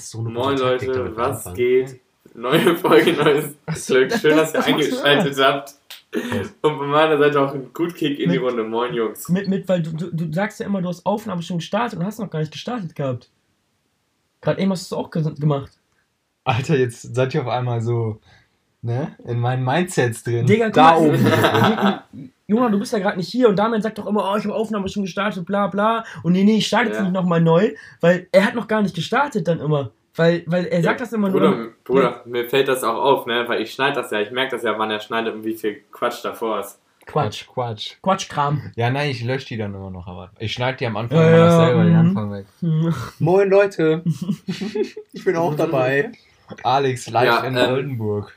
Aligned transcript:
hast 0.00 0.10
so 0.10 0.18
eine 0.20 0.30
Moin 0.30 0.56
Taktik, 0.56 0.88
Leute, 0.88 1.16
was 1.16 1.36
anfangen. 1.38 1.56
geht? 1.56 2.00
Neue 2.34 2.76
Folge, 2.76 3.12
neues 3.12 3.54
so, 3.74 3.94
Glück. 3.94 4.12
Schön, 4.12 4.36
dass 4.36 4.54
ihr 4.54 4.64
eingeschaltet 4.64 5.38
habt. 5.38 5.74
Und 6.62 6.76
von 6.78 6.88
meiner 6.88 7.18
Seite 7.18 7.40
auch 7.40 7.52
ein 7.54 7.72
gut 7.72 7.94
Kick 7.94 8.18
in 8.18 8.30
die 8.30 8.38
Mit- 8.38 8.48
Runde. 8.50 8.64
Moin 8.64 8.94
Jungs. 8.94 9.28
Mit, 9.28 9.48
mit, 9.48 9.68
weil 9.68 9.82
du, 9.82 9.90
du, 9.92 10.10
du 10.12 10.32
sagst 10.32 10.60
ja 10.60 10.66
immer, 10.66 10.80
du 10.82 10.88
hast 10.88 11.04
Aufnahme 11.06 11.42
schon 11.42 11.58
gestartet 11.58 11.98
und 11.98 12.04
hast 12.04 12.18
noch 12.18 12.30
gar 12.30 12.40
nicht 12.40 12.52
gestartet 12.52 12.94
gehabt. 12.94 13.28
Gerade 14.40 14.60
eben 14.60 14.70
hast 14.72 14.90
du 14.90 14.94
es 14.96 14.98
auch 15.00 15.10
ge- 15.10 15.34
gemacht. 15.38 15.70
Alter, 16.44 16.76
jetzt 16.76 17.14
seid 17.14 17.34
ihr 17.34 17.42
auf 17.42 17.48
einmal 17.48 17.80
so, 17.80 18.18
ne, 18.82 19.14
in 19.24 19.38
meinen 19.38 19.64
Mindsets 19.64 20.22
drin. 20.24 20.46
Digga, 20.46 20.70
da 20.70 20.98
mal. 20.98 21.08
oben. 21.08 22.30
Junge, 22.48 22.70
du 22.72 22.78
bist 22.80 22.92
ja 22.92 22.98
gerade 22.98 23.16
nicht 23.16 23.28
hier 23.28 23.48
und 23.48 23.56
Damian 23.56 23.80
sagt 23.82 23.98
doch 23.98 24.06
immer, 24.06 24.28
oh, 24.32 24.36
ich 24.36 24.44
habe 24.44 24.54
Aufnahme 24.54 24.88
schon 24.88 25.02
gestartet, 25.04 25.44
bla 25.46 25.68
bla. 25.68 26.04
Und 26.24 26.32
nee, 26.32 26.42
nee, 26.42 26.56
ich 26.56 26.66
starte 26.66 26.88
jetzt 26.88 26.96
Ja. 26.96 27.02
nicht 27.02 27.12
nochmal 27.12 27.40
neu, 27.40 27.74
weil 28.00 28.26
er 28.32 28.44
hat 28.46 28.54
noch 28.56 28.66
gar 28.66 28.82
nicht 28.82 28.94
gestartet 28.96 29.46
dann 29.46 29.60
immer. 29.60 29.90
Weil, 30.20 30.42
weil 30.46 30.66
er 30.66 30.82
sagt 30.82 31.00
das 31.00 31.12
immer 31.14 31.30
nur. 31.30 31.40
Bruder, 31.40 31.68
Bruder, 31.84 32.22
mir 32.26 32.46
fällt 32.46 32.68
das 32.68 32.84
auch 32.84 33.02
auf, 33.02 33.24
ne? 33.24 33.44
Weil 33.48 33.62
ich 33.62 33.72
schneide 33.72 33.94
das 34.02 34.10
ja. 34.10 34.20
Ich 34.20 34.30
merke 34.30 34.50
das 34.56 34.62
ja, 34.62 34.78
wann 34.78 34.90
er 34.90 35.00
schneidet 35.00 35.34
und 35.34 35.44
wie 35.44 35.54
viel 35.54 35.80
Quatsch 35.90 36.22
davor 36.22 36.60
ist. 36.60 36.78
Quatsch. 37.06 37.46
Quatsch. 37.48 37.94
Quatschkram. 38.02 38.70
Ja, 38.76 38.90
nein, 38.90 39.08
ich 39.10 39.24
lösche 39.24 39.46
die 39.46 39.56
dann 39.56 39.74
immer 39.74 39.90
noch, 39.90 40.06
aber 40.06 40.30
ich 40.38 40.52
schneide 40.52 40.76
die 40.76 40.86
am 40.86 40.98
Anfang 40.98 41.16
Ja, 41.18 41.26
immer 41.28 41.36
noch 41.38 41.44
ja, 41.46 41.66
selber 41.66 41.84
den 41.84 41.92
mhm. 41.94 41.98
Anfang 42.18 42.32
weg. 42.32 42.46
Moin 43.18 43.48
Leute, 43.48 44.04
ich 45.12 45.24
bin 45.24 45.36
auch 45.36 45.54
dabei. 45.56 46.12
Alex, 46.62 47.08
live 47.08 47.24
Ja, 47.24 47.40
in 47.44 47.56
ähm, 47.56 47.70
Oldenburg. 47.70 48.32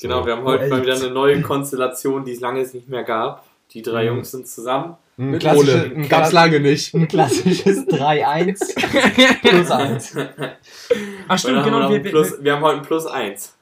Genau, 0.00 0.20
So. 0.20 0.26
wir 0.26 0.36
haben 0.36 0.44
heute 0.44 0.60
Welt. 0.62 0.70
mal 0.70 0.82
wieder 0.82 0.94
eine 0.94 1.10
neue 1.10 1.42
Konstellation, 1.42 2.24
die 2.24 2.32
es 2.32 2.40
lange 2.40 2.60
nicht 2.60 2.88
mehr 2.88 3.02
gab. 3.02 3.44
Die 3.72 3.82
drei 3.82 4.02
Mhm. 4.04 4.08
Jungs 4.16 4.30
sind 4.30 4.46
zusammen. 4.46 4.96
Ein 5.18 5.34
Ole. 5.44 5.92
ein 5.96 6.08
Gab's 6.08 6.30
lange 6.30 6.60
nicht. 6.60 6.94
Ein 6.94 7.08
klassisches 7.08 7.88
3-1 7.88 9.40
plus 9.40 9.70
1. 9.70 10.16
Ach 11.28 11.38
stimmt, 11.38 11.64
genau. 11.64 11.90
Wir, 11.90 12.02
plus, 12.02 12.42
wir 12.42 12.52
haben 12.54 12.62
heute 12.62 12.78
ein 12.78 12.82
Plus 12.84 13.04
1. 13.04 13.56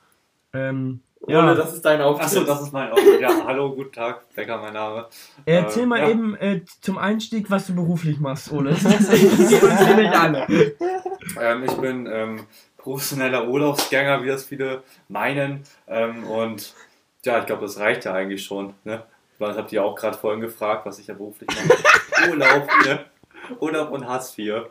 ähm, 0.52 1.00
Ole, 1.22 1.34
ja. 1.34 1.54
das 1.54 1.72
ist 1.72 1.84
dein 1.84 2.02
Auftritt. 2.02 2.26
Achso, 2.26 2.44
das 2.44 2.60
ist 2.60 2.72
mein 2.72 2.92
Auftritt. 2.92 3.20
Ja, 3.20 3.46
hallo, 3.46 3.74
guten 3.74 3.90
Tag, 3.90 4.32
Becker, 4.34 4.58
mein 4.58 4.74
Name. 4.74 5.06
Erzähl 5.46 5.84
Äh, 5.84 5.86
mal 5.86 5.98
ja. 6.00 6.10
eben 6.10 6.36
äh, 6.36 6.60
zum 6.82 6.98
Einstieg, 6.98 7.50
was 7.50 7.66
du 7.66 7.74
beruflich 7.74 8.20
machst, 8.20 8.52
Ole. 8.52 8.70
Das 8.82 9.08
interessiert 9.08 9.62
uns 9.62 9.80
nämlich 9.80 10.10
alle. 10.10 10.46
Ähm, 11.40 11.64
ich 11.64 11.72
bin 11.72 12.06
ähm, 12.06 12.46
professioneller 12.76 13.48
Urlaubsgänger, 13.48 14.22
wie 14.22 14.28
das 14.28 14.44
viele 14.44 14.82
meinen. 15.08 15.62
Ähm, 15.88 16.24
und 16.24 16.74
ja, 17.24 17.40
ich 17.40 17.46
glaube, 17.46 17.62
das 17.62 17.80
reicht 17.80 18.04
ja 18.04 18.12
eigentlich 18.12 18.44
schon. 18.44 18.74
Ne? 18.84 19.02
Weil 19.38 19.48
das 19.48 19.58
habt 19.58 19.72
ihr 19.72 19.84
auch 19.84 19.94
gerade 19.94 20.16
vorhin 20.16 20.40
gefragt, 20.40 20.86
was 20.86 20.98
ich 20.98 21.06
ja 21.08 21.14
beruflich 21.14 21.48
mache. 21.50 22.28
Urlaub, 22.30 22.66
ne? 22.84 23.04
Urlaub 23.60 23.90
und 23.92 24.06
Hartz 24.08 24.36
IV. 24.38 24.54
Oh 24.54 24.62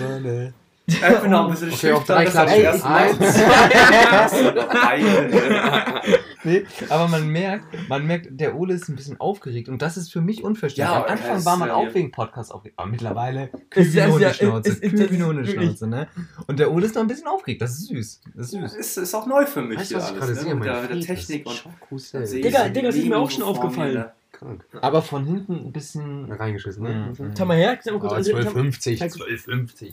Mann, 0.00 0.24
ey. 0.24 0.52
Ich 0.86 1.00
bin 1.00 1.30
noch 1.30 1.44
ein 1.46 1.50
bisschen 1.50 1.72
Okay, 1.72 1.92
auf 1.92 1.98
schüchtern, 2.00 2.16
drei 2.16 2.24
das 2.24 2.36
hab 2.36 2.48
ich 2.48 2.54
Klatschen. 2.60 2.82
erst 2.82 4.42
mal- 4.42 6.12
Ne? 6.44 6.52
Nee, 6.52 6.64
aber 6.88 7.08
man 7.08 7.28
merkt, 7.28 7.66
man 7.88 8.06
merkt, 8.06 8.28
der 8.30 8.56
Ole 8.56 8.74
ist 8.74 8.88
ein 8.88 8.96
bisschen 8.96 9.20
aufgeregt 9.20 9.68
und 9.68 9.80
das 9.80 9.96
ist 9.96 10.12
für 10.12 10.20
mich 10.20 10.42
unverständlich. 10.42 10.94
Ja, 10.94 11.04
Am 11.04 11.10
Anfang 11.12 11.34
das 11.36 11.44
war 11.46 11.56
man 11.56 11.68
ja 11.68 11.74
auch 11.74 11.94
wegen 11.94 12.10
Podcast 12.10 12.52
aufgeregt, 12.52 12.78
aber 12.78 12.90
mittlerweile 12.90 13.50
Es 13.70 13.88
ist 13.88 13.94
ja- 13.94 14.06
kühl 14.06 14.18
wie 14.20 14.24
es- 14.24 14.40
Hundeschnauze, 14.40 14.70
es- 14.70 14.78
es- 14.80 14.90
kühl 14.90 15.10
wie 15.10 15.16
es- 15.16 15.22
Hundeschnauze, 15.24 15.86
ne? 15.86 16.08
Und 16.48 16.58
der 16.58 16.72
Ole 16.72 16.86
ist 16.86 16.94
noch 16.94 17.02
ein 17.02 17.08
bisschen 17.08 17.28
aufgeregt, 17.28 17.62
das 17.62 17.72
ist 17.78 17.86
süß, 17.88 18.20
das 18.34 18.46
ist 18.46 18.50
süß. 18.52 18.74
Ist, 18.74 18.96
ist 18.98 19.14
auch 19.14 19.26
neu 19.26 19.46
für 19.46 19.62
mich 19.62 19.78
Weißt 19.78 19.90
du, 19.92 19.94
hier 19.96 20.02
was 20.02 20.10
ich 20.10 20.22
alles. 20.22 20.26
gerade 20.26 20.34
ne? 20.34 20.40
sehe? 20.40 20.54
Mit 20.54 20.96
der, 20.98 21.00
Technik 21.16 21.46
und 21.46 21.64
ich 21.90 22.10
Digga, 22.42 22.68
Digga, 22.68 22.86
das 22.88 22.96
ist 22.96 23.06
mir 23.06 23.18
auch 23.18 23.30
schon 23.30 23.42
aufgefallen. 23.44 24.04
Krank. 24.32 24.64
Aber 24.80 25.02
von 25.02 25.24
hinten 25.24 25.52
ein 25.66 25.72
bisschen... 25.72 26.30
Reingeschissen, 26.32 26.82
ne? 26.82 27.12
Mhm. 27.16 27.46
Mal 27.46 27.56
her, 27.56 27.78
sag 27.82 28.02
mal 28.02 28.08
also, 28.08 28.32
12,50. 28.32 28.98
Zeig- 28.98 29.12
12,50. 29.12 29.92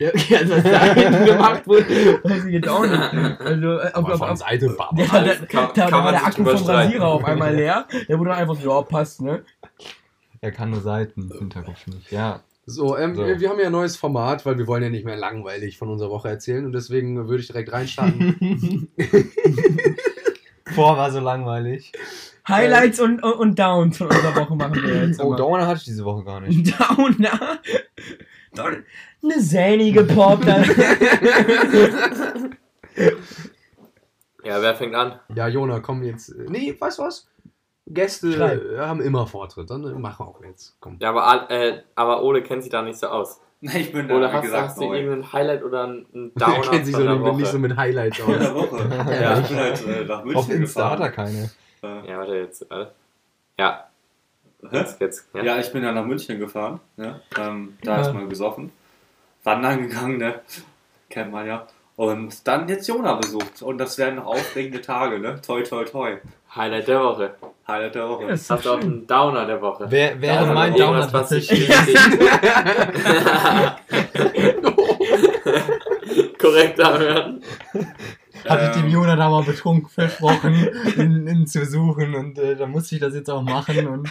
Ja, 0.00 0.10
also 0.10 0.54
was 0.56 0.62
da 0.64 0.84
hinten 0.94 1.24
gemacht 1.24 1.66
wurde, 1.68 2.20
weiß 2.24 2.44
ich 2.46 2.52
jetzt 2.54 2.68
auch 2.68 2.82
nicht. 2.84 3.00
Also, 3.40 3.78
äh, 3.78 3.92
auf, 3.92 4.18
von 4.18 4.28
auf, 4.30 4.38
Seite, 4.38 4.66
der, 4.66 5.06
der, 5.06 5.06
Kann- 5.06 5.24
da, 5.24 5.82
kann 5.82 5.90
da 5.90 6.04
war 6.04 6.10
der 6.12 6.26
Akku 6.26 6.44
vom. 6.44 6.66
Rasierer 6.66 7.06
auf 7.06 7.24
einmal 7.24 7.54
leer. 7.54 7.86
Der 8.08 8.18
wurde 8.18 8.30
dann 8.30 8.38
einfach 8.40 8.56
so, 8.56 8.68
ja, 8.70 8.82
passt, 8.82 9.22
ne? 9.22 9.44
Er 10.40 10.50
kann 10.52 10.70
nur 10.70 10.80
Seiten, 10.80 11.30
Hinterkopf 11.38 11.86
nicht, 11.86 12.10
ja. 12.10 12.40
So, 12.66 12.96
ähm, 12.98 13.14
So. 13.14 13.24
Wir, 13.24 13.38
wir 13.40 13.48
haben 13.50 13.60
ja 13.60 13.66
ein 13.66 13.72
neues 13.72 13.96
Format, 13.96 14.44
weil 14.46 14.58
wir 14.58 14.66
wollen 14.66 14.82
ja 14.82 14.88
nicht 14.90 15.04
mehr 15.04 15.16
langweilig 15.16 15.78
von 15.78 15.88
unserer 15.88 16.10
Woche 16.10 16.28
erzählen 16.28 16.64
und 16.66 16.72
deswegen 16.72 17.28
würde 17.28 17.40
ich 17.42 17.46
direkt 17.46 17.72
reinstarten. 17.72 18.88
Vor 20.74 20.96
war 20.96 21.10
so 21.12 21.20
langweilig. 21.20 21.92
Highlights 22.48 23.00
und, 23.00 23.22
und, 23.22 23.32
und 23.34 23.58
Downs 23.58 23.98
von 23.98 24.08
unserer 24.08 24.34
Woche 24.36 24.56
machen 24.56 24.82
wir 24.82 25.06
jetzt. 25.06 25.20
Oh, 25.20 25.28
immer. 25.28 25.36
Downer 25.36 25.66
hatte 25.66 25.78
ich 25.78 25.84
diese 25.84 26.04
Woche 26.04 26.24
gar 26.24 26.40
nicht. 26.40 26.74
Downer. 26.80 27.60
Downer. 28.54 28.76
Eine 29.24 29.40
sähnige 29.40 30.04
Pop. 30.04 30.40
Ja, 34.44 34.60
wer 34.60 34.74
fängt 34.74 34.94
an? 34.94 35.18
ja, 35.34 35.48
Jona, 35.48 35.80
komm 35.80 36.02
jetzt. 36.02 36.34
Nee, 36.48 36.76
weißt 36.78 36.98
du 36.98 37.02
was? 37.04 37.26
Gäste 37.86 38.32
Schreib. 38.32 38.60
haben 38.78 39.00
immer 39.00 39.26
Vortritt, 39.26 39.70
dann 39.70 40.00
machen 40.00 40.26
wir 40.26 40.28
auch 40.28 40.42
jetzt. 40.44 40.76
Komm. 40.80 40.96
Ja, 41.00 41.10
aber, 41.10 41.50
äh, 41.50 41.80
aber 41.94 42.22
Ole 42.22 42.42
kennt 42.42 42.62
sich 42.62 42.70
da 42.70 42.82
nicht 42.82 42.98
so 42.98 43.06
aus. 43.08 43.40
Nee, 43.62 43.78
ich 43.80 43.92
bin 43.92 44.06
da, 44.08 44.14
Oder 44.16 44.28
wie 44.30 44.34
hast, 44.34 44.42
gesagt, 44.42 44.68
hast 44.68 44.78
du 44.80 44.92
irgendein 44.92 45.32
Highlight 45.32 45.62
oder 45.64 45.84
einen 45.84 46.06
Der 46.34 46.46
Downer 46.48 46.60
kennt 46.70 46.86
sich 46.86 46.94
so 46.94 47.02
der 47.02 47.14
nicht, 47.14 47.24
nicht 47.24 47.32
Woche? 47.46 47.46
so 47.46 47.58
mit 47.58 47.76
Highlights 47.76 48.18
In 48.18 48.26
der 48.26 48.54
aus. 48.54 48.54
Woche. 48.54 48.88
Ja. 49.10 49.20
Ja, 49.20 49.38
ich 49.40 49.48
bin 49.48 49.56
halt 49.58 49.86
äh, 49.86 50.04
nach 50.04 50.24
München 50.24 50.36
Auf 50.38 50.50
Insta 50.50 50.90
hat 50.90 51.00
er 51.00 51.08
gefahren. 51.08 51.50
keine. 51.82 52.02
Äh, 52.04 52.10
Ja, 52.10 52.18
warte 52.18 52.34
jetzt. 52.36 52.62
Äh, 52.70 52.86
ja, 53.58 53.88
Hä? 54.70 54.76
jetzt, 54.76 55.00
jetzt. 55.00 55.28
Ja. 55.34 55.42
Ja, 55.42 55.58
ich 55.58 55.72
bin 55.72 55.82
ja 55.82 55.92
nach 55.92 56.04
München 56.04 56.38
gefahren. 56.38 56.80
Ne? 56.96 57.20
Ähm, 57.38 57.78
da 57.82 57.92
Ja. 57.92 57.98
erstmal 57.98 58.28
gesoffen. 58.28 58.72
Wandern 59.44 59.88
gegangen, 59.88 60.18
ne? 60.18 60.40
Kennt 61.08 61.32
man 61.32 61.46
ja. 61.46 61.66
Und 61.96 62.46
dann 62.48 62.68
jetzt 62.68 62.88
Jona 62.88 63.14
besucht. 63.14 63.62
Und 63.62 63.78
das 63.78 63.96
werden 63.98 64.16
noch 64.16 64.26
aufregende 64.26 64.80
Tage, 64.80 65.20
ne? 65.20 65.40
Toi, 65.46 65.62
toi, 65.62 65.84
toi. 65.84 66.16
Highlight 66.56 66.88
der 66.88 67.00
Woche. 67.00 67.34
Highlight 67.68 67.94
der 67.94 68.08
Woche. 68.08 68.24
Doch 68.24 68.30
Hast 68.32 68.50
du 68.64 68.70
auch 68.70 68.80
einen 68.80 69.06
Downer 69.06 69.46
der 69.46 69.60
Woche? 69.60 69.86
Wer, 69.88 70.20
wäre 70.20 70.40
Downer 70.40 70.54
mein 70.54 70.74
Downer 70.74 71.12
was 71.12 71.30
richtig- 71.30 71.68
Korrekt 76.38 76.80
anhören. 76.80 77.42
Hatte 78.48 78.64
ich 78.66 78.70
dem 78.72 78.84
Ähm. 78.86 78.90
Jona 78.90 79.16
da 79.16 79.30
mal 79.30 79.42
betrunken 79.42 79.88
versprochen, 79.88 80.68
ihn, 80.98 81.26
ihn 81.26 81.46
zu 81.46 81.64
suchen 81.64 82.14
und 82.14 82.38
äh, 82.38 82.56
da 82.56 82.66
musste 82.66 82.94
ich 82.96 83.00
das 83.00 83.14
jetzt 83.14 83.30
auch 83.30 83.42
machen 83.42 83.86
und. 83.86 84.08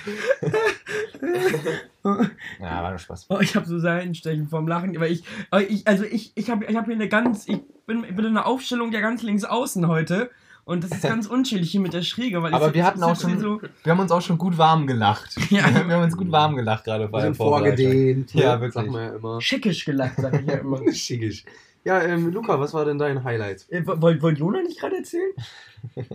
Ja, 2.04 2.84
war 2.84 2.90
nur 2.90 3.00
Spaß. 3.00 3.28
Oh, 3.30 3.40
ich 3.40 3.56
habe 3.56 3.66
so 3.66 3.80
Seitenstechen 3.80 4.48
vom 4.48 4.68
Lachen, 4.68 4.96
aber 4.96 5.08
ich, 5.08 5.24
aber 5.52 5.68
ich 5.70 5.88
also 5.88 6.04
ich, 6.04 6.32
ich 6.36 6.50
habe 6.50 6.66
ich 6.66 6.76
hab 6.76 6.86
hier 6.86 6.96
eine 6.96 7.08
ganz, 7.08 7.48
ich 7.48 7.60
bin, 7.86 8.04
ich 8.04 8.16
bin 8.16 8.26
in 8.26 8.32
einer 8.38 8.46
Aufstellung 8.46 8.92
ja 8.92 9.00
ganz 9.02 9.22
links 9.24 9.44
außen 9.44 9.88
heute 9.88 10.30
und 10.66 10.84
das 10.84 10.92
ist 10.92 11.04
ganz 11.04 11.28
unchillig 11.38 11.72
hier 11.72 11.82
mit 11.82 11.94
der 11.94 12.02
Schräge, 12.02 12.42
weil 12.44 12.54
Aber 12.54 12.68
ich 12.68 12.74
wir 12.74 12.86
hatten 12.86 13.04
auch 13.04 13.20
schon- 13.20 13.40
so, 13.40 13.62
Wir 13.84 13.92
haben 13.92 14.00
uns 14.00 14.12
auch 14.12 14.22
schon 14.22 14.38
gut 14.38 14.58
warm 14.58 14.88
gelacht. 14.88 15.36
Ja. 15.50 15.66
Wir 15.88 15.96
haben 15.96 16.04
uns 16.04 16.18
gut 16.18 16.32
warm 16.32 16.56
gelacht 16.56 16.84
gerade 16.86 17.08
bei 17.08 17.20
Wir 17.20 17.26
der 17.28 17.36
vorgedehnt. 17.36 18.34
Ja, 18.34 18.56
ne? 18.56 18.62
wirklich. 18.62 18.74
Sagt 18.74 18.90
man 18.92 19.02
ja 19.02 19.16
immer. 19.16 19.42
schickisch 19.42 19.86
gelacht, 19.86 20.16
sag 20.18 20.34
ich 20.42 20.48
ja 20.48 20.56
immer. 20.56 20.80
Schickisch. 20.94 21.44
Ja, 21.86 22.02
ähm, 22.02 22.32
Luca, 22.32 22.60
was 22.60 22.74
war 22.74 22.86
denn 22.86 22.98
dein 22.98 23.24
Highlight? 23.24 23.66
Äh, 23.70 23.86
Wollt, 23.86 24.22
wollt 24.22 24.38
Jona 24.38 24.62
nicht 24.62 24.80
gerade 24.80 24.98
erzählen? 24.98 25.32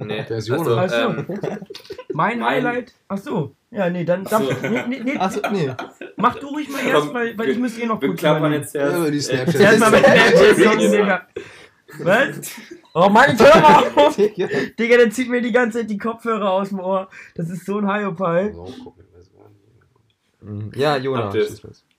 Nee. 0.00 0.24
Der 0.26 0.38
ist 0.38 0.50
also, 0.50 0.64
Jona. 0.70 0.82
Ach 0.82 0.88
so. 0.88 0.96
ähm, 0.96 1.26
Mein, 2.14 2.38
Mein- 2.38 2.42
Highlight? 2.42 2.94
Ach 3.06 3.18
so. 3.18 3.54
Ja, 3.70 3.90
nee, 3.90 4.02
dann 4.06 4.24
Ach 4.26 4.40
so. 4.40 4.48
darf, 4.50 4.62
nee, 4.62 4.82
nee, 4.88 5.00
nee, 5.04 5.16
Achso, 5.18 5.40
nee. 5.52 5.70
mach 6.16 6.36
du 6.36 6.46
ruhig 6.46 6.70
mal 6.70 6.80
erst, 6.86 7.12
weil, 7.12 7.36
weil 7.36 7.50
ich 7.50 7.58
muss 7.58 7.76
eh 7.78 7.84
noch 7.84 8.00
wir 8.00 8.08
kurz 8.08 8.20
klappern 8.20 8.50
jetzt 8.54 8.74
erst. 8.74 8.96
Ja, 8.96 9.10
die 9.10 9.18
äh, 9.18 9.20
Snapchat. 9.20 9.60
Erstmal 9.60 9.90
mit 9.90 10.04
Snapchat, 10.06 10.80
Digga. 10.80 11.26
Was? 11.98 12.50
Oh 12.94 13.10
Mann, 13.10 13.28
jetzt 13.28 13.42
hör 13.44 13.60
mal 13.60 13.84
auf! 14.06 14.16
Digga, 14.16 14.96
der 14.96 15.10
zieht 15.10 15.28
mir 15.28 15.42
die 15.42 15.52
ganze 15.52 15.80
Zeit 15.80 15.90
die 15.90 15.98
Kopfhörer 15.98 16.50
aus 16.50 16.70
dem 16.70 16.80
Ohr. 16.80 17.08
Das 17.34 17.50
ist 17.50 17.66
so 17.66 17.76
ein 17.78 17.86
denn 17.86 18.12
Ja, 20.74 20.96
Jona. 20.96 21.30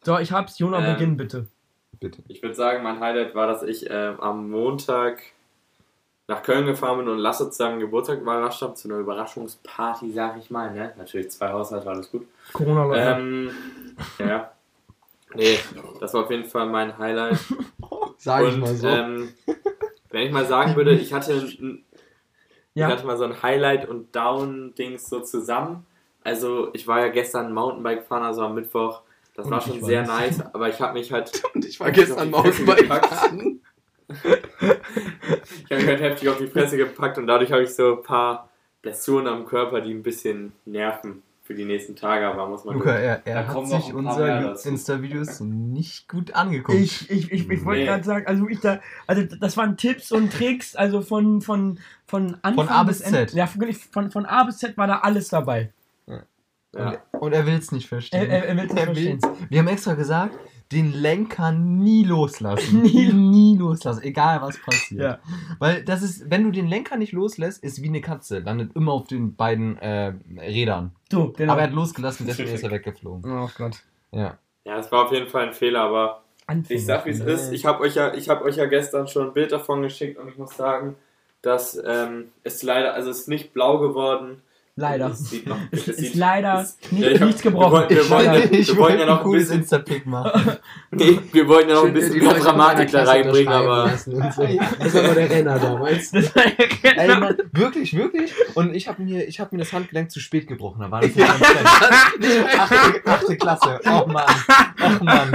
So, 0.04 0.18
ich 0.18 0.32
hab's. 0.32 0.58
Jona, 0.58 0.80
Ähm, 0.84 0.94
beginn 0.96 1.18
bitte. 1.18 1.46
Bitte. 2.00 2.22
Ich 2.28 2.42
würde 2.42 2.56
sagen, 2.56 2.84
mein 2.84 3.00
Highlight 3.00 3.36
war, 3.36 3.48
dass 3.48 3.64
ich 3.64 3.88
ähm, 3.90 4.20
am 4.20 4.50
Montag 4.50 5.22
nach 6.28 6.44
Köln 6.44 6.66
gefahren 6.66 7.00
bin 7.00 7.10
und 7.10 7.18
Lasse 7.18 7.50
zusammen 7.50 7.80
Geburtstag 7.80 8.22
überrascht 8.22 8.62
habe, 8.62 8.76
zu 8.76 8.88
einer 8.88 9.00
Überraschungsparty, 9.00 10.12
sag 10.12 10.38
ich 10.38 10.50
mal. 10.52 10.72
Ne? 10.74 10.94
Natürlich 10.98 11.32
zwei 11.32 11.50
Haushalte, 11.50 11.86
war 11.86 11.94
alles 11.96 12.12
gut. 12.12 12.28
Corona, 12.54 12.86
Leute. 12.86 13.02
Ähm, 13.02 13.52
ja. 14.20 14.52
Nee, 15.34 15.60
das 16.00 16.14
war 16.14 16.24
auf 16.24 16.32
jeden 16.32 16.46
Fall 16.46 16.68
mein 16.68 16.98
Highlight. 16.98 17.38
Sag 18.18 18.44
ich 18.48 18.54
und 18.56 18.60
mal 18.62 18.76
so. 18.76 18.88
ähm, 18.88 19.34
wenn 20.10 20.28
ich 20.28 20.32
mal 20.32 20.46
sagen 20.46 20.76
würde, 20.76 20.92
ich 20.94 21.14
hatte, 21.14 21.34
ein- 21.34 21.84
ich 22.74 22.82
ja. 22.82 22.88
hatte 22.88 23.06
mal 23.06 23.18
so 23.18 23.24
ein 23.26 23.42
Highlight 23.42 23.88
und 23.88 24.14
Down-Dings 24.16 25.08
so 25.10 25.22
zusammen. 25.22 25.86
Also 26.24 26.70
ich 26.74 26.88
war 26.88 27.00
ja 27.00 27.08
gestern 27.10 27.54
Mountainbike 27.54 28.06
fahren, 28.08 28.24
also 28.24 28.42
am 28.44 28.56
Mittwoch. 28.56 29.02
Das 29.40 29.46
Und 29.46 29.52
war 29.54 29.62
schon 29.62 29.84
sehr 29.84 30.04
nice, 30.06 30.42
aber 30.54 30.70
ich 30.70 30.80
habe 30.82 30.94
mich 31.00 31.12
halt 31.12 31.42
Und 31.56 31.64
ich 31.66 31.80
war 31.80 31.92
gestern 31.92 32.30
Mountainbike. 32.30 32.90
Ich 34.62 35.72
habe 35.72 35.82
mich 35.82 35.88
halt 35.88 36.02
heftig 36.02 36.30
auf 36.30 36.38
die 36.38 36.48
Fresse 36.48 36.78
gepackt 36.78 37.18
und 37.18 37.28
dadurch 37.28 37.52
habe 37.52 37.64
ich 37.64 37.74
so 37.74 37.98
ein 37.98 38.04
paar 38.04 38.50
Blessuren 38.82 39.28
am 39.28 39.46
Körper, 39.46 39.82
die 39.82 39.94
ein 39.94 40.04
bisschen 40.04 40.52
nerven. 40.66 41.22
für 41.44 41.56
die 41.56 41.66
nächsten 41.66 41.96
Tage, 41.96 42.28
aber 42.28 42.48
muss 42.48 42.64
man 42.64 42.76
Luca, 42.76 42.92
er, 42.92 43.18
Da 43.18 43.32
er 43.32 43.48
hat 43.48 43.54
kommen 43.54 43.70
noch 43.70 43.84
sich 43.84 43.94
unsere. 43.94 44.56
Insta-Videos 44.64 45.40
nicht 45.40 46.08
gut 46.08 46.36
angeguckt. 46.36 46.78
Ich, 46.78 47.10
ich, 47.10 47.32
ich, 47.32 47.50
ich 47.50 47.66
wollte 47.66 47.82
Nee. 47.82 47.86
gerade 47.88 48.04
sagen, 48.04 48.28
also 48.28 48.48
ich 48.48 48.60
da, 48.60 48.80
also 49.08 49.24
das 49.24 49.58
waren 49.58 49.76
Tipps 49.76 50.12
und 50.12 50.32
Tricks, 50.32 50.76
also 50.76 51.02
von, 51.02 51.42
von, 51.42 51.80
von 52.06 52.38
Anfang 52.44 52.68
Von 52.68 52.70
A 52.70 52.84
bis. 52.84 53.00
Z. 53.00 53.34
Ja, 53.34 53.50
wirklich 53.56 53.78
von, 53.80 54.12
von 54.12 54.26
A 54.28 54.44
bis 54.44 54.58
Z 54.60 54.78
war 54.78 54.86
da 54.86 55.00
alles 55.00 55.30
dabei. 55.30 55.72
Ja. 56.76 56.98
Und 57.12 57.34
er 57.34 57.46
will 57.46 57.56
es 57.56 57.72
nicht 57.72 57.88
verstehen. 57.88 58.22
Er- 58.30 58.30
er- 58.30 58.46
er 58.48 58.58
will's 58.58 58.74
nicht 58.74 58.84
verstehen. 58.86 59.20
will's. 59.22 59.50
Wir 59.50 59.60
haben 59.60 59.68
extra 59.68 59.94
gesagt, 59.96 60.38
den 60.72 60.94
Lenker 60.94 61.52
nie 61.52 62.04
loslassen. 62.04 62.82
Nie. 62.84 63.12
nie 63.12 63.58
loslassen, 63.58 64.04
egal 64.04 64.40
was 64.42 64.58
passiert. 64.62 65.02
Ja. 65.02 65.20
Weil 65.58 65.84
das 65.84 66.04
ist, 66.04 66.30
wenn 66.30 66.44
du 66.44 66.52
den 66.52 66.68
Lenker 66.68 66.96
nicht 66.98 67.12
loslässt, 67.12 67.64
ist 67.64 67.82
wie 67.82 67.88
eine 67.88 68.02
Katze, 68.02 68.40
landet 68.40 68.76
immer 68.76 68.92
auf 68.94 69.08
den 69.08 69.36
beiden 69.36 69.78
äh, 69.80 70.14
Rädern. 70.38 70.92
So, 71.12 71.34
genau. 71.36 71.54
Aber 71.54 71.62
er 71.62 71.68
hat 71.70 71.74
losgelassen, 71.74 72.28
deswegen 72.28 72.52
ist 72.52 72.64
er 72.64 72.70
weggeflogen. 72.70 73.32
oh 73.32 73.50
Gott. 73.58 73.78
Ja. 74.12 74.38
ja, 74.64 74.78
es 74.78 74.92
war 74.92 75.06
auf 75.06 75.12
jeden 75.12 75.28
Fall 75.28 75.48
ein 75.48 75.54
Fehler, 75.54 75.82
aber 75.82 76.24
ich 76.68 76.86
sag 76.86 77.06
wie 77.08 77.12
es 77.12 77.20
ist. 77.20 77.52
Ich 77.52 77.66
habe 77.66 77.82
euch 77.82 77.96
ja, 77.96 78.14
ich 78.14 78.30
habe 78.30 78.44
euch 78.44 78.58
ja 78.58 78.66
gestern 78.68 79.08
schon 79.08 79.28
ein 79.28 79.34
Bild 79.34 79.52
davon 79.52 79.82
geschickt 79.82 80.20
und 80.20 80.28
ich 80.30 80.38
muss 80.38 80.56
sagen, 80.56 80.96
dass 81.42 81.82
ähm, 81.84 82.26
es 82.44 82.62
leider, 82.62 82.94
also 82.94 83.10
es 83.10 83.22
ist 83.22 83.28
nicht 83.28 83.54
blau 83.54 83.80
geworden. 83.80 84.42
Leider. 84.76 85.08
Es 85.12 85.30
sieht 85.30 85.46
noch, 85.46 85.58
Es 85.72 85.82
es 85.82 85.88
ist 85.90 85.98
sieht, 85.98 86.16
leider 86.16 86.66
nie, 86.92 87.02
Ja, 87.02 87.20
hab- 87.20 87.28
nichts 87.28 87.42
gebrochen. 87.42 87.72
wir 87.90 88.10
wollen- 88.10 88.30
wir 88.30 88.32
wollen- 88.32 88.54
ich 88.54 88.68
wir 88.70 88.78
wollen 88.78 89.00
ja 89.00 89.06
noch 89.06 89.18
ein 89.18 89.24
cooles 89.24 89.50
Insta-Pick 89.50 90.06
machen. 90.06 90.58
nee, 90.92 91.20
wir 91.34 91.48
wollten 91.50 91.70
ja 91.70 91.76
noch 91.76 91.84
ein 91.86 91.94
bisschen 91.94 92.20
mehr 92.24 92.34
Dramatik 92.36 92.90
da 92.92 93.04
reinbringen, 93.04 93.52
aber. 93.54 93.90
Das 93.92 94.08
war 94.08 95.04
aber 95.04 95.16
der 95.16 95.30
Renner 95.30 95.60
damals. 95.60 96.12
Das 96.12 96.34
war 96.34 96.46
ja 96.46 96.54
Ey, 96.84 97.08
genau. 97.08 97.20
Mann, 97.20 97.38
wirklich, 97.52 97.94
wirklich. 97.96 98.32
Und 98.56 98.74
ich 98.74 98.88
habe 98.88 99.02
mir, 99.04 99.26
ich 99.28 99.40
hab 99.42 99.52
mir 99.52 99.58
das 99.58 99.74
Handgelenk 99.74 100.12
zu 100.12 100.22
spät 100.22 100.48
gebrochen. 100.48 100.80
Da 100.80 100.90
war 100.90 101.02
das 101.02 101.14
ja. 101.16 101.26
achte, 102.58 103.02
achte 103.06 103.36
Klasse. 103.38 103.80
Oh 103.86 104.06
Mann. 104.08 104.24
Oh 104.80 105.04
Mann. 105.04 105.32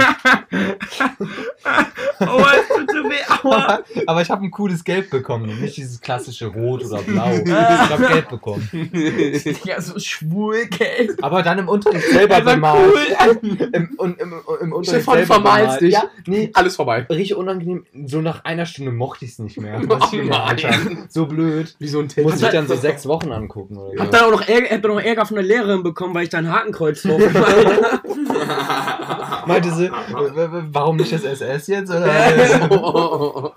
Aua, 2.19 2.51
es 2.61 2.67
tut 2.75 2.89
so 2.91 3.03
weh. 3.09 3.21
Aua. 3.43 3.79
Aber 4.07 4.21
ich 4.21 4.29
habe 4.29 4.43
ein 4.43 4.51
cooles 4.51 4.83
Gelb 4.83 5.09
bekommen. 5.11 5.49
und 5.49 5.61
Nicht 5.61 5.77
dieses 5.77 6.01
klassische 6.01 6.47
Rot 6.47 6.83
oder 6.85 7.01
Blau. 7.03 7.31
Ich 7.33 7.51
habe 7.51 8.07
Gelb 8.07 8.29
bekommen. 8.29 8.67
Ja, 9.65 9.81
so 9.81 9.99
schwul, 9.99 10.65
gell? 10.67 11.15
Aber 11.21 11.43
dann 11.43 11.59
im 11.59 11.69
Unterricht 11.69 12.07
selber 12.11 12.41
bemalt. 12.41 12.93
cool. 13.43 13.69
Im, 13.73 13.89
und, 13.97 14.19
im, 14.19 14.33
im 14.61 14.73
Unterricht 14.73 15.03
Stefan, 15.03 15.13
selber 15.15 15.33
vermalst 15.35 15.79
bemalt. 15.79 15.81
dich. 15.81 15.93
Ja, 15.93 16.03
nee. 16.27 16.49
Alles 16.53 16.75
vorbei. 16.75 17.05
Richtig 17.09 17.35
unangenehm. 17.35 17.85
So 18.05 18.21
nach 18.21 18.43
einer 18.45 18.65
Stunde 18.65 18.91
mochte 18.91 19.25
ich 19.25 19.31
es 19.31 19.39
nicht 19.39 19.59
mehr. 19.59 19.81
Oh 19.89 20.33
anschaue. 20.33 21.07
So 21.09 21.25
blöd. 21.25 21.75
Wie 21.79 21.87
so 21.87 21.99
ein 21.99 22.07
Muss 22.23 22.41
ich 22.41 22.49
dann 22.49 22.67
so 22.67 22.75
sechs 22.75 23.05
Wochen 23.07 23.31
angucken 23.31 23.77
oder 23.77 23.99
Hab 24.01 24.07
so. 24.07 24.11
dann 24.11 24.25
auch 24.25 24.31
noch 24.31 24.47
Ärger, 24.47 24.69
hab 24.75 24.81
dann 24.81 24.91
auch 24.91 24.99
Ärger 25.01 25.25
von 25.25 25.35
der 25.35 25.43
Lehrerin 25.45 25.83
bekommen, 25.83 26.13
weil 26.13 26.23
ich 26.23 26.29
da 26.29 26.37
ein 26.39 26.51
Hakenkreuz 26.51 27.01
drauf. 27.03 27.21
Meinte 29.45 29.71
sie, 29.71 29.89
warum 30.71 30.97
nicht 30.97 31.11
das 31.11 31.23
SS 31.23 31.67
jetzt? 31.67 31.89
Oder? 31.91 33.53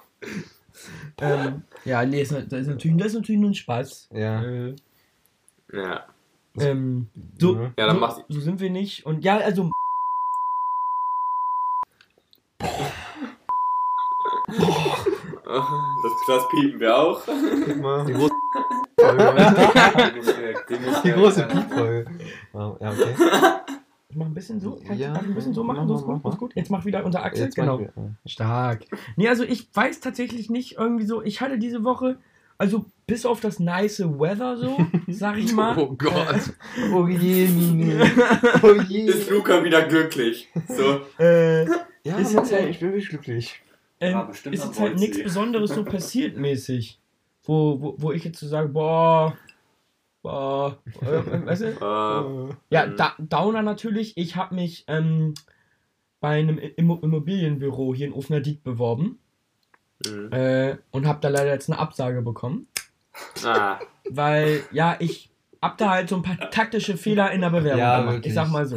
ähm, 1.21 1.63
ja, 1.85 2.05
nee, 2.05 2.21
das, 2.23 2.33
ist 2.33 2.51
natürlich, 2.69 2.97
das 2.99 3.07
ist 3.09 3.15
natürlich 3.15 3.41
nur 3.41 3.51
ein 3.51 3.55
Spaß. 3.55 4.09
ja. 4.15 4.43
Äh, 4.43 4.77
ja. 5.73 6.05
ähm, 6.61 7.09
so, 7.39 7.55
Mhm. 7.55 7.73
Ja, 7.79 7.87
dann 7.87 7.99
so, 8.01 8.25
so 8.29 8.41
sind 8.41 8.61
wir 8.61 8.71
nicht. 8.71 9.07
Und 9.07 9.25
ja, 9.25 9.39
also. 9.39 9.71
Das, 16.03 16.13
das 16.27 16.49
piepen 16.49 16.81
wir 16.81 16.97
auch. 16.97 17.23
Guck 17.25 17.77
mal. 17.79 18.05
Die 18.07 18.13
große 18.13 18.33
Die 21.05 21.13
große 21.13 21.43
Piepfolge. 21.45 22.11
Ja, 22.53 22.69
okay. 22.71 23.15
Ich 24.11 24.17
mach 24.17 24.27
ein 24.27 24.35
bisschen 24.35 24.61
so. 24.61 24.79
Kann 24.87 24.99
Ja, 24.99 25.13
ein 25.13 25.35
bisschen 25.35 25.55
so 25.55 25.63
mach 25.63 25.77
machen? 25.77 25.89
mal, 25.89 25.95
So 25.95 26.01
ist 26.01 26.07
gut, 26.07 26.25
mach 26.25 26.31
ist 26.33 26.37
mal. 26.37 26.39
gut. 26.39 26.57
Jetzt 26.57 26.71
mach 26.71 26.85
wieder 26.85 27.05
unser 27.05 27.23
Axel. 27.25 27.45
Jetzt 27.45 27.55
genau. 27.57 27.81
Stark. 28.27 28.85
Nee, 29.17 29.29
also 29.29 29.45
ich 29.45 29.69
weiß 29.75 30.01
tatsächlich 30.01 30.51
nicht 30.51 30.77
irgendwie 30.79 31.05
so. 31.07 31.23
Ich 31.23 31.41
hatte 31.41 31.59
diese 31.59 31.85
Woche, 31.85 32.19
also 32.59 32.85
bis 33.07 33.25
auf 33.25 33.41
das 33.41 33.59
nice 33.61 34.01
Weather 34.01 34.57
so, 34.59 34.77
sag 35.09 35.39
ich 35.39 35.53
mal. 35.53 35.79
Oh 35.79 35.95
Gott. 35.97 36.53
Oh 36.93 37.07
je, 37.07 37.47
Nini. 37.49 37.95
Oh 38.63 38.75
je. 38.89 39.03
Ist 39.07 39.31
Luca 39.31 39.63
wieder 39.65 39.83
glücklich. 39.87 40.49
So. 40.69 41.01
Äh, 41.23 41.65
Ja, 42.05 42.17
Ist 42.19 42.33
jetzt 42.35 42.53
halt- 42.53 42.69
ich 42.71 42.81
bin 42.81 42.89
wirklich 42.91 43.09
glücklich. 43.09 43.63
ähm, 44.01 44.13
Ja, 44.13 44.23
bestimmt 44.23 44.55
ist 44.55 44.65
jetzt 44.65 44.81
halt 44.81 44.99
nichts 44.99 45.23
Besonderes 45.23 45.71
so 45.75 45.85
passiert 45.95 46.37
mäßig. 46.37 46.99
Wo, 47.45 47.81
wo, 47.81 47.95
wo 47.99 48.13
ich 48.13 48.25
jetzt 48.25 48.41
so 48.41 48.47
sage, 48.47 48.69
boah, 48.69 49.37
boah, 50.23 50.79
äh, 51.01 51.47
weißt 51.47 51.63
du? 51.63 51.67
Äh, 51.69 52.55
Ja, 52.75 52.87
Mhm. 52.87 52.97
da, 52.97 53.15
Downer 53.19 53.63
natürlich. 53.63 54.17
Ich 54.17 54.37
habe 54.37 54.55
mich 54.55 54.85
ähm, 54.89 55.35
bei 56.21 56.39
einem 56.41 56.59
Immo 56.59 56.97
Immobilienbüro 56.97 57.95
hier 57.95 58.09
in 58.09 58.13
Ofnerdiek 58.13 58.63
beworben 58.65 59.19
mhm. 60.07 60.33
äh, 60.33 60.77
und 60.91 61.07
habe 61.07 61.19
da 61.21 61.29
leider 61.29 61.53
jetzt 61.53 61.71
eine 61.71 61.79
Absage 61.79 62.23
bekommen. 62.23 62.67
ah, 63.45 63.79
Weil, 64.11 64.63
ja, 64.73 64.97
ich 64.99 65.31
hab 65.61 65.77
da 65.79 65.91
halt 65.91 66.09
so 66.09 66.17
ein 66.17 66.23
paar 66.23 66.51
taktische 66.51 66.97
Fehler 66.97 67.33
in 67.33 67.41
der 67.41 67.51
Bewerbung 67.51 67.79
Ja, 67.81 67.99
gemacht. 68.01 68.15
wirklich. 68.17 68.31
Ich 68.31 68.35
sag 68.35 68.49
mal 68.51 68.65
so. 68.67 68.77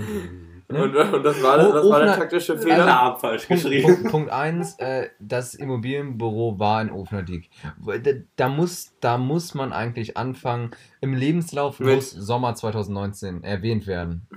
und, 0.69 0.95
und 0.95 1.23
das 1.23 1.43
war, 1.43 1.57
das, 1.57 1.73
das 1.73 1.89
war 1.89 1.99
der 1.99 2.15
taktische 2.15 2.57
Fehler. 2.57 2.85
haben 2.87 3.19
falsch 3.19 3.45
Punkt, 3.45 3.63
geschrieben. 3.63 3.83
Punkt, 3.87 4.09
Punkt 4.11 4.29
eins, 4.31 4.75
äh, 4.79 5.09
das 5.19 5.53
Immobilienbüro 5.53 6.57
war 6.59 6.81
in 6.81 6.89
Ofnerdiek. 6.89 7.49
Da, 7.85 8.11
da, 8.37 8.49
muss, 8.49 8.93
da 8.99 9.17
muss 9.17 9.53
man 9.53 9.73
eigentlich 9.73 10.17
anfangen. 10.17 10.71
Im 11.01 11.13
Lebenslauf 11.13 11.79
Mit- 11.79 11.95
muss 11.95 12.11
Sommer 12.11 12.55
2019 12.55 13.43
erwähnt 13.43 13.85
werden. 13.85 14.27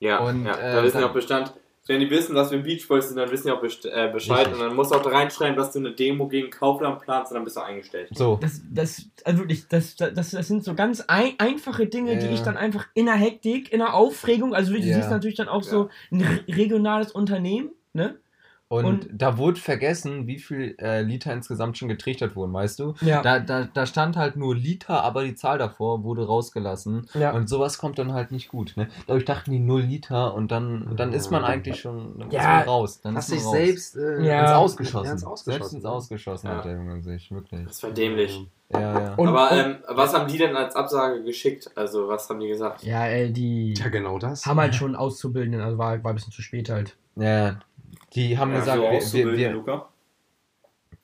Ja, 0.00 0.18
Und, 0.18 0.44
ja 0.44 0.54
äh, 0.56 0.74
da 0.74 0.82
wissen 0.82 0.96
die 0.98 1.00
dann- 1.02 1.10
auch 1.10 1.14
Bestand. 1.14 1.54
Wenn 1.88 2.00
die 2.00 2.10
wissen, 2.10 2.34
dass 2.34 2.50
wir 2.50 2.58
Beach 2.58 2.86
Boys 2.88 3.08
sind, 3.08 3.16
dann 3.16 3.30
wissen 3.30 3.46
die 3.46 3.52
auch 3.52 3.62
äh, 3.62 4.10
Bescheid. 4.12 4.38
Richtig. 4.46 4.54
Und 4.54 4.60
dann 4.60 4.74
musst 4.74 4.90
du 4.90 4.96
auch 4.96 5.02
da 5.02 5.10
reinschreiben, 5.10 5.56
dass 5.56 5.72
du 5.72 5.78
eine 5.78 5.92
Demo 5.92 6.26
gegen 6.26 6.50
Kaufland 6.50 7.00
planst 7.00 7.30
und 7.30 7.36
dann 7.36 7.44
bist 7.44 7.56
du 7.56 7.60
eingestellt. 7.60 8.08
So. 8.14 8.38
Das, 8.40 8.60
das, 8.70 9.06
also 9.24 9.38
wirklich, 9.40 9.68
das, 9.68 9.94
das, 9.96 10.12
das 10.12 10.30
sind 10.48 10.64
so 10.64 10.74
ganz 10.74 11.02
ein, 11.02 11.34
einfache 11.38 11.86
Dinge, 11.86 12.16
die 12.18 12.26
Ja. 12.26 12.32
ich 12.32 12.40
dann 12.42 12.56
einfach 12.56 12.86
in 12.94 13.06
der 13.06 13.14
Hektik, 13.14 13.72
in 13.72 13.78
der 13.78 13.94
Aufregung, 13.94 14.54
also 14.54 14.72
wirklich, 14.72 14.86
Ja. 14.86 14.96
du 14.96 15.00
siehst 15.02 15.10
natürlich 15.10 15.36
dann 15.36 15.48
auch 15.48 15.62
so 15.62 15.88
ein 16.10 16.22
re- 16.22 16.44
regionales 16.48 17.12
Unternehmen, 17.12 17.70
ne? 17.92 18.16
Und, 18.68 18.84
Und- 18.84 19.08
da 19.12 19.38
wurde 19.38 19.60
vergessen, 19.60 20.26
wie 20.26 20.38
viel 20.40 20.74
äh, 20.80 21.00
Liter 21.02 21.32
insgesamt 21.32 21.78
schon 21.78 21.88
getrichtert 21.88 22.34
wurden, 22.34 22.52
weißt 22.52 22.80
du? 22.80 22.94
Ja. 23.00 23.22
Da, 23.22 23.38
da, 23.38 23.68
da 23.72 23.86
stand 23.86 24.16
halt 24.16 24.34
nur 24.34 24.56
Liter, 24.56 25.04
aber 25.04 25.22
die 25.22 25.36
Zahl 25.36 25.56
davor 25.58 26.02
wurde 26.02 26.26
rausgelassen. 26.26 27.06
Ja. 27.14 27.30
Und 27.32 27.48
sowas 27.48 27.78
kommt 27.78 27.98
dann 28.00 28.12
halt 28.12 28.32
nicht 28.32 28.48
gut. 28.48 28.72
Ne? 28.76 28.88
Dadurch 29.06 29.24
dachten 29.24 29.52
die 29.52 29.60
0 29.60 29.82
Liter 29.82 30.34
und 30.34 30.50
dann, 30.50 30.96
dann 30.96 31.12
ist 31.12 31.30
man 31.30 31.44
eigentlich 31.44 31.78
schon 31.80 32.18
dann 32.18 32.28
ist 32.28 32.34
Ja. 32.34 32.42
man 32.56 32.62
raus. 32.64 33.00
Dann 33.02 33.14
Hast 33.16 33.28
ist 33.28 33.36
dich 33.36 33.44
man 33.44 33.54
raus. 33.54 33.66
selbst 33.66 33.96
äh, 33.96 34.26
Ja. 34.26 34.40
ins 34.40 34.50
Ausgeschossen. 34.50 35.06
Ja, 35.06 35.12
ins 35.12 35.20
Selbst 35.20 35.26
Ausgeschossen. 35.32 35.76
ins 35.76 35.84
Ausgeschossen 35.84 36.46
Ja. 36.48 36.56
hat 36.56 36.64
der 36.64 36.72
Junge 36.74 37.02
sich, 37.02 37.30
wirklich. 37.30 37.66
Das 37.68 37.82
war 37.84 37.90
dämlich. 37.92 38.46
Ja, 38.72 38.80
ja. 38.80 39.14
Und- 39.14 39.28
Aber 39.28 39.52
und- 39.52 39.58
ähm, 39.58 39.76
was 39.90 40.12
haben 40.12 40.26
die 40.26 40.38
denn 40.38 40.56
als 40.56 40.74
Absage 40.74 41.22
geschickt? 41.22 41.70
Also, 41.76 42.08
was 42.08 42.28
haben 42.28 42.40
die 42.40 42.48
gesagt? 42.48 42.82
Ja, 42.82 43.04
ey, 43.06 43.32
die 43.32 43.74
Ja, 43.74 43.88
genau 43.90 44.18
das. 44.18 44.44
haben 44.44 44.58
halt 44.58 44.74
schon 44.74 44.96
Auszubildenden, 44.96 45.60
also 45.60 45.78
war, 45.78 46.02
war 46.02 46.10
ein 46.12 46.16
bisschen 46.16 46.32
zu 46.32 46.42
spät 46.42 46.68
halt. 46.68 46.96
ja, 47.14 47.46
ja. 47.46 47.58
Die 48.16 48.36
haben 48.36 48.50
Ja, 48.52 48.60
gesagt, 48.60 49.02
so 49.02 49.18
wir, 49.18 49.26
wir, 49.26 49.36
wir, 49.36 49.52
Luca? 49.52 49.88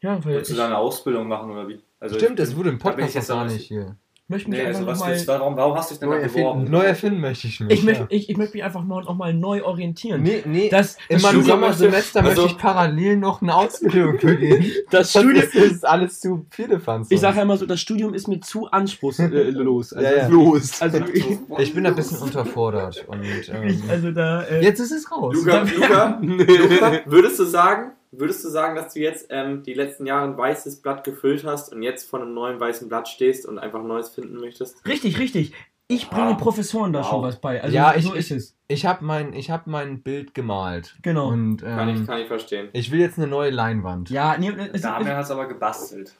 Ja, 0.00 0.25
weil 0.25 0.37
Willst 0.37 0.50
du 0.50 0.57
da 0.57 0.66
eine 0.66 0.78
Ausbildung 0.78 1.28
machen 1.28 1.50
oder 1.50 1.69
wie? 1.69 1.81
Also 2.00 2.16
Stimmt, 2.16 2.38
das 2.38 2.57
wurde 2.57 2.71
im 2.71 2.78
Podcast 2.78 3.14
jetzt 3.14 3.28
gar 3.28 3.45
nicht 3.45 3.66
hier. 3.66 3.97
Möchte 4.32 4.50
mich 4.50 4.58
Nee, 4.58 4.66
einfach 4.66 4.80
also 4.80 4.90
was 5.00 5.06
willst 5.08 5.26
mal, 5.28 5.34
du, 5.34 5.40
warum, 5.40 5.56
warum 5.56 5.74
hast 5.76 5.90
du 5.90 5.94
dich 5.94 6.00
denn 6.00 6.08
Neu 6.08 6.16
erfinden. 6.16 6.36
beworben? 6.48 6.70
Neu 6.70 6.80
erfinden 6.82 7.20
möchte 7.20 7.46
ich 7.46 7.60
mich. 7.60 7.72
ich, 7.72 7.84
möchte, 7.84 8.00
ja. 8.02 8.06
ich, 8.10 8.28
ich 8.30 8.36
möchte 8.36 8.54
mich 8.56 8.64
einfach 8.64 8.82
noch, 8.84 9.04
noch 9.04 9.16
mal 9.16 9.32
neu 9.32 9.62
orientieren. 9.62 10.22
Nee, 10.22 10.42
nee. 10.44 10.68
Das, 10.68 10.96
in 11.08 11.16
das 11.16 11.22
meinem 11.22 11.30
Studium 11.36 11.46
Sommersemester 11.60 12.22
möchte- 12.22 12.22
möchte 12.22 12.40
also- 12.42 12.46
ich 12.46 12.58
parallel 12.60 13.16
noch 13.18 13.40
eine 13.42 13.54
Ausbildung 13.54 14.18
beginnen. 14.18 14.72
das 14.90 15.12
Das 15.12 15.22
Studium, 15.22 15.44
ist, 15.44 15.54
das 15.54 15.64
ist 15.64 15.86
alles 15.86 16.20
zu 16.20 16.44
viele 16.50 16.80
Fans. 16.80 17.08
ich 17.10 17.20
sage 17.20 17.36
ja 17.36 17.42
immer 17.44 17.56
so, 17.56 17.66
das 17.66 17.80
Studium 17.80 18.12
ist 18.14 18.26
mir 18.26 18.40
zu 18.40 18.66
anspruchslos. 18.68 19.92
Also, 19.92 20.00
Ja, 20.00 20.16
ja. 20.16 20.26
Los. 20.28 20.72
also, 20.82 20.98
ich, 21.12 21.24
Ich 21.58 21.74
bin 21.74 21.84
da 21.84 21.90
ein 21.90 21.96
bisschen 21.96 22.18
unterfordert. 22.18 23.04
Und, 23.06 23.22
ähm, 23.52 23.82
also 23.88 24.10
da. 24.10 24.42
Äh, 24.42 24.64
jetzt 24.64 24.80
ist 24.80 24.90
es 24.92 25.10
raus. 25.12 25.34
Luca, 25.36 25.62
Luca, 25.62 26.18
Luca, 26.22 27.00
würdest 27.06 27.38
du 27.38 27.44
sagen, 27.44 27.92
würdest 28.12 28.45
du 28.45 28.49
sagen, 28.49 28.76
dass 28.76 28.92
du 28.95 29.00
jetzt 29.00 29.26
ähm, 29.31 29.62
die 29.62 29.75
letzten 29.75 30.07
Jahre 30.07 30.25
ein 30.28 30.37
weißes 30.38 30.76
Blatt 30.83 31.02
gefüllt 31.04 31.45
hast 31.45 31.73
und 31.73 31.83
jetzt 31.83 32.09
vor 32.09 32.21
einem 32.21 32.35
neuen 32.35 32.61
weißen 32.61 32.88
Blatt 32.88 33.09
stehst 33.09 33.47
und 33.47 33.59
einfach 33.59 33.83
Neues 33.83 34.11
finden 34.11 34.37
möchtest? 34.37 34.87
Richtig, 34.87 35.19
richtig. 35.19 35.52
Ich 35.88 36.09
bringe 36.09 36.31
Wow. 36.31 36.38
Professoren 36.38 36.92
da 36.92 37.00
Wow. 37.00 37.09
schon 37.11 37.23
was 37.23 37.40
bei. 37.40 37.62
Also 37.62 37.75
Ja, 37.75 37.95
ich- 37.95 38.04
so 38.04 38.14
ist 38.14 38.31
es. 38.31 38.54
Ich 38.69 38.87
habe 38.87 39.04
mein, 39.04 39.33
ich 39.35 39.50
hab 39.50 39.66
mein 39.66 40.00
Bild 40.00 40.33
gemalt. 40.35 40.97
Genau. 41.02 41.28
Und 41.28 41.59
Kann, 41.62 41.88
ich, 41.90 41.97
ähm, 42.00 42.07
kann 42.07 42.19
ich 42.21 42.28
verstehen. 42.28 42.69
ich 42.73 42.90
will 42.90 43.00
jetzt 43.00 43.19
eine 43.19 43.26
neue 43.26 43.50
Leinwand. 43.50 44.09
Ja, 44.09 44.37
nee, 44.38 44.49
es, 44.73 44.81
Damian 44.83 45.09
es, 45.11 45.14
hat 45.16 45.25
es 45.25 45.31
aber 45.31 45.47
gebastelt. 45.49 46.14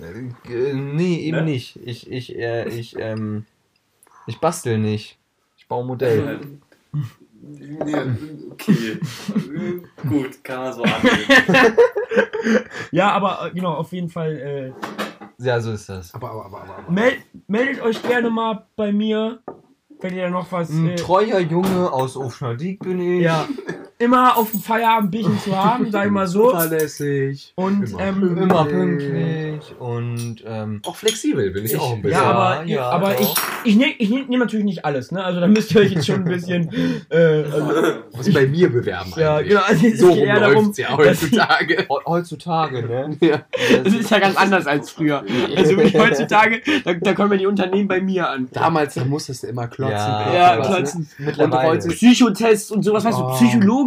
Äh, 0.00 0.72
nee, 0.72 1.16
eben 1.18 1.38
Ne? 1.38 1.42
nicht. 1.44 1.78
Ich, 1.84 2.10
ich, 2.10 2.34
äh, 2.38 2.66
ich, 2.68 2.96
ähm, 2.98 3.44
ich 4.26 4.38
bastel 4.40 4.78
nicht. 4.78 5.18
Ich 5.58 5.66
baue 5.68 5.84
Modell. 5.84 6.40
Ja, 7.86 8.06
okay. 8.52 9.00
Gut, 10.08 10.44
kann 10.44 10.60
man 10.60 10.72
so 10.72 10.82
angehen. 10.84 11.76
ja, 12.92 13.10
aber 13.12 13.46
äh, 13.46 13.50
genau, 13.54 13.74
auf 13.74 13.92
jeden 13.92 14.08
Fall. 14.08 14.32
Äh, 14.36 14.72
Ja, 15.44 15.60
so 15.60 15.72
ist 15.72 15.88
das. 15.88 16.14
Aber, 16.14 16.30
aber, 16.30 16.44
aber, 16.46 16.60
aber. 16.62 16.78
aber. 16.78 16.90
meld, 16.92 17.18
meldet 17.48 17.82
euch 17.82 18.00
gerne 18.02 18.30
mal 18.30 18.66
bei 18.76 18.92
mir. 18.92 19.40
Fällt 20.00 20.14
dir 20.14 20.22
da 20.22 20.30
noch 20.30 20.50
was? 20.52 20.70
Ein 20.70 20.90
Äh, 20.90 20.94
treuer 20.96 21.38
Junge 21.40 21.92
aus 21.92 22.16
Ofschnadik 22.16 22.80
bin 22.80 23.00
ich. 23.00 23.22
ja. 23.22 23.46
Immer 23.98 24.36
auf 24.36 24.50
dem 24.50 24.60
Feierabendbierchen 24.60 25.38
zu 25.40 25.56
haben, 25.56 25.90
sag 25.92 26.06
ich 26.06 26.10
mal 26.10 26.26
so. 26.26 26.50
Zuverlässig. 26.50 27.52
Und 27.54 27.90
Immer. 27.90 28.00
ähm, 28.00 28.36
Immer 28.38 28.64
pünktlich 28.64 29.74
und 29.78 30.36
ähm, 30.46 30.80
Auch 30.84 30.96
flexibel 30.96 31.50
bin 31.50 31.64
ich, 31.64 31.72
Ich- 31.74 31.78
auch 31.78 31.92
ein 31.94 32.02
bisschen. 32.02 32.20
Ja, 32.20 32.22
Ja, 32.22 32.30
aber, 32.32 32.64
ja, 32.66 32.82
aber 32.90 33.20
ich, 33.20 33.34
ich 33.64 33.76
nehme 33.76 33.92
ich 33.98 34.10
nehm, 34.10 34.26
nehm 34.28 34.40
natürlich 34.40 34.64
nicht 34.64 34.84
alles, 34.84 35.12
ne? 35.12 35.22
Also 35.22 35.40
da 35.40 35.46
müsst 35.46 35.72
ihr 35.74 35.82
euch 35.82 35.92
jetzt 35.92 36.06
schon 36.06 36.16
ein 36.16 36.24
bisschen. 36.24 36.68
Äh, 37.10 37.16
also, 37.16 37.72
Muss 38.16 38.32
bei 38.32 38.46
mir 38.46 38.70
bewerben 38.72 39.12
ja, 39.16 39.36
eigentlich. 39.36 39.48
genau. 39.50 39.62
Also 39.66 39.86
es 39.86 39.98
So 40.00 40.14
geht 40.14 40.18
rum 40.28 40.40
darum, 40.40 40.72
ja 40.76 40.88
ich- 40.90 40.96
heutzutage. 40.96 41.76
he- 41.88 41.96
heutzutage, 42.06 42.82
ne? 42.82 43.16
Ja. 43.20 43.42
Das 43.84 43.94
ist 43.94 44.10
ja 44.10 44.18
ganz 44.18 44.36
anders 44.36 44.66
als 44.66 44.90
früher. 44.90 45.22
Also 45.56 45.76
wie 45.78 45.98
heutzutage, 45.98 46.60
da, 46.84 46.94
da 46.94 47.12
kommen 47.14 47.32
ja 47.32 47.38
die 47.38 47.46
Unternehmen 47.46 47.86
bei 47.88 48.00
mir 48.00 48.28
an. 48.28 48.48
Damals, 48.52 48.94
da 48.94 49.04
musstest 49.04 49.44
du 49.44 49.46
immer 49.48 49.68
klotzen. 49.68 49.94
Ja. 49.96 50.32
Ja, 50.34 50.58
Was, 50.58 50.66
klotzen. 50.66 51.08
Ne? 51.18 51.26
Mittlerweile. 51.26 51.70
Und 51.70 51.76
heute- 51.84 51.88
Psychotests 51.88 52.70
und 52.72 52.82
sowas, 52.82 53.04
weißt 53.04 53.18
du, 53.18 53.22
Oh. 53.24 53.36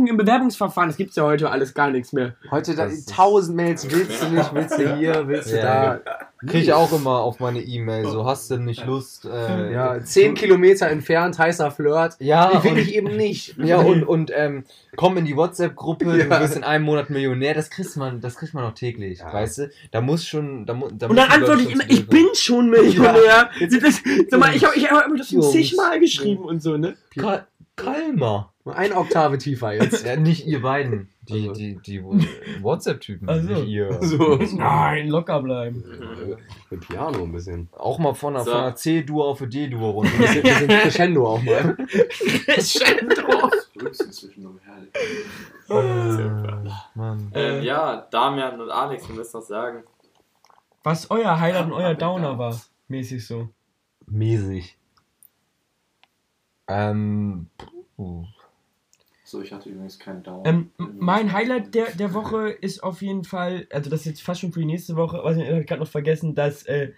Psychologen 0.06 0.08
im 0.08 0.18
Bewerbungsverfahren, 0.18 0.90
das 0.90 0.98
gibt's 0.98 1.16
ja 1.16 1.24
heute 1.24 1.50
alles 1.50 1.74
gar 1.74 1.90
nichts 1.90 2.14
mehr. 2.14 2.36
Heute 2.52 2.76
da, 2.76 2.88
tausend 3.12 3.56
Mails, 3.58 3.90
willst 3.90 4.22
du 4.24 4.30
nicht, 4.30 4.54
willst 4.54 4.78
du 4.80 4.96
hier, 4.98 5.28
willst 5.28 5.52
du 5.52 5.58
Ja, 5.58 5.96
da. 5.98 6.02
Krieg 6.46 6.64
ich 6.64 6.74
auch 6.74 6.92
immer 6.92 7.22
auf 7.22 7.40
meine 7.40 7.60
E-Mail, 7.62 8.06
so 8.08 8.26
hast 8.26 8.52
du 8.52 8.58
nicht 8.58 8.86
Lust. 8.86 9.26
Äh, 9.26 9.74
Ja, 9.74 10.04
zehn 10.04 10.36
Kilometer 10.36 10.88
entfernt, 10.90 11.40
heißer 11.40 11.72
Flirt. 11.72 12.16
Ja, 12.20 12.64
Will 12.64 12.78
ich 12.78 12.94
eben 12.94 13.16
nicht. 13.16 13.56
ja 13.64 13.78
und, 13.78 14.04
und 14.04 14.32
ähm, 14.36 14.64
komm 14.96 15.18
in 15.18 15.26
die 15.26 15.36
WhatsApp-Gruppe, 15.36 16.06
Ja. 16.18 16.26
du 16.26 16.30
wirst 16.42 16.56
in 16.56 16.64
einem 16.64 16.86
Monat 16.86 17.10
Millionär, 17.10 17.54
das 17.56 17.70
kriegt 17.72 17.96
man, 17.98 18.22
das 18.22 18.36
kriegt 18.36 18.54
man 18.54 18.64
noch 18.64 18.74
täglich, 18.76 19.20
Ja. 19.20 19.34
weißt 19.34 19.58
du? 19.60 19.72
Da 19.92 20.02
muss 20.02 20.26
schon, 20.28 20.66
da, 20.68 20.74
mu- 20.74 20.90
da 20.92 21.08
Und 21.08 21.16
dann 21.16 21.32
antworte 21.32 21.64
ich 21.64 21.72
immer, 21.72 21.84
schon 21.84 21.92
ich 21.92 22.08
bin 22.08 22.28
schon 22.34 22.70
Millionär. 22.70 23.50
Das, 23.82 24.02
sag 24.30 24.40
mal, 24.40 24.56
ich 24.56 24.64
habe 24.64 24.76
ich 24.78 24.92
hab 24.92 25.06
das 25.18 25.30
zigmal 25.52 26.00
geschrieben 26.00 26.44
und 26.44 26.62
so, 26.62 26.78
ne? 26.78 26.96
Ka 27.18 27.48
Kalmer. 27.76 28.52
Eine 28.66 28.96
Oktave 28.96 29.38
tiefer 29.38 29.74
jetzt. 29.74 30.06
Ja, 30.06 30.16
nicht 30.16 30.48
ihr 30.48 30.62
beiden, 30.64 31.10
die, 31.22 31.50
Also. 31.50 31.54
die, 31.54 31.78
die 31.86 32.04
WhatsApp-Typen, 32.62 33.30
Ach 33.30 33.36
so. 33.42 33.50
nicht 33.54 33.68
ihr. 33.68 34.02
So. 34.02 34.38
Nein, 34.56 35.08
locker 35.10 35.42
bleiben. 35.42 35.84
Mit 36.72 36.88
Piano 36.88 37.24
ein 37.24 37.32
bisschen. 37.32 37.70
Auch 37.78 38.00
mal 38.00 38.16
von 38.16 38.36
einer, 38.36 38.44
So. 38.46 38.52
einer 38.54 38.76
C-Dur 38.76 39.26
auf 39.28 39.42
eine 39.42 39.50
D-Dur 39.50 39.90
runter. 39.92 40.12
Ein 40.14 40.20
bisschen, 40.20 40.42
bisschen 40.44 40.68
Crescendo 40.68 41.28
auch 41.28 41.44
mal. 41.44 41.78
äh, 45.70 46.70
Mann. 46.96 47.32
Ähm, 47.34 47.64
ja, 47.64 48.08
Damian 48.12 48.60
und 48.62 48.70
Alex, 48.72 49.08
wir 49.08 49.16
müssen 49.16 49.38
noch 49.38 49.46
sagen. 49.46 49.84
Was 50.84 51.10
euer 51.12 51.40
Highlight 51.40 51.66
und 51.66 51.74
euer 51.74 51.96
Downer 51.96 52.38
war, 52.38 52.60
mäßig 52.88 53.26
so. 53.26 53.50
Mäßig. 54.08 54.78
Ähm, 56.68 57.48
puh. 57.96 58.26
So, 59.24 59.42
ich 59.42 59.52
hatte 59.52 59.70
übrigens 59.70 59.98
keinen 59.98 60.22
Dauer. 60.22 60.44
Ähm, 60.46 60.72
mein 60.78 61.34
Highlight 61.34 61.74
der, 61.74 61.92
der 61.92 62.14
Woche 62.14 62.50
ist 62.50 62.84
auf 62.84 63.02
jeden 63.02 63.24
Fall, 63.24 63.68
also 63.72 63.90
das 63.90 64.02
ist 64.02 64.06
jetzt 64.06 64.22
fast 64.22 64.42
schon 64.42 64.52
für 64.52 64.60
die 64.60 64.66
nächste 64.66 64.96
Woche, 64.96 65.18
nicht, 65.34 65.48
ich 65.48 65.52
habe 65.52 65.66
gerade 65.66 65.82
noch 65.82 65.90
vergessen, 65.90 66.36
dass 66.36 66.64
äh, 66.68 66.92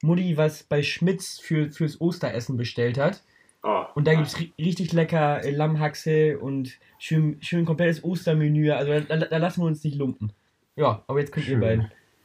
Mutti 0.00 0.36
was 0.36 0.62
bei 0.62 0.82
Schmitz 0.82 1.40
für, 1.40 1.70
fürs 1.70 2.00
Osteressen 2.00 2.56
bestellt 2.56 2.98
hat. 2.98 3.22
Oh, 3.64 3.84
Und 3.94 4.06
da 4.06 4.14
gibt 4.14 4.26
es 4.26 4.38
ri 4.38 4.52
richtig 4.58 4.92
lecker 4.92 5.44
äh, 5.44 5.50
Lammhaxe 5.50 6.38
und 6.38 6.78
schön, 6.98 7.38
schön 7.40 7.64
komplettes 7.64 8.02
Ostermenü. 8.02 8.70
Also 8.70 8.92
da, 8.92 9.16
da, 9.16 9.26
da 9.26 9.36
lassen 9.38 9.62
wir 9.62 9.66
uns 9.66 9.84
nicht 9.84 9.96
lumpen. 9.96 10.32
Ja, 10.76 11.04
aber 11.06 11.20
jetzt 11.20 11.32
könnt 11.32 11.48
ihr 11.48 11.58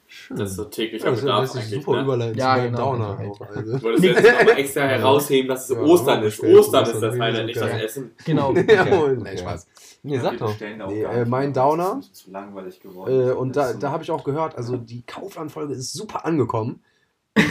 Schön. 0.10 0.38
Das 0.38 0.52
ist 0.52 0.56
so 0.56 0.64
täglicher 0.66 1.12
Das 1.12 1.20
Bedarf 1.22 1.44
ist 1.44 1.56
eigentlich. 1.58 1.70
super 1.84 1.98
Ne? 1.98 2.02
überleitend 2.04 2.38
Ja, 2.38 2.58
genau. 2.58 2.78
Downer 2.78 3.20
auch. 3.20 3.42
Also. 3.42 3.76
Ich 3.76 3.84
wollte 3.84 3.98
es 3.98 4.04
jetzt 4.24 4.24
nochmal 4.40 4.58
extra 4.60 4.82
herausheben, 4.84 5.50
dass 5.50 5.70
es 5.70 5.76
Ja, 5.76 5.82
Ostern 5.84 6.24
ist. 6.24 6.44
Ostern 6.44 6.84
ist 6.86 7.02
das 7.02 7.16
so 7.16 7.44
nicht 7.44 7.58
das. 7.62 7.82
Essen. 7.82 8.12
Genau. 8.26 8.54
Jawohl, 8.56 9.18
Okay. 9.20 9.30
nee, 9.32 9.38
Spaß. 9.38 9.68
Nee, 10.04 10.20
sag 10.20 10.38
doch. 10.38 10.56
Nee, 10.88 11.04
äh, 11.04 11.26
mein 11.26 11.52
Downer. 11.52 11.96
Das 11.98 12.06
ist 12.06 12.16
zu 12.16 12.32
langweilig 12.32 12.80
geworden. 12.80 13.30
Äh, 13.30 13.34
und 13.34 13.56
da, 13.58 13.74
da 13.74 13.92
habe 13.92 14.04
ich 14.04 14.12
auch 14.12 14.24
gehört, 14.24 14.56
also 14.58 14.78
die 14.78 15.02
Kauflandfolge 15.06 15.74
ist 15.74 15.92
super 15.94 16.26
angekommen. 16.26 16.82
da 17.36 17.44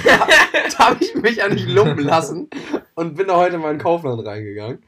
da 0.79 0.79
habe 0.91 0.97
ich 1.05 1.15
mich 1.15 1.37
ja 1.37 1.49
nicht 1.49 1.69
lumpen 1.69 2.05
lassen 2.05 2.49
und 2.95 3.17
bin 3.17 3.27
da 3.29 3.37
heute 3.37 3.59
mal 3.59 3.73
in 3.73 3.79
Kaufland 3.79 4.27
reingegangen. 4.27 4.83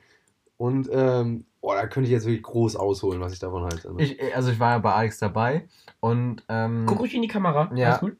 Und 0.56 0.88
ähm, 0.90 1.44
boah, 1.60 1.74
da 1.74 1.86
könnte 1.86 2.08
ich 2.08 2.12
jetzt 2.12 2.26
wirklich 2.26 2.42
groß 2.42 2.76
ausholen, 2.76 3.20
was 3.20 3.32
ich 3.32 3.38
davon 3.38 3.64
halte. 3.64 3.92
ne? 3.94 4.02
Ich, 4.02 4.34
also 4.34 4.50
ich 4.50 4.60
war 4.60 4.72
ja 4.72 4.78
bei 4.78 4.92
Alex 4.92 5.18
dabei 5.18 5.68
und 6.00 6.42
ähm, 6.48 6.84
Guck 6.86 7.00
ruhig 7.00 7.14
in 7.14 7.22
die 7.22 7.28
Kamera. 7.28 7.70
Ja. 7.74 7.88
Alles 7.88 8.00
gut? 8.00 8.16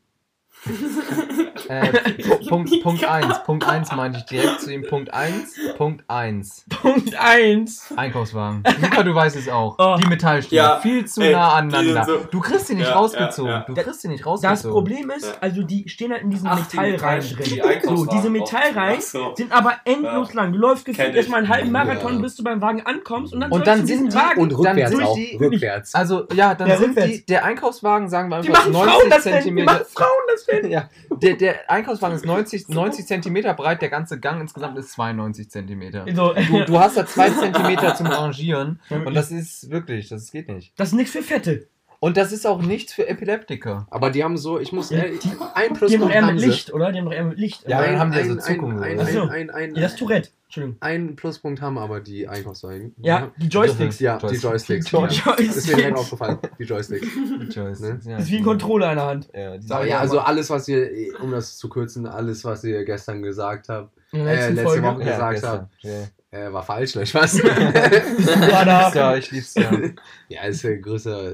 äh, 1.68 1.90
Pu- 2.22 2.48
Punkt, 2.48 2.82
Punkt 2.82 3.04
1, 3.04 3.44
Punkt 3.44 3.68
1 3.68 3.92
meinte 3.92 4.18
ich 4.18 4.24
direkt 4.26 4.60
zu 4.60 4.72
ihm, 4.72 4.86
Punkt 4.86 5.12
1, 5.12 5.54
Punkt 5.76 6.04
1, 6.08 6.64
Punkt 6.82 7.14
1. 7.18 7.92
Einkaufswagen. 7.96 8.62
Luca, 8.80 9.02
du 9.02 9.14
weißt 9.14 9.36
es 9.36 9.48
auch. 9.48 9.76
Oh. 9.78 9.96
Die 10.00 10.06
Metallstäbe, 10.06 10.56
Ja, 10.56 10.80
viel 10.80 11.04
zu 11.04 11.20
ey, 11.22 11.32
nah 11.32 11.60
die 11.60 11.76
aneinander. 11.76 12.04
so- 12.04 12.18
du 12.30 12.40
kriegst 12.40 12.68
die 12.68 12.74
nicht 12.74 12.88
Ja, 12.88 12.94
rausgezogen. 12.94 13.50
ja, 13.50 13.58
ja. 13.58 13.64
Du 13.66 13.74
kriegst 13.74 14.02
die 14.04 14.08
nicht 14.08 14.24
rausgezogen. 14.24 14.54
Das 14.62 14.62
Problem 14.72 15.10
ist, 15.10 15.38
also 15.40 15.62
die 15.62 15.88
stehen 15.88 16.12
halt 16.12 16.22
in 16.22 16.30
diesen 16.30 16.48
Ach, 16.48 16.56
die 16.66 16.76
Metallreihen 16.76 17.24
Metall- 17.24 17.78
drin. 17.78 17.80
die 17.82 17.88
So, 17.96 18.06
diese. 18.06 18.30
Metallreihen 18.30 19.00
so. 19.00 19.34
sind 19.36 19.52
aber 19.52 19.74
endlos 19.84 20.34
lang. 20.34 20.52
Du 20.52 20.58
läufst 20.58 20.84
gefühlt 20.84 21.14
erstmal 21.14 21.40
einen 21.40 21.48
halben 21.48 21.70
Marathon, 21.72 22.14
Ja. 22.16 22.20
bis 22.20 22.36
du 22.36 22.44
beim 22.44 22.60
Wagen 22.60 22.82
ankommst 22.84 23.32
und 23.34 23.40
dann, 23.40 23.50
Und 23.52 23.66
dann 23.66 23.86
sind 23.86 24.12
die- 24.12 24.16
Wagen. 24.16 24.40
und 24.40 24.56
rückwärts 24.58 24.90
sind 24.90 25.02
auch. 25.04 25.14
die- 25.14 25.36
rückwärts. 25.40 25.94
Also, 25.94 26.26
ja, 26.34 26.54
dann 26.54 26.68
Ja, 26.68 26.76
sind 26.76 26.90
rückwärts. 26.90 27.12
die, 27.12 27.26
der 27.26 27.44
Einkaufswagen, 27.44 28.08
sagen 28.08 28.28
wir 28.30 28.40
Die 28.40 28.48
einfach 28.48 28.62
machen 28.68 28.72
90 28.72 28.92
Frauen 28.94 29.10
das 29.10 29.22
denn? 29.24 29.32
Die 29.32 29.38
Zentimeter. 29.38 29.72
machen 29.72 29.84
Frauen 29.92 30.08
das 30.28 30.46
denn? 30.46 30.70
Ja, 30.70 30.88
der, 31.10 31.34
der 31.36 31.57
Einkaufswagen 31.66 32.16
ist 32.16 32.24
90, 32.24 32.68
90 32.68 33.06
Zentimeter 33.06 33.54
breit, 33.54 33.82
der 33.82 33.88
ganze 33.88 34.20
Gang 34.20 34.40
insgesamt 34.40 34.78
ist 34.78 34.92
92 34.92 35.50
Zentimeter. 35.50 36.04
So, 36.14 36.34
Du, 36.34 36.64
du 36.64 36.78
hast 36.80 36.96
da 36.96 37.06
2 37.06 37.30
Zentimeter 37.30 37.94
zum 37.94 38.06
Rangieren 38.06 38.80
und 38.90 39.14
das 39.14 39.30
ist 39.30 39.70
wirklich, 39.70 40.08
das 40.08 40.30
geht 40.30 40.48
nicht. 40.48 40.72
das 40.76 40.88
ist 40.88 40.94
nichts 40.94 41.12
für 41.12 41.22
Fette. 41.22 41.68
Und 42.00 42.16
das 42.16 42.30
ist 42.30 42.46
auch 42.46 42.62
nichts 42.62 42.92
für 42.92 43.08
Epileptiker. 43.08 43.86
Aber 43.90 44.10
die 44.10 44.22
haben 44.22 44.36
so, 44.36 44.60
ich 44.60 44.70
muss 44.72 44.90
Ja, 44.90 44.98
ehrlich, 44.98 45.18
die- 45.20 45.30
ein 45.30 45.34
Die 45.36 45.40
haben 45.40 45.68
doch 45.72 45.78
Pluspunkt 45.78 46.14
eher 46.14 46.26
haben 46.26 46.34
mit. 46.36 46.44
Licht, 46.46 46.72
oder? 46.72 46.92
Die 46.92 46.98
haben 46.98 47.04
doch 47.06 47.12
eher 47.12 47.24
mit 47.24 47.38
Licht. 47.38 47.68
Ja, 47.68 47.82
dann 47.82 47.98
haben 47.98 48.10
die 48.12 48.18
ja 48.18 48.22
ein, 48.24 48.28
so 48.28 48.36
Zuckungen. 48.36 48.82
Ein, 48.82 49.00
ein, 49.00 49.08
ein, 49.16 49.30
ein, 49.30 49.50
ein, 49.50 49.74
Ja, 49.74 49.82
das 49.82 49.96
Tourette. 49.96 50.30
Entschuldigung. 50.44 50.76
einen 50.80 51.14
Pluspunkt 51.16 51.60
haben 51.60 51.76
aber 51.76 52.00
die 52.00 52.26
Einkaufswagen. 52.28 52.94
Ja, 53.02 53.32
die 53.36 53.48
Joysticks. 53.48 53.98
Ja, 54.00 54.16
die 54.18 54.36
Joysticks. 54.36 54.86
Die 54.86 54.96
Joysticks. 54.96 55.26
Ja. 55.26 55.34
Das 55.36 55.56
ist 55.56 55.68
mir 55.68 55.76
direkt 55.76 55.98
aufgefallen, 55.98 56.38
die 56.58 56.64
Joysticks. 56.64 57.06
Joyce, 57.54 57.80
Ne? 57.80 58.00
ja, 58.04 58.16
Das 58.16 58.24
ist 58.26 58.30
wie 58.30 58.38
ein 58.38 58.44
Controller 58.44 58.90
in 58.90 58.96
der 58.96 59.06
Hand. 59.06 59.28
Ja, 59.34 59.56
die 59.58 59.88
ja, 59.90 59.98
also 59.98 60.20
alles, 60.20 60.48
was 60.48 60.66
ihr, 60.68 60.88
um 61.20 61.32
das 61.32 61.58
zu 61.58 61.68
kürzen, 61.68 62.06
alles, 62.06 62.44
was 62.44 62.64
ihr 62.64 62.82
gestern 62.84 63.20
gesagt 63.22 63.68
habt, 63.68 63.90
Äh, 64.12 64.22
letzte 64.52 64.62
Folge. 64.62 64.82
Woche. 64.86 65.02
ja, 65.04 65.32
gesagt. 65.32 65.68
Ja. 65.80 65.90
Äh, 66.30 66.52
war 66.52 66.62
falsch, 66.62 66.94
ne? 66.94 67.06
Spaß. 67.06 67.42
Ja, 68.94 69.16
ich 69.16 69.30
lieb's 69.30 69.54
ja. 69.54 69.70
ja, 70.28 70.42
ist 70.44 70.62
ja 70.62 70.76
größer, 70.76 71.32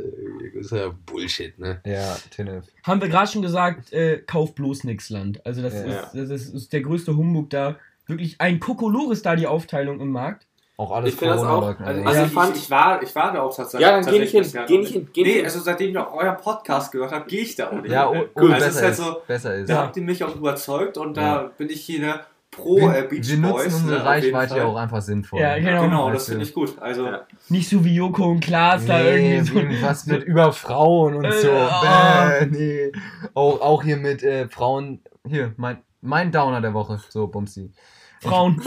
größer 0.52 0.94
Bullshit, 1.06 1.58
ne? 1.58 1.80
Ja, 1.84 2.16
Tinnef. 2.30 2.64
Haben 2.84 3.00
wir 3.00 3.08
gerade 3.08 3.30
schon 3.30 3.42
gesagt, 3.42 3.92
äh, 3.92 4.18
kauf 4.26 4.54
bloß 4.54 4.84
nix 4.84 5.10
Land. 5.10 5.44
Also 5.46 5.62
das, 5.62 5.74
Ja. 5.74 5.80
ist, 5.80 6.14
das 6.14 6.30
ist, 6.30 6.54
ist 6.54 6.72
der 6.72 6.80
größte 6.82 7.16
Humbug 7.16 7.50
da. 7.50 7.76
Wirklich 8.06 8.36
ein 8.38 8.60
Kokolores 8.60 9.22
da 9.22 9.34
die 9.34 9.46
Aufteilung 9.46 9.98
im 10.00 10.10
Markt. 10.10 10.46
Auch 10.76 10.90
alles 10.90 11.14
Ich 11.14 11.20
das 11.20 11.40
auch- 11.40 11.62
also- 11.62 11.84
also 11.84 12.02
Also 12.04 12.22
ich 12.24 12.32
fand- 12.32 12.56
ich, 12.56 12.70
war, 12.70 13.02
ich 13.02 13.14
war 13.14 13.32
da 13.32 13.42
auch 13.42 13.54
tatsächlich. 13.54 13.88
Ja, 13.88 14.00
dann 14.00 14.10
geh 14.12 14.18
nicht 14.18 14.32
hin, 14.32 14.44
geh 14.66 14.78
nicht 14.78 14.92
hin, 14.92 15.08
geh 15.12 15.22
nee, 15.22 15.32
hin. 15.34 15.44
also 15.44 15.60
seitdem 15.60 15.90
ich 15.90 15.98
auch 15.98 16.12
euren 16.12 16.36
Podcast 16.36 16.90
gehört 16.92 17.12
habe, 17.12 17.26
gehe 17.26 17.42
ich 17.42 17.54
da 17.54 17.68
auch 17.68 17.80
nicht 17.80 17.90
ja, 17.92 18.10
mehr. 18.10 18.22
oh, 18.22 18.28
oh, 18.34 18.40
Gut, 18.40 18.52
also 18.52 18.66
es 18.66 18.74
ist 18.74 18.80
besser, 18.80 18.82
halt 18.82 18.92
ist, 18.92 18.98
so, 18.98 19.22
besser 19.26 19.54
ist. 19.54 19.70
da 19.70 19.76
habt 19.82 19.96
ihr 19.96 20.02
mich 20.02 20.24
auch 20.24 20.34
überzeugt 20.34 20.98
und 20.98 21.16
Ja. 21.16 21.42
da 21.44 21.50
bin 21.56 21.70
ich 21.70 21.80
hier 21.82 22.00
ne, 22.00 22.20
pro 22.56 22.76
wir, 22.76 22.96
äh, 22.96 23.02
Beach 23.08 23.28
wir 23.28 23.42
Boys. 23.42 23.64
nutzen 23.64 23.74
unsere 23.82 23.98
ne, 23.98 24.04
Reichweite 24.04 24.56
ja 24.58 24.64
auch 24.64 24.76
einfach 24.76 25.02
sinnvoll. 25.02 25.40
Ja, 25.40 25.58
genau. 25.58 25.82
Genau, 25.82 26.06
Weißt 26.06 26.14
das 26.16 26.28
finde 26.28 26.44
ich 26.44 26.54
gut. 26.54 26.76
Also, 26.80 27.06
Ja. 27.06 27.22
Nicht 27.48 27.68
so 27.68 27.84
wie 27.84 27.94
Joko 27.94 28.24
und 28.30 28.40
Klaas 28.40 28.86
da 28.86 28.98
Nee, 28.98 29.36
irgendwie 29.36 29.52
so. 29.52 29.58
irgendwas 29.58 30.06
mit 30.06 30.22
über 30.24 30.52
Frauen 30.52 31.14
und 31.16 31.24
Äh, 31.24 31.32
so. 31.32 31.50
oh. 31.50 31.80
Bäh, 31.82 32.46
nee. 32.46 32.92
Auch, 33.34 33.60
auch 33.60 33.82
hier 33.82 33.96
mit 33.96 34.22
äh, 34.22 34.48
Frauen. 34.48 35.00
Hier, 35.26 35.52
mein, 35.56 35.78
mein 36.00 36.30
Downer 36.32 36.60
der 36.60 36.74
Woche. 36.74 37.00
So, 37.08 37.26
Bumsi. 37.26 37.70
Frauen. 38.20 38.60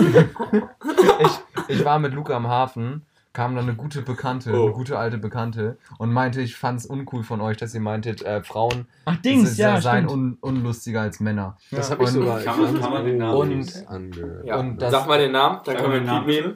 Ich, 1.20 1.78
ich 1.78 1.86
war 1.86 2.00
mit 2.00 2.14
Luca 2.14 2.36
am 2.36 2.48
Hafen, 2.48 3.06
kam 3.38 3.56
dann 3.56 3.66
eine 3.66 3.76
gute 3.76 4.02
Bekannte, 4.02 4.52
Oh. 4.60 4.64
eine 4.64 4.72
gute 4.74 4.98
alte 4.98 5.20
Bekannte 5.20 5.78
und 6.00 6.12
meinte, 6.12 6.42
ich 6.42 6.56
fand's 6.56 6.88
uncool 6.88 7.22
von 7.22 7.40
euch, 7.40 7.56
dass 7.58 7.72
ihr 7.76 7.82
meintet, 7.82 8.24
äh, 8.24 8.42
Frauen 8.42 8.88
Ach, 9.06 9.16
Dings, 9.18 9.58
ja, 9.58 9.80
seien 9.80 10.10
un, 10.10 10.40
unlustiger 10.42 11.02
als 11.02 11.20
Männer. 11.20 11.56
Das 11.70 11.90
Ja. 11.90 11.94
habe 11.94 12.04
ich 12.06 12.10
Und- 12.10 12.16
sogar 12.16 12.40
Kann 12.42 12.60
man- 12.60 12.82
kann 12.82 12.92
man 12.94 13.06
den 13.06 13.18
Namen 13.20 13.38
Und- 13.38 13.88
angehört. 13.88 14.44
Ja. 14.48 14.56
Und 14.60 14.82
das- 14.82 14.92
Sag 14.92 15.08
mal 15.08 15.20
den 15.20 15.34
Namen, 15.34 15.60
dann 15.66 15.76
können 15.78 15.92
wir 15.92 16.00
den 16.00 16.08
Namen, 16.08 16.26
nehmen. 16.26 16.56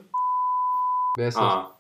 Wer 1.18 1.28
ist 1.28 1.38
das? 1.38 1.44
Ah. 1.44 1.78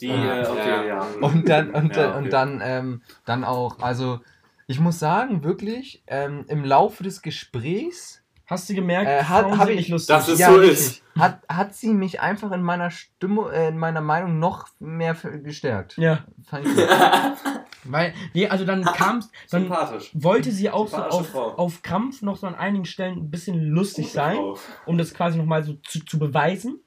die, 0.00 0.10
Ah, 0.10 0.14
äh, 0.40 0.46
okay, 0.48 0.68
ja. 0.70 0.82
ja. 0.84 1.06
Und 1.20 1.48
dann, 1.50 1.70
und, 1.74 1.94
Ja, 1.94 2.02
dann- 2.02 2.10
okay. 2.12 2.18
und 2.24 2.32
dann, 2.32 2.60
ähm, 2.64 3.02
dann 3.26 3.44
auch, 3.44 3.80
also 3.80 4.20
ich 4.66 4.80
muss 4.80 4.98
sagen, 4.98 5.44
wirklich, 5.44 6.02
ähm, 6.06 6.46
im 6.48 6.64
Laufe 6.64 7.02
des 7.04 7.20
Gesprächs 7.20 8.21
Hast 8.46 8.68
du 8.68 8.74
gemerkt, 8.74 9.08
Äh, 9.08 9.22
hat- 9.24 9.56
hab 9.56 9.68
ich- 9.68 9.88
lustig. 9.88 10.08
Das 10.14 10.28
ist 10.28 10.38
so 10.44 10.54
richtig. 10.56 10.72
ist. 10.78 11.02
Hat, 11.18 11.40
hat 11.48 11.74
sie 11.74 11.92
mich 11.94 12.20
einfach 12.20 12.50
in 12.52 12.62
meiner 12.62 12.90
Stimmung, 12.90 13.50
äh, 13.50 13.68
in 13.68 13.78
meiner 13.78 14.00
Meinung 14.00 14.38
noch 14.38 14.66
mehr 14.78 15.14
gestärkt. 15.14 15.96
ja. 15.96 16.24
Fand 16.44 16.66
ich 16.66 16.74
gut. 16.74 16.86
Weil, 17.84 18.14
nee, 18.32 18.46
also 18.46 18.64
dann 18.64 18.84
kam 18.84 19.20
dann 19.50 19.62
Sympathisch. 19.62 20.10
wollte 20.14 20.52
sie 20.52 20.70
auch 20.70 20.86
so 20.86 20.98
auf, 20.98 21.28
Frau. 21.30 21.54
auf 21.56 21.82
Krampf 21.82 22.22
noch 22.22 22.36
so 22.36 22.46
an 22.46 22.54
einigen 22.54 22.84
Stellen 22.84 23.18
ein 23.18 23.30
bisschen 23.30 23.60
lustig 23.60 24.04
Gute 24.06 24.14
sein, 24.14 24.36
Frau. 24.36 24.58
um 24.86 24.98
das 24.98 25.12
quasi 25.14 25.36
nochmal 25.36 25.64
so 25.64 25.74
zu, 25.88 26.04
zu 26.04 26.18
beweisen. 26.18 26.78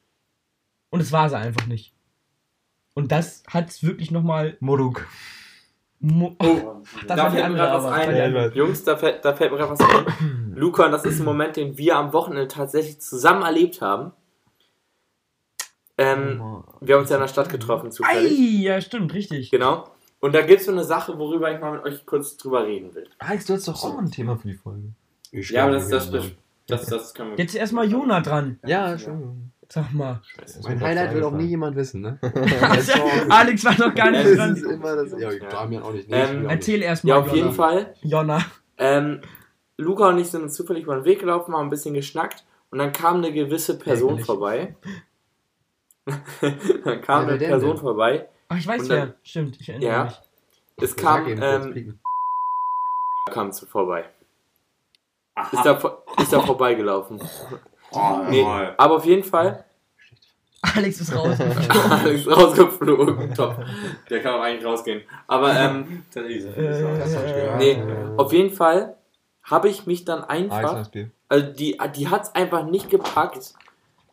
Und 0.89 1.01
es 1.01 1.12
war 1.12 1.29
sie 1.29 1.38
einfach 1.38 1.67
nicht. 1.67 1.93
Und 2.93 3.12
das 3.12 3.43
hat 3.50 3.69
es 3.69 3.83
wirklich 3.83 4.09
nochmal. 4.12 4.55
Moduk. 4.62 5.05
Mo- 6.05 6.35
Oh, 6.39 6.81
da 7.07 7.29
fällt 7.29 7.50
mir 7.50 7.55
gerade 7.55 7.83
was 7.83 7.91
ein. 7.91 8.15
Ja. 8.15 8.47
Jungs, 8.50 8.83
da 8.83 8.95
fällt, 8.97 9.24
da 9.25 9.33
fällt 9.33 9.51
mir 9.51 9.57
gerade 9.57 9.71
was 9.71 9.79
ein. 9.81 10.53
Luca, 10.55 10.85
und 10.85 10.91
das 10.91 11.05
ist 11.05 11.19
ein 11.19 11.25
Moment, 11.25 11.55
den 11.57 11.77
wir 11.77 11.95
am 11.97 12.13
Wochenende 12.13 12.47
tatsächlich 12.47 13.00
zusammen 13.01 13.41
erlebt 13.43 13.81
haben. 13.81 14.12
Ähm, 15.97 16.63
wir 16.81 16.95
haben 16.95 17.01
uns 17.01 17.09
ja 17.09 17.15
in 17.15 17.21
der 17.21 17.27
Stadt 17.29 17.50
getroffen, 17.50 17.88
Ei, 17.88 17.89
zufällig. 17.89 18.39
ja, 18.62 18.81
stimmt, 18.81 19.13
richtig. 19.13 19.50
Genau. 19.51 19.89
Und 20.19 20.33
da 20.35 20.41
gibt 20.41 20.59
es 20.59 20.65
so 20.65 20.71
eine 20.71 20.83
Sache, 20.83 21.17
worüber 21.17 21.53
ich 21.53 21.59
mal 21.59 21.74
mit 21.74 21.83
euch 21.83 22.05
kurz 22.05 22.35
drüber 22.38 22.65
reden 22.65 22.93
will. 22.95 23.07
Alex, 23.19 23.45
du 23.45 23.53
hast 23.53 23.67
doch 23.67 23.83
auch 23.83 23.97
ein 23.97 24.12
Thema 24.12 24.35
für 24.38 24.47
die 24.50 24.55
Folge. 24.55 24.89
Ich 25.31 25.50
Ja, 25.51 25.63
aber 25.65 25.74
das, 25.74 25.88
das, 25.89 26.09
das, 26.09 26.25
das, 26.67 26.85
das 26.88 27.13
können 27.13 27.31
wir. 27.31 27.38
Jetzt 27.38 27.55
erstmal 27.55 27.89
Jona 27.89 28.21
dran. 28.21 28.59
Ja, 28.65 28.91
Entschuldigung. 28.91 29.51
Sag 29.69 29.91
mal. 29.93 30.22
Mein 30.63 30.79
Highlight 30.81 31.13
will 31.15 31.24
auch 31.24 31.31
nie 31.31 31.45
jemand 31.45 31.75
wissen, 31.75 32.01
ne? 32.01 32.19
Alex 33.29 33.65
war 33.65 33.77
noch 33.79 33.95
gar 33.95 34.12
nicht 34.12 34.25
dran. 34.38 34.50
Das 34.51 34.60
ist 34.60 34.65
immer 34.65 34.95
das. 34.95 35.12
Ja, 35.19 35.29
Damian 35.50 35.84
auch 35.84 35.91
nicht. 35.93 36.07
Nee, 36.10 36.22
Ähm. 36.22 36.50
Erzähl 36.50 36.81
erstmal. 36.81 37.17
Ja, 37.17 37.22
auf 37.24 37.34
jeden 37.34 37.51
Fall. 37.51 37.93
Jonna. 38.01 38.39
Ähm, 38.77 39.22
Luca 39.77 40.10
und 40.10 40.19
ich 40.19 40.29
sind 40.29 40.43
uns 40.43 40.53
zufällig 40.53 40.84
über 40.84 40.95
den 40.95 41.05
Weg 41.05 41.19
gelaufen, 41.19 41.53
haben 41.53 41.67
ein 41.67 41.69
bisschen 41.69 41.93
geschnackt 41.93 42.45
und 42.72 42.77
dann 42.79 42.91
kam 42.93 43.17
eine 43.17 43.31
gewisse 43.34 43.77
Person 43.77 44.19
Ärgerlich. 44.19 44.25
vorbei. 44.25 44.75
dann 46.86 47.01
kam 47.01 47.25
Wer 47.27 47.34
eine 47.36 47.45
Person 47.48 47.69
denn? 47.72 47.77
vorbei. 47.79 48.29
Ach, 48.50 48.57
ich 48.57 48.67
weiß 48.67 48.88
wer. 48.89 49.15
Stimmt, 49.24 49.60
ich 49.60 49.69
erinnere 49.69 49.89
Ja. 49.91 50.03
mich. 50.05 50.22
Es 50.77 50.95
kam, 50.95 51.25
ähm, 51.27 52.00
kam 53.31 53.51
zu 53.51 53.65
vorbei. 53.65 54.05
Aha. 55.36 55.50
Ist 55.57 55.65
da, 55.65 55.98
ist 56.22 56.31
da 56.34 56.39
vorbeigelaufen. 56.41 57.19
Oh, 57.96 58.30
Nee, 58.30 58.44
mal. 58.44 58.74
aber 58.78 58.96
auf 58.96 59.06
jeden 59.06 59.24
Fall 59.24 59.66
Alex 60.75 61.02
ist 61.02 61.16
raus. 61.16 61.38
Alex 61.90 62.28
rausgeflogen. 62.28 63.34
Top. 63.34 63.64
Der 64.10 64.22
kann 64.22 64.36
auch 64.36 64.42
eigentlich 64.42 64.66
rausgehen. 64.66 65.02
Aber 65.28 65.56
ähm, 65.56 66.04
ist 66.10 66.16
Äh, 66.58 67.58
nee, 67.58 67.78
auf 68.18 68.34
jeden 68.34 68.52
Fall 68.52 68.96
habe 69.44 69.70
ich 69.70 69.86
mich 69.86 70.06
dann 70.06 70.24
einfach, 70.24 70.90
also 71.30 71.48
die, 71.54 71.78
die 71.96 72.08
hat 72.08 72.24
es 72.24 72.36
einfach 72.36 72.66
nicht 72.66 72.90
gepackt, 72.90 73.54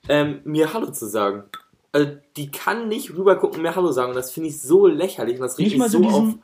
ähm, 0.09 0.41
mir 0.45 0.75
Hallo 0.75 0.91
zu 0.91 1.07
sagen. 1.07 1.45
Also 1.93 2.11
die 2.37 2.51
kann 2.51 2.89
nicht 2.89 3.15
rüber 3.15 3.37
gucken 3.37 3.59
und 3.59 3.62
mir 3.62 3.75
Hallo 3.75 3.93
sagen. 3.93 4.11
Und 4.11 4.17
das 4.17 4.31
finde 4.31 4.51
ich 4.51 4.61
so 4.61 4.87
lächerlich. 4.87 5.37
Und 5.37 5.43
das 5.43 5.57
mal 5.77 5.85
mich 5.85 5.93
so 5.93 6.03
so 6.03 6.09
auf. 6.09 6.35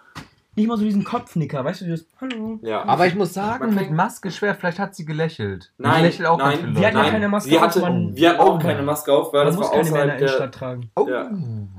Nicht 0.58 0.68
mal 0.68 0.76
so 0.76 0.84
diesen 0.84 1.04
Kopfnicker, 1.04 1.64
weißt 1.64 1.80
du, 1.82 1.88
das 1.88 2.06
Hallo. 2.20 2.58
Ja. 2.62 2.84
Aber 2.84 3.06
ich 3.06 3.14
muss 3.14 3.32
sagen, 3.34 3.74
mit 3.74 3.90
Maske 3.90 4.30
schwer, 4.30 4.54
vielleicht 4.54 4.78
hat 4.78 4.94
sie 4.94 5.04
gelächelt. 5.04 5.72
Nein, 5.78 6.04
ich 6.04 6.18
lächle 6.18 6.30
auch 6.30 6.38
nein, 6.38 6.76
Wir 6.76 6.86
hatten 6.86 6.96
ja 6.98 7.10
keine 7.10 7.28
Maske 7.28 7.50
sie 7.50 7.56
auf, 7.56 7.62
hatte, 7.62 7.80
man- 7.80 8.14
wir 8.16 8.28
hatten 8.30 8.40
auch 8.40 8.54
Oh. 8.56 8.58
keine 8.58 8.82
Maske 8.82 9.12
auf, 9.12 9.32
weil 9.32 9.40
Man 9.44 9.46
das 9.48 9.56
muss 9.56 9.66
war 9.66 9.72
keine 9.76 9.90
mehr 9.90 10.02
in 10.02 10.08
der 10.08 10.14
außerhalb 10.16 10.18
der... 10.18 10.28
Innenstadt 10.28 10.54
tragen. 10.54 10.90
Oh. 10.96 11.08
Ja. 11.08 11.30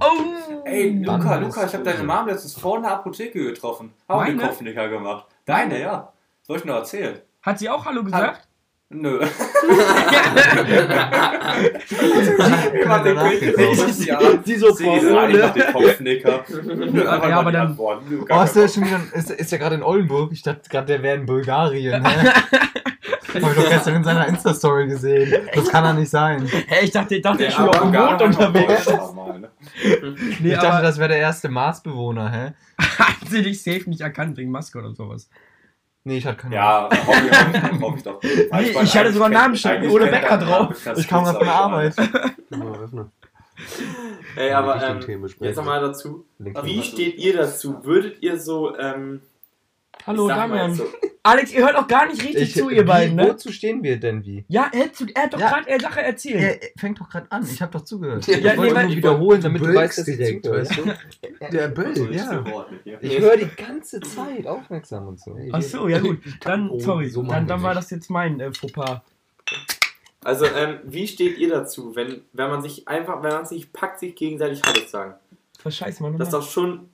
Oh! 0.02 0.66
Ey, 0.66 1.04
Luca, 1.04 1.36
Luca, 1.38 1.66
ich 1.66 1.74
habe 1.74 1.84
deine 1.84 2.04
Mom 2.04 2.28
letztens 2.28 2.56
vor 2.58 2.78
einer 2.78 2.92
Apotheke 2.92 3.44
getroffen. 3.44 3.94
Haben 4.08 4.20
Meine? 4.36 4.42
Kopfnicker 4.42 4.90
gemacht. 4.90 5.26
Deine, 5.46 5.80
ja. 5.80 6.12
Soll 6.44 6.58
ich 6.58 6.66
noch 6.66 6.76
erzählen? 6.76 7.20
Hat 7.42 7.60
sie 7.60 7.70
auch 7.70 7.86
Hallo 7.86 8.04
gesagt? 8.04 8.48
Nö. 8.92 9.20
Jemand 12.74 13.06
den 13.06 13.18
Nächstes 13.56 14.06
Jahr. 14.06 14.22
Sie 14.44 14.56
so 14.56 14.72
den 14.76 15.72
Kopfnicker. 15.72 16.44
Nö, 16.64 17.04
Ja, 17.04 17.12
aber 17.40 17.52
die 17.52 17.58
dann-. 17.58 17.78
Nö, 18.10 18.26
Oh, 18.30 18.44
ist 18.44 18.56
der 18.56 18.68
schon 18.68 18.86
wieder, 18.86 19.00
ist, 19.14 19.30
ist 19.30 19.52
ja 19.52 19.60
gerade 19.60 19.76
in 19.76 19.84
Oldenburg. 19.84 20.32
Ich 20.32 20.42
dachte 20.42 20.68
gerade, 20.70 20.88
der 20.88 21.04
wäre 21.04 21.18
in 21.18 21.28
Bulgarien. 21.28 22.02
Ne? 22.02 22.10
Hab 23.30 23.36
ich 23.36 23.42
doch 23.44 23.70
gestern 23.70 23.96
in 23.98 24.04
seiner 24.04 24.28
Insta-Story 24.28 24.88
gesehen. 24.88 25.36
Das 25.54 25.70
kann 25.70 25.86
er 25.86 25.94
nicht 25.94 26.10
sein. 26.10 26.50
Hey, 26.68 26.86
ich 26.86 26.92
dachte, 26.92 27.16
ich 27.16 27.22
dachte, 27.22 27.46
ich 27.46 27.54
schon 27.54 27.70
auf 27.70 27.80
dem 27.82 27.92
Mond 27.92 28.20
nicht 28.28 28.40
unterwegs. 28.40 28.88
ne? 28.90 29.50
Nee, 30.40 30.54
ich 30.54 30.60
dachte, 30.60 30.82
das 30.82 30.98
wäre 30.98 31.10
der 31.10 31.20
erste 31.20 31.48
Marsbewohner, 31.50 32.32
hä? 32.32 32.54
hat 32.98 33.30
sie 33.30 33.44
dich 33.44 33.62
safe 33.62 33.88
nicht 33.88 34.02
erkannt 34.02 34.36
wegen 34.38 34.50
Maske 34.50 34.80
oder 34.80 34.94
sowas. 34.96 35.30
Nee, 36.10 36.18
ich 36.18 36.26
hatte 36.26 36.38
keine 36.38 36.56
Ja, 36.56 36.90
hoffe 37.06 37.22
ich, 37.30 37.82
hoffe 37.82 38.04
doch. 38.04 38.20
Nee, 38.24 38.76
ich 38.82 38.98
hatte 38.98 39.14
sogar 39.14 39.30
Namensschild, 39.30 39.92
ohne 39.92 40.08
Bäcker 40.08 40.40
drauf. 40.40 40.76
Ich 40.98 41.08
kam 41.08 41.24
gerade 41.24 41.38
von 41.38 41.46
der 41.46 41.56
Arbeit. 41.56 41.96
Ey, 44.36 44.52
aber 44.52 44.82
ähm, 44.82 45.28
jetzt 45.40 45.56
nochmal 45.56 45.82
dazu. 45.82 46.26
Wie 46.40 46.82
steht 46.82 47.20
ihr 47.20 47.38
dazu? 47.38 47.86
Würdet 47.86 48.24
ihr 48.24 48.40
so, 48.40 48.76
ähm, 48.76 49.22
Hallo, 50.08 50.28
Damian. 50.28 50.74
so, 50.74 50.86
Alex, 51.24 51.52
ihr 51.54 51.62
hört 51.64 51.76
auch 51.76 51.88
gar 51.88 52.08
nicht 52.08 52.24
richtig 52.24 52.44
Ich, 52.44 52.54
zu, 52.56 52.70
ihr 52.70 52.86
beiden, 52.86 53.18
wie, 53.18 53.22
ne? 53.24 53.30
Wozu 53.30 53.52
stehen 53.52 53.84
wir 53.84 54.00
denn 54.00 54.24
wie? 54.26 54.46
Ja, 54.48 54.70
er, 54.74 54.86
hat- 54.86 54.94
er 55.14 55.24
hat 55.24 55.34
doch 55.34 55.40
Ja. 55.40 55.60
gerade 55.60 55.80
Sache 55.82 56.02
erzählt. 56.02 56.62
Er 56.64 56.70
fängt 56.80 57.00
doch 57.00 57.10
gerade 57.10 57.28
an. 57.32 57.44
Ich 57.44 57.62
habe 57.62 57.72
doch 57.74 57.84
zugehört. 57.84 58.26
Ja, 58.26 58.38
ich 58.38 58.44
nee, 58.44 58.58
wollte 58.58 58.76
weil- 58.76 58.88
nur 58.88 58.96
wiederholen, 58.96 59.42
damit 59.42 59.62
du 59.62 59.74
weißt, 59.74 59.98
dass 60.00 60.08
ich 60.08 60.18
direkt, 60.18 60.46
zugehört. 60.46 60.70
weißt 60.70 60.80
du? 61.42 61.48
Der 61.52 61.68
Böll, 61.68 61.92
ist 61.92 62.16
ja. 62.16 62.44
Ich 63.02 63.20
höre 63.20 63.38
die 63.38 63.50
ganze 63.56 64.00
Zeit 64.00 64.48
aufmerksam 64.48 65.08
und 65.10 65.20
so. 65.20 65.38
Ach 65.52 65.62
so, 65.62 65.88
ja 65.88 66.00
gut. 66.00 66.20
Dann, 66.42 66.70
Oh, 66.70 66.80
sorry, 66.80 67.10
so 67.10 67.22
dann, 67.24 67.46
dann 67.48 67.62
war 67.62 67.74
das 67.76 67.90
jetzt 67.92 68.10
mein 68.10 68.40
äh, 68.40 68.52
Fauxpas. 68.54 69.02
Also, 70.24 70.46
ähm, 70.46 70.80
wie 70.84 71.08
steht 71.08 71.38
ihr 71.38 71.50
dazu, 71.50 71.96
wenn, 71.96 72.22
wenn 72.34 72.50
man 72.50 72.62
sich 72.62 72.88
einfach, 72.88 73.22
wenn 73.24 73.32
man 73.32 73.46
sich 73.46 73.72
packt, 73.72 74.00
sich 74.00 74.16
gegenseitig 74.16 74.62
Hallo 74.64 74.82
zu 74.82 74.90
sagen? 74.90 75.14
Was 75.64 75.76
scheiße, 75.78 76.02
Mann. 76.04 76.18
Das 76.18 76.28
ist 76.30 76.34
doch 76.34 76.50
schon 76.50 76.90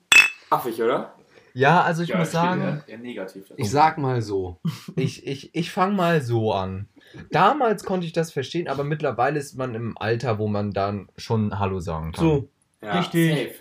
affig, 0.50 0.80
oder? 0.82 1.12
Ja, 1.56 1.80
also 1.82 2.02
ich 2.02 2.10
Ja, 2.10 2.18
muss 2.18 2.28
steht 2.28 2.40
sagen, 2.40 2.60
eher, 2.60 2.82
eher 2.86 2.98
negativ. 2.98 3.44
Ich 3.56 3.70
sag 3.70 3.96
mal 3.98 4.20
so. 4.20 4.58
ich, 4.94 5.26
ich, 5.26 5.54
ich 5.54 5.70
fange 5.72 5.94
mal 5.94 6.20
so 6.20 6.52
an. 6.52 6.86
Damals 7.30 7.84
konnte 7.84 8.06
ich 8.06 8.12
das 8.12 8.30
verstehen, 8.30 8.68
aber 8.68 8.84
mittlerweile 8.84 9.38
ist 9.38 9.56
man 9.56 9.74
im 9.74 9.96
Alter, 9.96 10.38
wo 10.38 10.48
man 10.48 10.72
dann 10.72 11.08
schon 11.16 11.58
Hallo 11.58 11.80
sagen 11.80 12.12
kann. 12.12 12.24
So, 12.24 12.48
Ja, 12.82 12.98
Richtig. 12.98 13.30
safe. 13.30 13.54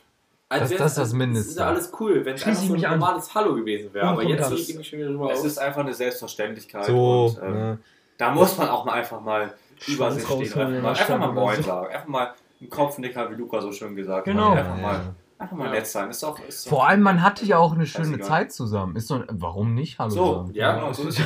Das- 0.49 0.69
wär's- 0.69 0.79
das 0.79 0.91
ist 0.91 0.97
das 0.97 1.13
Mindeste. 1.13 1.49
ist 1.51 1.59
ja 1.59 1.67
alles 1.67 1.91
cool, 1.99 2.23
wenn 2.25 2.35
es 2.35 2.45
einfach 2.45 2.61
ich 2.61 2.67
so 2.67 2.73
ein 2.73 2.77
mich 2.79 2.87
an. 2.87 2.99
normales 2.99 3.33
Hallo 3.33 3.55
gewesen 3.55 3.93
wäre. 3.93 4.05
Ja, 4.05 4.11
Aber 4.11 4.23
jetzt 4.23 4.51
ist- 4.51 4.69
ich 4.69 4.75
mich 4.77 4.87
schon 4.89 4.99
wieder 4.99 5.09
drüber 5.09 5.31
Es 5.31 5.39
auf. 5.39 5.45
ist 5.45 5.57
einfach 5.57 5.81
eine 5.81 5.93
Selbstverständlichkeit. 5.93 6.85
So, 6.85 7.25
und, 7.41 7.43
ähm, 7.47 7.53
ne? 7.53 7.77
Da 8.17 8.31
muss 8.31 8.57
man 8.57 8.69
auch 8.69 8.85
mal 8.85 8.93
einfach 8.93 9.21
mal 9.21 9.53
über 9.87 10.11
sich 10.11 10.23
stehen. 10.23 10.41
Einfach 10.41 10.67
in 10.69 10.81
mal, 10.81 10.89
einfach 10.89 11.17
mal 11.19 11.31
Moin 11.31 11.63
sagen. 11.63 11.87
Einfach 11.93 12.07
mal 12.07 12.33
einen 12.61 12.69
Kopfnicker, 12.69 13.31
wie 13.31 13.35
Luca 13.35 13.59
so 13.61 13.71
schön 13.71 13.95
gesagt 13.95 14.25
Genau. 14.25 14.51
hat. 14.51 14.57
Einfach 14.59 14.75
Ja, 14.77 14.81
mal, 14.81 14.93
ja. 14.93 15.15
Einfach 15.37 15.57
mal 15.57 15.65
Ja. 15.65 15.71
nett 15.71 15.87
sein. 15.87 16.09
Ist 16.09 16.23
doch, 16.23 16.39
ist 16.47 16.67
Vor 16.69 16.87
allem, 16.87 17.01
man 17.01 17.21
hatte 17.21 17.45
ja 17.45 17.57
auch 17.57 17.73
eine 17.73 17.85
schöne. 17.85 18.19
Zeit 18.19 18.51
zusammen. 18.51 18.95
Ist 18.95 19.07
so, 19.07 19.23
warum 19.29 19.73
nicht 19.73 19.99
Hallo 19.99 20.09
So, 20.09 20.33
sagen? 20.35 20.51
Ja. 20.53 20.75
genau, 20.75 20.93
so 20.93 21.07
ist 21.07 21.19
es. 21.19 21.25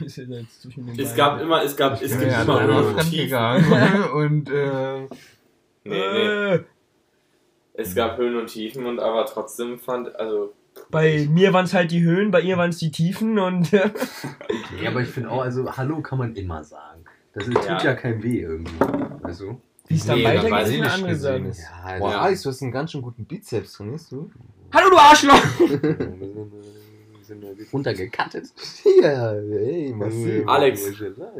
Es 0.00 0.16
beiden. 0.16 1.16
gab 1.16 1.40
immer, 1.40 1.62
es 1.62 1.76
gab, 1.76 2.00
es 2.00 2.18
gibt 2.18 2.30
ja, 2.30 2.42
immer 2.42 2.62
Höhen 2.62 2.94
und 2.94 3.10
Tiefen. 3.10 4.04
und 4.14 4.50
äh, 4.50 5.00
Nee, 5.02 5.08
nee. 5.84 6.54
Äh, 6.54 6.64
Es 7.74 7.94
gab 7.94 8.16
Höhen 8.18 8.36
und 8.36 8.46
Tiefen 8.48 8.86
und 8.86 8.98
aber 8.98 9.24
trotzdem 9.26 9.78
fand, 9.78 10.14
also, 10.16 10.52
bei 10.90 11.26
mir 11.30 11.52
waren 11.52 11.64
es 11.64 11.72
halt 11.74 11.90
die 11.90 12.02
Höhen, 12.02 12.30
bei 12.30 12.40
ihr 12.40 12.56
waren 12.58 12.70
es 12.70 12.78
die 12.78 12.90
Tiefen 12.90 13.38
und 13.38 13.72
äh, 13.72 13.90
Ja, 14.82 14.90
aber 14.90 15.00
ich 15.02 15.08
finde 15.08 15.30
auch, 15.30 15.42
also 15.42 15.76
Hallo 15.76 16.00
kann 16.02 16.18
man 16.18 16.34
immer 16.34 16.64
sagen. 16.64 17.04
Das 17.34 17.44
tut 17.44 17.64
Ja. 17.66 17.82
ja, 17.82 17.94
kein 17.94 18.22
weh 18.22 18.40
irgendwie. 18.40 18.74
Weißt 19.22 19.40
du? 19.40 19.60
Wie 19.88 19.94
es 19.96 20.06
dann 20.06 20.18
Nee, 20.18 20.24
dann 20.24 20.32
weitergeht, 20.36 20.50
weiß 20.52 20.68
ist 20.68 20.74
ich 20.74 20.80
eine 20.80 20.86
nicht 20.90 20.94
andere 20.94 21.16
Sache. 21.16 21.36
ist. 21.48 21.60
Ja, 21.60 21.98
Boah, 21.98 22.10
Ja. 22.10 22.20
Alex, 22.20 22.42
du 22.42 22.48
hast 22.50 22.62
einen 22.62 22.72
ganz 22.72 22.90
schön 22.92 23.02
guten 23.02 23.24
Bizeps, 23.24 23.72
trainierst 23.72 24.12
du? 24.12 24.30
Hallo, 24.72 24.90
du 24.90 24.96
Arschloch! 24.96 25.42
Wir 25.58 27.22
sind 27.22 27.42
äh, 27.44 27.54
runtergekattet. 27.72 28.46
Ja, 29.02 29.32
ey, 29.34 29.92
massiv. 29.94 30.46
Alex. 30.48 30.90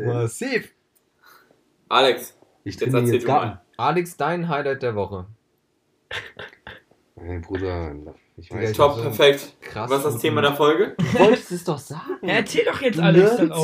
Massiv. 0.05 0.73
Alex, 1.89 2.37
Ich 2.65 2.79
Jetzt 2.81 2.93
erzähl 2.95 3.15
jetzt 3.15 3.27
mal. 3.29 3.63
Alex, 3.77 4.17
dein 4.17 4.49
Highlight 4.49 4.83
der 4.83 4.95
Woche. 4.97 5.27
Mein 7.17 7.41
Bruder, 7.41 7.95
ich 8.37 8.51
weiß 8.53 8.71
ich 8.71 8.77
top, 8.77 8.97
so- 8.97 9.03
perfekt. 9.03 9.57
Krass. 9.61 9.91
Was 9.91 9.99
ist 10.05 10.15
das 10.15 10.19
Thema 10.19 10.43
der 10.43 10.55
Folge? 10.55 10.95
Du 10.99 11.19
wolltest 11.19 11.53
es 11.53 11.65
doch 11.65 11.79
sagen. 11.79 12.19
Ja, 12.23 12.35
erzähl 12.35 12.65
doch 12.65 12.81
jetzt 12.81 12.99
dann 12.99 13.15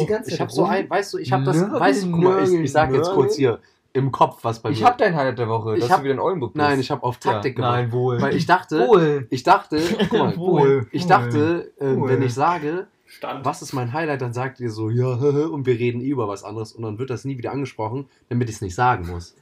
ganze 0.07 0.31
Ich 0.33 0.41
habe 0.41 0.51
so 0.51 0.65
ein, 0.65 0.89
weißt 0.89 1.13
du, 1.15 1.19
ich 1.19 1.31
habe 1.33 1.45
das, 1.45 1.61
weißt 1.61 2.05
du, 2.05 2.11
guck 2.13 2.21
mal, 2.23 2.43
ich, 2.45 2.53
ich 2.61 2.73
sag 2.73 2.93
jetzt 2.93 3.11
kurz 3.11 3.37
hier 3.37 3.61
im 3.95 4.11
Kopf, 4.11 4.39
was 4.43 4.61
bei 4.61 4.71
Ich 4.71 4.81
mir. 4.81 4.87
hab 4.87 4.99
dein 4.99 5.15
Highlight 5.17 5.39
der 5.39 5.49
Woche, 5.49 5.75
Ich 5.75 5.81
dass 5.81 5.91
hab- 5.91 5.99
du 5.99 6.05
wieder 6.05 6.15
in 6.15 6.21
Oldenburg 6.21 6.53
bist. 6.55 6.63
Nein, 6.63 6.81
ich 6.81 6.91
habe 6.91 7.03
auf 7.03 7.19
Taktik 7.19 7.59
ja, 7.59 7.65
gemacht. 7.65 7.73
Nein, 7.83 7.93
wohl. 7.93 8.21
Weil 8.23 8.35
ich 8.37 8.47
dachte, 8.47 8.87
wohl. 8.89 9.27
ich 9.31 9.43
dachte, 9.43 9.81
guck 10.11 10.19
mal, 10.19 10.37
Wohl. 10.37 10.87
ich 10.93 11.03
Wohl. 11.03 11.09
dachte, 11.09 11.73
äh, 11.79 11.97
Wohl. 11.97 12.09
wenn 12.09 12.23
ich 12.23 12.33
sage, 12.35 12.87
Stand. 13.07 13.45
was 13.45 13.61
ist 13.63 13.73
mein 13.75 13.93
Highlight, 13.93 14.23
dann 14.23 14.33
sagt 14.33 14.61
ihr 14.61 14.71
so, 14.71 14.89
ja, 14.89 15.07
und 15.15 15.67
wir 15.67 15.79
reden 15.79 16.01
eh 16.01 16.09
über 16.09 16.27
was 16.29 16.43
anderes 16.45 16.73
und 16.73 16.83
dann 16.83 16.99
wird 16.99 17.11
das 17.11 17.25
nie 17.25 17.37
wieder 17.37 17.53
angesprochen, 17.53 18.07
damit 18.31 18.49
ich 18.49 18.57
es 18.57 18.63
nicht 18.63 18.75
sagen 18.75 19.07
muss. 19.09 19.37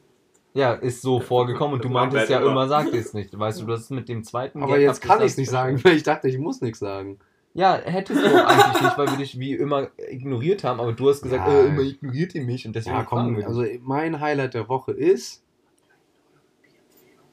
Ja, 0.52 0.72
ist 0.72 1.00
so 1.02 1.20
vorgekommen 1.20 1.74
und 1.74 1.84
du 1.84 1.88
meintest 1.88 2.28
ja 2.28 2.40
immer. 2.40 2.66
sag 2.66 2.92
es 2.92 3.14
nicht. 3.14 3.38
Weißt 3.38 3.60
du, 3.60 3.66
das 3.66 3.82
ist 3.82 3.90
mit 3.90 4.08
dem 4.08 4.24
zweiten 4.24 4.64
Aber 4.64 4.74
Gag 4.74 4.82
jetzt 4.82 5.00
kann 5.00 5.20
ich 5.20 5.26
es 5.26 5.36
nicht 5.36 5.48
sagen, 5.48 5.78
weil 5.84 5.94
ich 5.94 6.02
dachte, 6.02 6.26
ich 6.28 6.38
muss 6.38 6.60
nichts 6.60 6.80
sagen. 6.80 7.18
Ja, 7.52 7.74
hättest 7.76 8.22
du 8.22 8.26
auch 8.28 8.46
eigentlich 8.48 8.82
nicht, 8.82 8.98
weil 8.98 9.08
wir 9.08 9.16
dich 9.16 9.38
wie 9.38 9.54
immer 9.54 9.88
ignoriert 10.08 10.62
haben, 10.62 10.78
aber 10.80 10.92
du 10.92 11.08
hast 11.10 11.22
gesagt, 11.22 11.48
Ja. 11.48 11.60
äh, 11.60 11.66
immer 11.66 11.82
ignoriert 11.82 12.34
ihr 12.34 12.44
mich 12.44 12.66
und 12.66 12.76
deswegen 12.76 12.96
Ja, 12.96 13.02
komm, 13.04 13.36
wir 13.36 13.46
also 13.46 13.64
mein 13.80 14.20
Highlight 14.20 14.54
der 14.54 14.68
Woche 14.68 14.92
ist, 14.92 15.42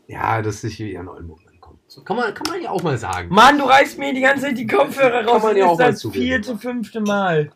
ja, 0.08 0.41
dass 0.41 0.63
ich 0.63 0.75
hier 0.75 0.99
an 0.99 1.08
Oldenburg 1.08 1.41
ankomme. 1.51 1.77
Kann 2.06 2.17
man, 2.17 2.34
kann 2.34 2.47
man 2.51 2.62
ja 2.62 2.71
auch 2.71 2.82
mal 2.82 2.97
sagen. 2.97 3.30
Mann, 3.30 3.58
du 3.58 3.65
reißt 3.65 3.99
mir 3.99 4.13
die 4.13 4.21
ganze 4.21 4.45
Zeit 4.45 4.58
die 4.58 4.65
Kopfhörer 4.67 5.25
raus. 5.25 5.43
man 5.43 5.51
und 5.51 5.58
ja 5.58 5.65
ist 5.65 5.71
auch 5.71 5.77
mal 5.80 5.91
das 5.91 6.06
vierte, 6.12 6.58
fünfte 6.58 7.01
Mal. 7.01 7.51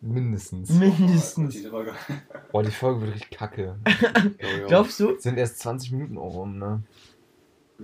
Mindestens. 0.00 0.70
Mindestens. 0.70 1.56
Boah, 2.50 2.62
die 2.62 2.70
Folge 2.70 3.02
wird 3.02 3.14
richtig 3.14 3.30
kacke. 3.38 3.76
Glaubst 4.66 4.98
du? 4.98 5.18
Sind 5.18 5.38
erst 5.38 5.60
20 5.60 5.92
Minuten 5.92 6.18
auch 6.18 6.34
rum, 6.34 6.58
ne? 6.58 6.82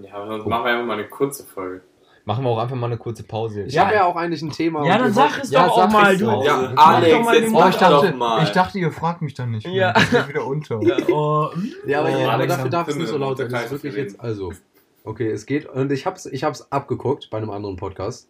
Ja, 0.02 0.14
aber 0.14 0.28
sonst 0.28 0.46
machen 0.46 0.64
wir 0.64 0.72
einfach 0.72 0.86
mal 0.86 0.98
eine 0.98 1.08
kurze 1.08 1.44
Folge. 1.44 1.82
Machen 2.28 2.44
wir 2.44 2.50
auch 2.50 2.58
einfach 2.58 2.76
mal 2.76 2.88
eine 2.88 2.98
kurze 2.98 3.22
Pause. 3.22 3.62
Ich 3.62 3.78
habe 3.78 3.94
ja 3.94 4.04
auch 4.04 4.14
eigentlich 4.14 4.42
ein 4.42 4.50
Thema. 4.50 4.84
Ja, 4.86 4.98
dann 4.98 5.10
sag 5.14 5.42
es 5.42 5.50
Ja, 5.50 5.64
doch 5.66 5.78
auch 5.78 5.90
mal, 5.90 6.12
es 6.12 6.18
du. 6.20 6.26
Ja, 6.26 6.66
doch 6.74 6.76
Alex, 6.76 7.24
mal 7.24 7.34
jetzt 7.34 7.46
den 7.46 7.54
Oh, 7.54 7.58
mach 7.58 7.68
ich 7.70 7.80
Mund 7.80 7.82
dachte, 7.90 8.06
doch 8.10 8.16
mal. 8.18 8.42
ich 8.44 8.50
dachte, 8.50 8.78
ihr 8.78 8.92
fragt 8.92 9.22
mich 9.22 9.32
dann 9.32 9.50
nicht. 9.52 9.66
mehr. 9.66 9.74
Ja. 9.74 9.94
Ich 9.96 10.10
geh 10.10 10.28
wieder 10.28 10.44
unter. 10.46 10.82
Ja, 10.82 10.96
oh. 11.10 11.48
Ja, 11.86 12.00
aber, 12.00 12.10
Oh, 12.10 12.12
aber 12.24 12.32
Alex, 12.32 12.54
dafür 12.54 12.70
darf 12.70 12.88
es 12.88 12.96
nicht 12.96 13.08
so 13.08 13.16
laut 13.16 13.38
sein. 13.38 13.48
Das 13.48 13.64
ist 13.64 13.70
wirklich 13.72 13.94
jetzt. 13.94 14.20
Also, 14.20 14.52
okay, 15.04 15.30
es 15.30 15.46
geht. 15.46 15.64
Und 15.64 15.90
ich 15.90 16.04
hab's, 16.04 16.26
ich 16.26 16.44
hab's 16.44 16.70
abgeguckt 16.70 17.30
bei 17.30 17.38
einem 17.38 17.48
anderen 17.48 17.76
Podcast. 17.76 18.28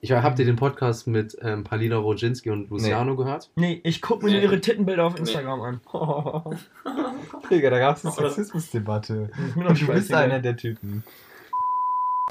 Ich 0.00 0.12
habt 0.12 0.38
ihr 0.38 0.46
den 0.46 0.56
Podcast 0.56 1.06
mit 1.06 1.36
ähm, 1.42 1.62
Palina 1.62 1.98
Roginski 1.98 2.48
und 2.48 2.70
Luciano 2.70 3.16
gehört? 3.16 3.50
Nee, 3.54 3.82
ich 3.84 4.00
guck 4.00 4.22
mir 4.22 4.30
nur 4.30 4.40
ihre 4.40 4.58
Tittenbilder 4.58 5.04
auf 5.04 5.18
Instagram 5.18 5.60
an. 5.60 5.80
Digga, 7.50 7.68
da 7.68 7.78
gab's 7.78 8.02
eine 8.06 8.14
das- 8.16 8.34
Sexismusdebatte. 8.36 9.28
Ist 9.46 9.56
mir 9.56 9.64
doch 9.64 9.70
Und 9.72 9.80
du 9.82 9.86
bist 9.88 10.14
einer 10.14 10.38
der 10.38 10.56
Typen. 10.56 11.04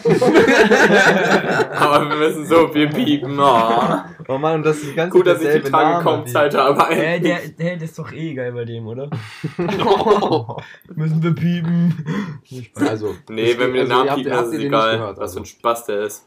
Aber 1.79 2.09
wir 2.09 2.15
müssen 2.17 2.45
so 2.45 2.67
viel 2.69 2.87
piepen. 2.89 3.39
Oh. 3.39 4.01
Oh 4.27 4.37
Mann, 4.37 4.55
und 4.55 4.65
das 4.65 4.77
ist 4.77 4.91
die 4.91 4.95
ganze 4.95 5.17
Gut, 5.17 5.27
dass 5.27 5.41
ich 5.41 5.63
die 5.63 5.69
Tage 5.71 6.03
kaum 6.03 6.23
die- 6.25 6.31
Zeit 6.31 6.53
habe. 6.55 6.85
Hä, 6.93 7.19
der, 7.19 7.39
der, 7.49 7.75
das 7.75 7.89
ist 7.89 7.99
doch 7.99 8.11
eh 8.11 8.33
geil 8.33 8.51
bei 8.51 8.65
dem, 8.65 8.85
oder? 8.87 9.09
Müssen 10.95 11.23
wir 11.23 11.33
piepen. 11.33 12.41
Also, 12.75 13.15
Nee, 13.29 13.55
wenn 13.57 13.73
geht- 13.73 13.73
wir 13.73 13.83
den 13.85 13.91
also, 13.91 14.05
Namen 14.05 14.15
piepen, 14.15 14.33
habt 14.37 14.47
ist 14.47 14.53
es 14.53 14.59
egal. 14.63 14.97
gehört, 14.97 15.17
Was 15.17 15.17
für 15.17 15.21
also. 15.21 15.39
ein 15.39 15.45
Spaß 15.45 15.85
der 15.85 16.01
ist. 16.03 16.25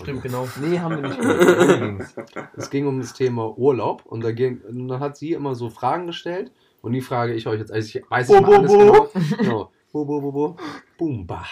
Stimmt, 0.00 0.22
genau. 0.22 0.48
Nee, 0.60 0.78
haben 0.80 1.02
wir 1.02 1.08
nicht 1.08 1.20
gehört. 2.16 2.48
Es 2.56 2.70
ging 2.70 2.86
um 2.86 3.00
das 3.00 3.12
Thema 3.12 3.56
Urlaub 3.56 4.02
und, 4.06 4.24
da 4.24 4.32
ging, 4.32 4.60
und 4.68 4.88
dann 4.88 5.00
hat 5.00 5.16
sie 5.16 5.32
immer 5.32 5.54
so 5.54 5.70
Fragen 5.70 6.06
gestellt 6.08 6.50
und 6.82 6.92
die 6.92 7.00
frage 7.00 7.34
ich 7.34 7.46
euch 7.46 7.60
jetzt. 7.60 7.70
Also 7.72 7.98
ich 7.98 8.04
weiß 8.10 8.26
Bo, 8.26 8.38
nicht 8.38 8.48
alles 8.48 8.72
bo, 8.72 8.78
genau. 8.78 9.08
genau. 9.38 9.70
Bo, 9.92 10.04
bo, 10.04 10.20
bo, 10.20 10.32
bo. 10.32 10.56
Bumba. 10.98 11.44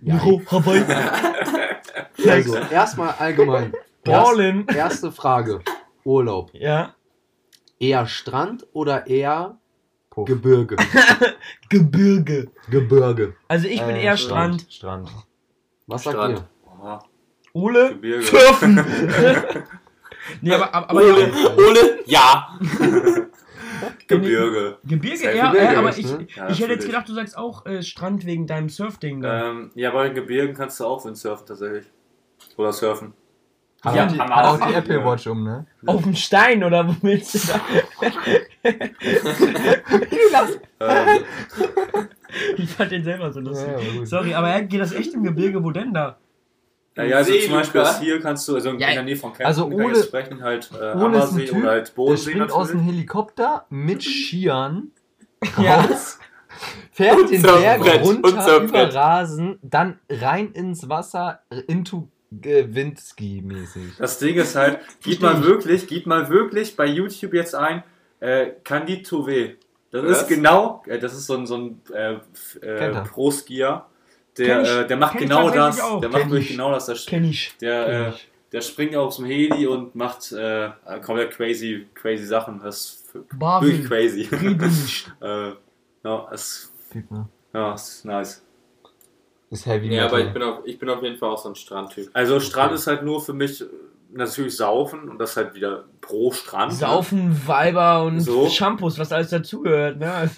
Ja, 0.00 0.14
Nico, 0.14 0.40
Hawaii. 0.50 0.84
also, 2.30 2.56
erstmal 2.56 3.14
allgemein. 3.18 3.72
Erst, 4.04 4.24
Ballin. 4.24 4.66
erste 4.74 5.12
Frage. 5.12 5.60
Urlaub. 6.04 6.50
Ja. 6.54 6.94
Eher 7.78 8.06
Strand 8.06 8.66
oder 8.72 9.06
eher 9.06 9.58
Puff. 10.08 10.26
Gebirge? 10.26 10.76
Gebirge. 11.68 12.50
Gebirge. 12.70 13.34
Also 13.48 13.66
ich 13.68 13.80
bin 13.82 13.96
Äh, 13.96 14.04
eher 14.04 14.16
Strand. 14.16 14.66
Strand. 14.70 15.10
Was 15.86 16.04
sagt 16.04 16.16
Strand. 16.16 16.38
ihr? 16.38 16.48
Aha, 16.70 17.04
Ole? 17.52 17.88
Gebirge. 17.90 18.22
Surfen. 18.24 18.84
nee, 20.40 20.54
aber, 20.54 20.72
aber, 20.74 20.90
aber 20.90 21.00
Ole, 21.02 21.32
Ole, 21.56 21.98
ja. 22.06 22.58
Gebirge. 24.08 24.78
Gebirge 24.84 25.24
eher, 25.24 25.46
Gebirge 25.50 25.74
äh, 25.74 25.76
aber 25.76 25.96
ich, 25.96 26.06
ne? 26.06 26.26
ich 26.26 26.36
Ja, 26.36 26.48
hätte 26.48 26.72
jetzt 26.72 26.86
gedacht, 26.86 27.08
du 27.08 27.14
sagst 27.14 27.36
auch 27.36 27.66
äh, 27.66 27.82
Strand 27.82 28.26
wegen 28.26 28.46
deinem 28.46 28.68
Surfding 28.68 29.20
da. 29.20 29.50
Ähm, 29.50 29.70
ja, 29.74 29.90
bei 29.90 30.04
den 30.08 30.14
Gebirgen 30.14 30.54
kannst 30.54 30.80
du 30.80 30.84
auch 30.84 31.04
windsurfen 31.04 31.46
tatsächlich. 31.46 31.84
Oder 32.56 32.72
surfen. 32.72 33.12
Hat 33.84 33.94
Ja, 33.94 34.06
auch 34.06 34.12
die, 34.12 34.18
haben 34.18 34.32
auch 34.32 34.66
die 34.66 34.72
ja. 34.72 34.78
Apple 34.78 35.04
Watch 35.04 35.26
um, 35.28 35.44
ne? 35.44 35.66
Auf 35.86 36.02
dem 36.02 36.14
Stein 36.14 36.64
oder 36.64 36.88
wo 36.88 36.96
willst 37.02 37.34
du 37.34 37.38
da? 37.46 37.60
Ähm, 40.80 41.24
Ich 42.56 42.70
fand 42.70 42.92
den 42.92 43.04
selber 43.04 43.32
so 43.32 43.40
lustig. 43.40 43.68
Ja, 43.68 43.76
aber. 43.76 44.06
Sorry, 44.06 44.34
aber 44.34 44.50
er 44.50 44.62
geht 44.62 44.80
das 44.80 44.92
echt 44.92 45.14
im 45.14 45.22
Gebirge, 45.22 45.62
wo 45.62 45.70
denn 45.70 45.94
da? 45.94 46.18
Ja, 46.98 47.04
ja, 47.04 47.16
also 47.18 47.32
See, 47.32 47.40
zum 47.40 47.52
Beispiel 47.54 47.84
hier 48.00 48.20
kannst 48.20 48.46
du, 48.48 48.54
also 48.54 48.70
in 48.70 48.78
Ja, 48.78 48.92
der 48.92 49.02
Nähe 49.02 49.16
von 49.16 49.30
Kempten, 49.30 49.46
also 49.46 49.68
kann 49.68 49.80
Ole- 49.80 49.94
jetzt 49.96 50.06
sprechen, 50.08 50.42
halt 50.42 50.70
äh, 50.72 50.94
Ole 50.96 51.18
ist 51.18 51.32
ein 51.32 51.38
Typ, 51.46 51.56
oder 51.56 51.68
halt 51.70 51.88
Der 51.88 51.94
Bodensee 51.94 52.30
springt 52.30 52.52
aus 52.52 52.68
dem. 52.68 52.80
Helikopter 52.80 53.66
mit 53.70 54.02
Skiern 54.02 54.90
Ja. 55.62 55.80
raus, 55.80 56.18
fährt 56.92 57.18
Und 57.20 57.30
den 57.30 57.42
Berg 57.42 57.80
und 58.04 58.24
runter 58.24 58.60
über 58.60 58.92
Rasen, 58.94 59.58
dann 59.62 59.98
rein 60.10 60.52
ins 60.52 60.88
Wasser, 60.88 61.40
into 61.68 62.08
äh, 62.42 62.64
Windski-mäßig. 62.64 63.96
Das 63.98 64.18
Ding 64.18 64.36
ist 64.36 64.56
halt, 64.56 64.80
gib 65.02 65.22
mal 65.22 65.42
wirklich, 65.44 65.86
gib 65.86 66.06
mal 66.06 66.28
wirklich 66.28 66.76
bei 66.76 66.86
YouTube 66.86 67.34
jetzt 67.34 67.54
ein, 67.54 67.82
äh, 68.20 68.48
Candide 68.64 69.02
Touvé. 69.02 69.54
Das 69.90 70.04
Was? 70.04 70.22
ist 70.22 70.28
genau, 70.28 70.82
äh, 70.86 70.98
das 70.98 71.14
ist 71.14 71.26
so 71.26 71.34
ein, 71.36 71.46
so 71.46 71.56
ein 71.56 71.80
äh, 71.94 72.14
äh, 72.14 72.20
er. 72.60 73.04
Pro-Skier, 73.04 73.86
der, 74.38 74.60
äh, 74.62 74.86
der 74.86 74.96
macht 74.96 75.12
kenn 75.18 75.22
genau 75.28 75.50
das, 75.50 75.80
auch. 75.80 76.00
der 76.00 76.08
macht 76.10 76.22
Kenn 76.22 76.30
wirklich 76.30 76.50
ich. 76.50 76.56
genau 76.56 76.72
das, 76.72 76.86
der, 76.86 76.96
Kenn 76.96 77.24
ich. 77.24 77.54
der, 77.60 77.84
Kenn 77.86 77.94
äh, 78.04 78.08
ich. 78.10 78.28
der 78.52 78.60
springt 78.60 78.96
aus 78.96 79.16
dem 79.16 79.26
Heli 79.26 79.66
und 79.66 79.94
macht 79.94 80.32
äh, 80.32 80.70
komplett 81.04 81.32
crazy, 81.32 81.86
crazy 81.94 82.24
Sachen, 82.24 82.60
das 82.62 82.76
ist 82.78 83.14
wirklich 83.14 83.86
crazy. 83.86 84.28
Äh, 85.20 85.52
ja, 86.04 86.28
es, 86.32 86.72
man. 87.10 87.28
ja, 87.52 87.74
ist 87.74 88.04
nice. 88.04 88.44
Ist 89.50 89.66
heavy 89.66 89.92
Ja, 89.94 90.06
aber 90.06 90.20
ich 90.20 90.32
bin, 90.32 90.42
auf, 90.42 90.58
ich 90.66 90.78
bin 90.78 90.88
auf 90.90 91.02
jeden 91.02 91.16
Fall 91.16 91.30
auch 91.30 91.38
so 91.42 91.48
ein 91.48 91.54
Strandtyp. 91.54 92.10
Also 92.12 92.38
Strand 92.38 92.72
ist 92.72 92.86
halt 92.86 93.02
nur 93.02 93.20
für 93.22 93.32
mich 93.32 93.64
natürlich 94.12 94.56
Saufen 94.56 95.08
und 95.08 95.18
das 95.18 95.36
halt 95.36 95.54
wieder 95.54 95.84
pro 96.00 96.30
Strand. 96.32 96.72
ne? 96.72 96.78
Saufen, 96.78 97.40
Weiber 97.46 98.04
und 98.04 98.20
So. 98.20 98.48
Shampoos, 98.48 98.98
was 98.98 99.10
alles 99.12 99.30
dazugehört, 99.30 99.98
ne? 99.98 100.30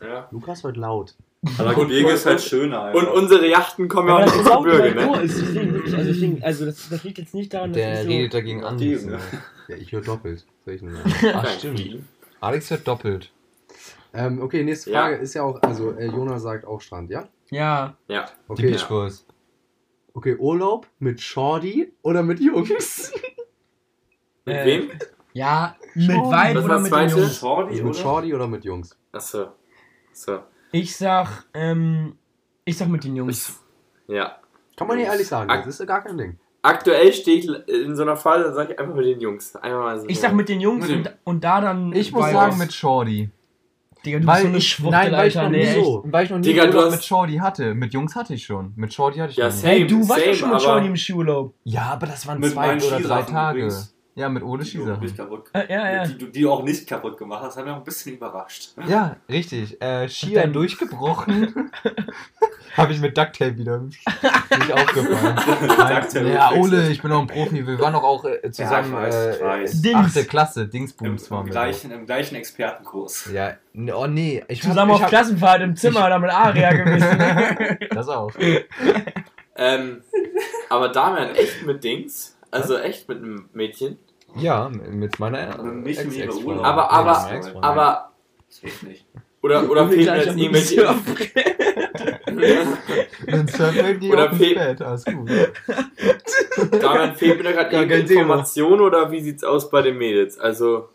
Ja. 0.00 0.28
Lukas 0.30 0.64
wird 0.64 0.76
laut. 0.76 1.14
Aber 1.58 1.74
Gebirge 1.74 2.10
ist 2.10 2.26
halt 2.26 2.42
schöner. 2.42 2.92
Und 2.92 3.00
einfach. 3.00 3.14
unsere 3.14 3.46
Yachten 3.48 3.88
kommen 3.88 4.08
ja 4.08 4.16
Aber 4.16 4.26
auch 4.26 4.34
ins 4.36 4.50
Gebirge, 4.50 4.94
ne? 4.94 5.10
also, 5.10 5.42
deswegen, 6.04 6.42
also 6.42 6.66
das, 6.66 6.88
das 6.90 7.02
liegt 7.02 7.16
jetzt 7.18 7.32
nicht 7.34 7.54
daran, 7.54 7.70
dass 7.72 7.76
Der 7.80 7.94
ich 7.94 8.00
so... 8.02 8.08
redet 8.08 8.34
dagegen 8.34 8.64
an. 8.64 8.76
Ne? 8.76 9.18
Ja, 9.68 9.76
ich 9.76 9.90
höre 9.92 10.02
doppelt. 10.02 10.44
Sag 10.66 10.74
ich 10.74 10.82
nur. 10.82 10.98
Ach, 11.32 11.48
stimmt. 11.48 12.02
Alex 12.40 12.70
hört 12.70 12.86
doppelt. 12.86 13.32
ähm, 14.12 14.42
okay, 14.42 14.62
nächste 14.64 14.90
Ja. 14.90 15.00
Frage 15.02 15.16
ist 15.16 15.32
ja 15.34 15.42
auch, 15.42 15.62
also 15.62 15.92
äh, 15.92 16.06
Jonas 16.06 16.42
sagt 16.42 16.66
auch 16.66 16.80
Strand, 16.82 17.08
ja? 17.10 17.26
Ja, 17.50 17.96
Ja. 18.08 18.26
Die 18.26 18.52
Okay, 18.52 18.70
Beach 18.72 18.86
Boys. 18.88 19.26
okay, 20.12 20.36
Urlaub 20.36 20.86
mit 20.98 21.20
Shorty 21.22 21.92
oder 22.02 22.22
mit 22.22 22.40
Jungs? 22.40 23.12
Mit 24.46 24.56
Äh, 24.56 24.64
wem? 24.66 24.90
ja, 25.34 25.76
mit. 25.94 26.08
Weib 26.08 26.56
oder 26.64 26.78
mit? 26.80 26.90
Jungs. 26.92 27.38
Shorty, 27.38 27.72
Also 27.72 27.84
mit? 27.84 27.96
Shorty 27.96 28.34
oder 28.34 28.46
mit 28.46 28.64
Jungs? 28.64 28.96
Achso. 29.12 29.48
So. 30.12 30.40
Ich 30.72 30.96
sag, 30.96 31.44
ähm, 31.54 32.16
ich 32.64 32.76
sag 32.78 32.88
mit 32.88 33.04
den 33.04 33.16
Jungs. 33.16 33.60
Ja. 34.06 34.36
Kann 34.76 34.86
man 34.88 34.96
hier 34.98 35.06
ehrlich 35.06 35.26
sagen, 35.26 35.50
Ak- 35.50 35.64
das 35.64 35.74
ist 35.74 35.80
ja 35.80 35.86
gar 35.86 36.02
kein 36.02 36.16
Ding. 36.16 36.38
Aktuell 36.62 37.12
stehe 37.12 37.38
ich 37.38 37.48
in 37.68 37.96
so 37.96 38.02
einer 38.02 38.16
Phase, 38.16 38.44
dann 38.44 38.54
sage 38.54 38.72
ich 38.74 38.78
einfach 38.78 38.94
mit 38.94 39.06
den 39.06 39.20
Jungs. 39.20 39.56
Einmal 39.56 39.80
mal 39.80 40.00
so. 40.00 40.06
Ich 40.08 40.20
sag 40.20 40.34
mit 40.34 40.48
den 40.48 40.60
Jungs 40.60 40.86
Mit 40.88 40.96
und, 41.06 41.10
und 41.24 41.44
da 41.44 41.60
dann... 41.60 41.92
Ich 41.94 42.12
muss 42.12 42.30
sagen 42.30 42.58
mit 42.58 42.72
Shorty. 42.72 43.30
Digga, 44.04 44.18
du 44.18 44.24
bist 44.26 44.28
Weil 44.34 44.42
so 44.42 44.48
eine 44.48 44.56
ich, 44.58 44.68
Schwuchtel, 44.68 44.90
nein, 44.92 45.12
weil 45.12 45.28
ich 45.28 45.34
noch 45.34 45.48
Nee, 45.50 45.56
nie, 45.58 45.62
echt. 45.64 45.84
so. 45.84 46.02
weil 46.06 46.24
ich 46.24 46.30
noch 46.30 46.38
nie 46.38 46.42
Digga, 46.44 46.62
du 46.66 46.68
Urlaub 46.72 46.84
hast- 46.86 46.92
mit 46.92 47.04
Shorty 47.04 47.36
hatte. 47.36 47.74
Mit 47.74 47.92
Jungs 47.92 48.14
hatte 48.16 48.34
ich 48.34 48.44
schon. 48.44 48.72
Mit 48.76 48.92
Shorty 48.94 49.18
hatte 49.18 49.30
ich 49.32 49.36
Ja, 49.38 49.46
noch 49.48 49.54
nie. 49.54 49.58
same. 49.60 49.72
Hey, 49.74 49.86
du 49.86 50.08
warst 50.08 50.20
same, 50.22 50.34
schon 50.34 50.50
mit 50.50 50.62
Shorty 50.62 50.86
im 50.86 50.96
Skiurlaub. 50.96 51.54
Ja, 51.64 51.82
aber 51.92 52.06
das 52.06 52.26
waren 52.26 52.42
zwei 52.42 52.76
oder 52.76 53.00
drei 53.00 53.22
Tage. 53.22 53.58
übrigens. 53.58 53.94
Ja, 54.16 54.28
mit 54.28 54.42
Ole 54.42 54.64
Die 54.64 54.72
du 54.76 54.84
nicht 54.84 54.98
Skisachen. 54.98 55.16
kaputt, 55.16 55.44
Äh, 55.54 55.72
ja, 55.72 55.90
ja. 55.92 56.04
Die, 56.04 56.18
du- 56.18 56.26
die 56.26 56.40
du 56.42 56.50
auch 56.50 56.62
nicht 56.64 56.86
kaputt 56.88 57.16
gemacht 57.16 57.42
hast, 57.44 57.56
haben 57.56 57.64
mich 57.64 57.72
auch 57.72 57.78
ein 57.78 57.84
bisschen 57.84 58.14
überrascht. 58.16 58.70
Ja, 58.88 59.16
richtig. 59.28 59.80
Äh, 59.80 60.08
Skier 60.08 60.46
durchgebrochen. 60.48 61.70
Habe 62.76 62.92
ich 62.92 63.00
mit 63.00 63.16
Ducktape 63.16 63.56
wieder 63.58 63.78
nicht 63.78 64.04
aufgefallen. 64.72 65.36
Ja. 66.32 66.52
Ole, 66.52 66.88
ich 66.88 67.02
bin 67.02 67.10
auch 67.12 67.20
ein 67.20 67.26
Profi. 67.26 67.66
Wir 67.66 67.78
waren 67.80 67.92
doch 67.92 68.02
auch 68.02 68.24
äh, 68.24 68.50
zusammen 68.50 68.92
Ja, 68.92 69.06
ich 69.08 69.14
weiß, 69.14 69.36
ich 69.36 69.40
äh, 69.40 69.44
weiß. 69.44 69.82
Dings. 69.82 69.96
achte 69.96 70.24
Klasse, 70.24 70.62
Im, 70.62 70.70
Dingsbums 70.70 71.30
waren 71.30 71.40
im, 71.40 71.46
wir. 71.46 71.50
gleichen, 71.52 71.90
Im 71.90 72.06
gleichen 72.06 72.34
Expertenkurs. 72.36 73.30
Ja, 73.32 73.54
oh 73.94 74.06
nee. 74.06 74.44
Ich 74.48 74.62
hab- 74.62 74.70
Zusammen 74.70 74.90
ich 74.90 74.96
auf 74.96 75.02
hab- 75.02 75.08
Klassenfahrt 75.08 75.62
im 75.62 75.76
Zimmer 75.76 76.06
oder 76.06 76.18
mit 76.18 76.30
Aria 76.30 76.72
gewesen. 76.74 77.78
Das 77.90 78.08
auch. 78.08 78.32
Ähm, 79.56 80.02
aber 80.68 80.88
Damian, 80.88 81.34
echt 81.34 81.64
mit 81.66 81.82
Dings? 81.84 82.36
Also 82.50 82.76
echt 82.78 83.08
mit 83.08 83.18
einem 83.18 83.48
Mädchen? 83.52 83.98
Ja, 84.36 84.68
mit 84.68 85.18
meiner 85.18 85.58
Aber 85.58 85.68
Ex- 85.86 86.04
mit 86.04 86.16
Ex-Freundin. 86.18 86.46
Urlaub. 86.46 86.64
Aber- 86.64 86.90
aber- 86.90 87.30
Ex-Freundin. 87.32 87.62
Aber, 87.64 88.12
Das 88.48 88.60
geht 88.60 88.82
nicht. 88.84 89.06
oder, 89.42 89.68
oder 89.70 89.86
gleich 89.88 90.26
jetzt 90.26 90.36
irgendwelche. 90.38 90.82
Dann 93.26 93.48
surfen 93.48 94.00
die 94.00 94.10
Oder 94.12 94.30
auf 94.30 94.36
Fe- 94.38 94.54
Bett. 94.54 94.82
Alles 94.82 95.04
gut. 95.04 95.28
Damian, 96.80 97.14
fehlt 97.16 97.38
mir 97.38 97.44
da 97.44 97.52
gerade 97.52 97.74
Ja, 97.74 97.80
irgendeine. 97.82 98.10
Information 98.10 98.80
oder 98.80 99.10
wie 99.10 99.20
sieht's 99.20 99.44
aus 99.44 99.70
bei 99.70 99.82
den 99.82 99.98
Mädels? 99.98 100.38
Also, 100.38 100.88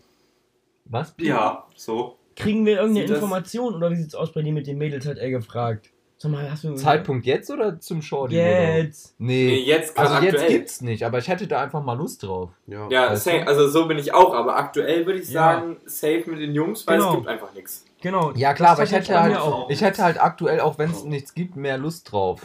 Was? 0.85 1.13
Ja, 1.19 1.65
so. 1.75 2.17
Kriegen 2.35 2.65
wir 2.65 2.77
irgendeine 2.81 3.07
Information 3.07 3.75
oder 3.75 3.91
wie 3.91 3.95
sieht's 3.95 4.15
aus 4.15 4.31
bei 4.33 4.41
dir 4.41 4.53
mit 4.53 4.67
den 4.67 4.77
Mädels, 4.77 5.05
hat 5.05 5.17
er 5.17 5.29
gefragt. 5.29 5.89
Sag 6.25 6.31
mal, 6.31 6.49
hast 6.51 6.63
du. 6.63 6.73
Zeitpunkt 6.73 7.27
jetzt 7.27 7.51
oder 7.51 7.79
zum 7.79 8.01
Shorty? 8.01 8.35
Jetzt. 8.35 9.13
nee, 9.19 9.45
Nee. 9.47 9.59
jetzt 9.59 9.95
Also 9.97 10.15
jetzt 10.23 10.33
aktuell. 10.35 10.49
gibt's 10.51 10.81
nicht, 10.81 11.03
aber 11.03 11.19
ich 11.19 11.27
hätte 11.27 11.45
da 11.45 11.61
einfach 11.61 11.83
mal 11.83 11.93
Lust 11.95 12.23
drauf. 12.23 12.49
Ja. 12.65 12.87
Ja, 12.89 13.13
du? 13.13 13.47
also 13.47 13.67
so 13.67 13.87
bin 13.87 13.99
ich 13.99 14.11
auch, 14.13 14.33
aber 14.33 14.57
aktuell 14.57 15.05
würde 15.05 15.19
ich 15.19 15.29
Ja. 15.29 15.53
sagen, 15.59 15.77
safe 15.85 16.23
mit 16.27 16.39
den 16.39 16.55
Jungs, 16.55 16.87
weil 16.87 16.97
Genau. 16.97 17.09
es 17.11 17.15
gibt 17.17 17.27
einfach 17.27 17.53
nichts. 17.53 17.85
Genau. 18.01 18.31
Ja 18.35 18.55
klar, 18.55 18.71
aber 18.71 18.81
Das 18.81 18.89
ich 18.91 18.95
hätte 18.97 19.19
halt, 19.21 19.37
auch. 19.37 19.69
ich 19.69 19.81
hätte 19.81 20.03
halt 20.03 20.19
aktuell, 20.19 20.59
auch 20.61 20.79
wenn 20.79 20.89
es 20.89 21.03
nichts 21.03 21.35
gibt, 21.35 21.55
mehr 21.55 21.77
Lust 21.77 22.11
drauf. 22.11 22.41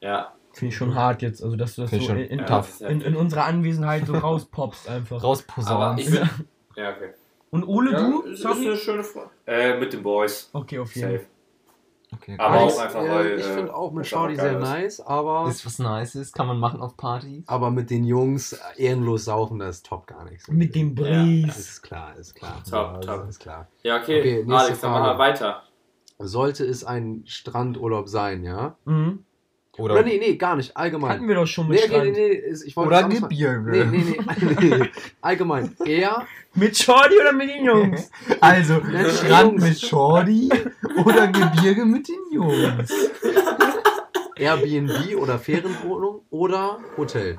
Ja, 0.00 0.32
Finde 0.52 0.72
ich 0.72 0.76
schon 0.76 0.94
hart 0.94 1.22
jetzt, 1.22 1.42
also 1.42 1.56
dass 1.56 1.76
du 1.76 1.82
das 1.82 1.90
Finde 1.90 2.04
so 2.04 2.12
in, 2.12 2.18
schon 2.18 2.26
in, 2.28 3.00
in, 3.00 3.16
unserer 3.16 3.44
Anwesenheit 3.46 4.06
so 4.06 4.12
rauspoppst 4.14 4.86
einfach. 4.86 5.22
bin. 5.96 6.28
Ja, 6.76 6.90
okay. 6.90 7.10
Und 7.50 7.64
Ole, 7.66 7.92
Ja, 7.92 8.00
du? 8.00 8.20
ist, 8.22 8.40
ist 8.40 8.46
eine 8.46 8.76
schöne 8.76 9.04
Frage. 9.04 9.30
Äh, 9.46 9.78
mit 9.78 9.92
den 9.92 10.02
Boys. 10.02 10.50
Okay, 10.52 10.78
auf 10.78 10.94
jeden 10.94 11.06
Safe. 11.08 11.18
Fall. 11.20 11.28
Okay, 12.22 12.36
Aber 12.38 12.60
auch 12.60 12.78
einfach, 12.78 13.02
äh, 13.02 13.08
weil. 13.10 13.38
ich 13.40 13.46
äh, 13.46 13.54
finde 13.54 13.74
auch 13.74 13.90
mit 13.90 14.06
Shorty 14.06 14.36
sehr 14.36 14.52
ist. 14.58 14.60
nice, 14.60 15.00
aber, 15.00 15.48
Ist 15.48 15.66
was 15.66 15.78
Nices, 15.80 16.32
kann 16.32 16.46
man 16.46 16.58
machen 16.58 16.80
auf 16.80 16.96
Partys. 16.96 17.42
aber 17.48 17.70
mit 17.72 17.90
den 17.90 18.04
Jungs 18.04 18.56
ehrenlos 18.76 19.24
saufen, 19.24 19.58
das 19.58 19.76
ist 19.76 19.86
top 19.86 20.06
gar 20.06 20.24
nichts. 20.24 20.46
Mit 20.48 20.74
dem 20.76 20.94
Breeze. 20.94 21.48
ist 21.58 21.82
klar, 21.82 22.14
ist 22.16 22.34
klar. 22.34 22.62
Top, 22.68 23.00
top. 23.02 23.28
ist 23.28 23.40
klar. 23.40 23.66
Ja, 23.82 24.00
okay. 24.00 24.44
Alex, 24.48 24.80
dann 24.80 24.92
machen 24.92 25.04
wir 25.06 25.18
weiter. 25.18 25.62
Sollte 26.18 26.64
es 26.64 26.84
ein 26.84 27.24
Strandurlaub 27.26 28.08
sein, 28.08 28.44
ja? 28.44 28.76
Mhm. 28.84 29.24
Oder, 29.78 29.94
Oder 29.94 30.02
nee, 30.02 30.18
nee, 30.18 30.36
gar 30.36 30.54
nicht, 30.56 30.76
allgemein. 30.76 31.12
Hatten 31.12 31.26
wir 31.28 31.34
doch 31.34 31.46
schon 31.46 31.66
mit 31.66 31.78
Nee, 31.80 31.86
nee, 31.88 31.94
Strand. 31.94 32.12
nee, 32.12 32.28
nee, 32.28 32.34
ist- 32.34 32.64
ich 32.66 32.76
wollte 32.76 32.88
oder 32.88 33.08
Gebirge. 33.08 33.70
Nee, 33.70 33.84
nee, 33.84 34.16
nee, 34.60 34.76
nee. 34.76 34.90
Allgemein. 35.22 35.74
Eher 35.86 36.26
Mit 36.54 36.76
Shorty 36.76 37.14
oder 37.18 37.32
mit 37.32 37.48
den 37.48 37.64
Jungs? 37.64 38.10
Also, 38.40 38.74
Ja, 38.92 39.08
Strand 39.08 39.52
Jungs. 39.52 39.62
mit 39.62 39.80
Shorty 39.80 40.50
oder 41.06 41.26
Gebirge 41.28 41.86
mit 41.86 42.06
den 42.06 42.20
Jungs. 42.32 42.92
Airbnb 44.36 45.16
oder 45.18 45.38
Ferienwohnung 45.38 46.20
oder 46.30 46.78
Hotel. 46.98 47.38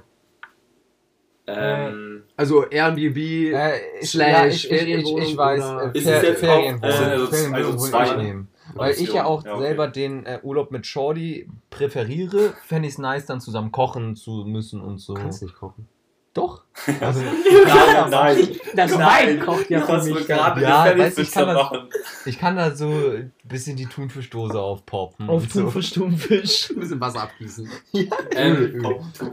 Ähm, 1.45 2.23
Also 2.37 2.65
Airbnb 2.69 3.17
Äh, 3.17 3.99
ich, 4.01 4.09
Slash 4.09 4.31
ja, 4.31 4.45
ich, 4.47 4.53
ich, 4.65 4.71
ich, 4.71 4.79
Ferienwohnung 4.79 5.21
ich 5.21 5.37
weiß, 5.37 5.63
oder- 5.63 5.91
äh, 5.93 5.97
Ist 5.97 6.07
Fer 6.07 6.35
Ferienwohnung. 6.35 6.83
äh, 6.83 6.85
also- 6.87 7.27
Ferienwohnung 7.27 7.65
also 7.73 7.77
zwei 7.89 8.05
ich 8.07 8.15
nehmen. 8.15 8.47
Weil 8.75 8.93
ich 8.93 9.13
ja 9.13 9.25
auch 9.25 9.43
Ja, 9.45 9.53
okay. 9.53 9.61
selber 9.63 9.87
den 9.87 10.25
äh, 10.25 10.39
Urlaub 10.43 10.71
mit 10.71 10.85
Shorty 10.87 11.47
präferiere, 11.69 12.53
fände 12.65 12.87
ich 12.87 12.93
es 12.95 12.97
nice, 12.99 13.25
dann 13.25 13.41
zusammen 13.41 13.71
kochen 13.71 14.15
zu 14.15 14.45
müssen 14.47 14.81
und 14.81 14.97
so. 14.99 15.13
Du 15.13 15.21
kannst 15.21 15.41
nicht 15.43 15.55
kochen. 15.55 15.87
Doch. 16.33 16.63
Also, 16.99 17.21
Nein, 17.65 18.09
nein. 18.09 18.47
Das 18.75 18.97
Wein 18.97 19.39
kocht 19.39 19.69
ja 19.69 19.81
für 19.81 20.01
mich. 20.03 20.13
mir 20.15 20.25
gerade 20.25 20.61
Ja, 20.63 20.97
weiß 20.97 21.19
ich, 21.19 21.31
kann 21.31 21.47
das- 21.47 21.71
ich 22.25 22.39
kann 22.39 22.55
da 22.55 22.75
so 22.75 22.87
ein 22.87 23.31
bisschen 23.43 23.75
die 23.77 23.85
Thunfischdose 23.85 24.59
aufpoppen. 24.59 25.29
Auf 25.29 25.43
und 25.43 25.51
so. 25.51 25.61
Thunfisch, 25.61 25.91
Thunfisch. 25.93 26.71
Ein 26.71 26.79
bisschen 26.79 26.99
Wasser 26.99 27.21
abgießen. 27.23 27.69
ähm, 28.31 28.83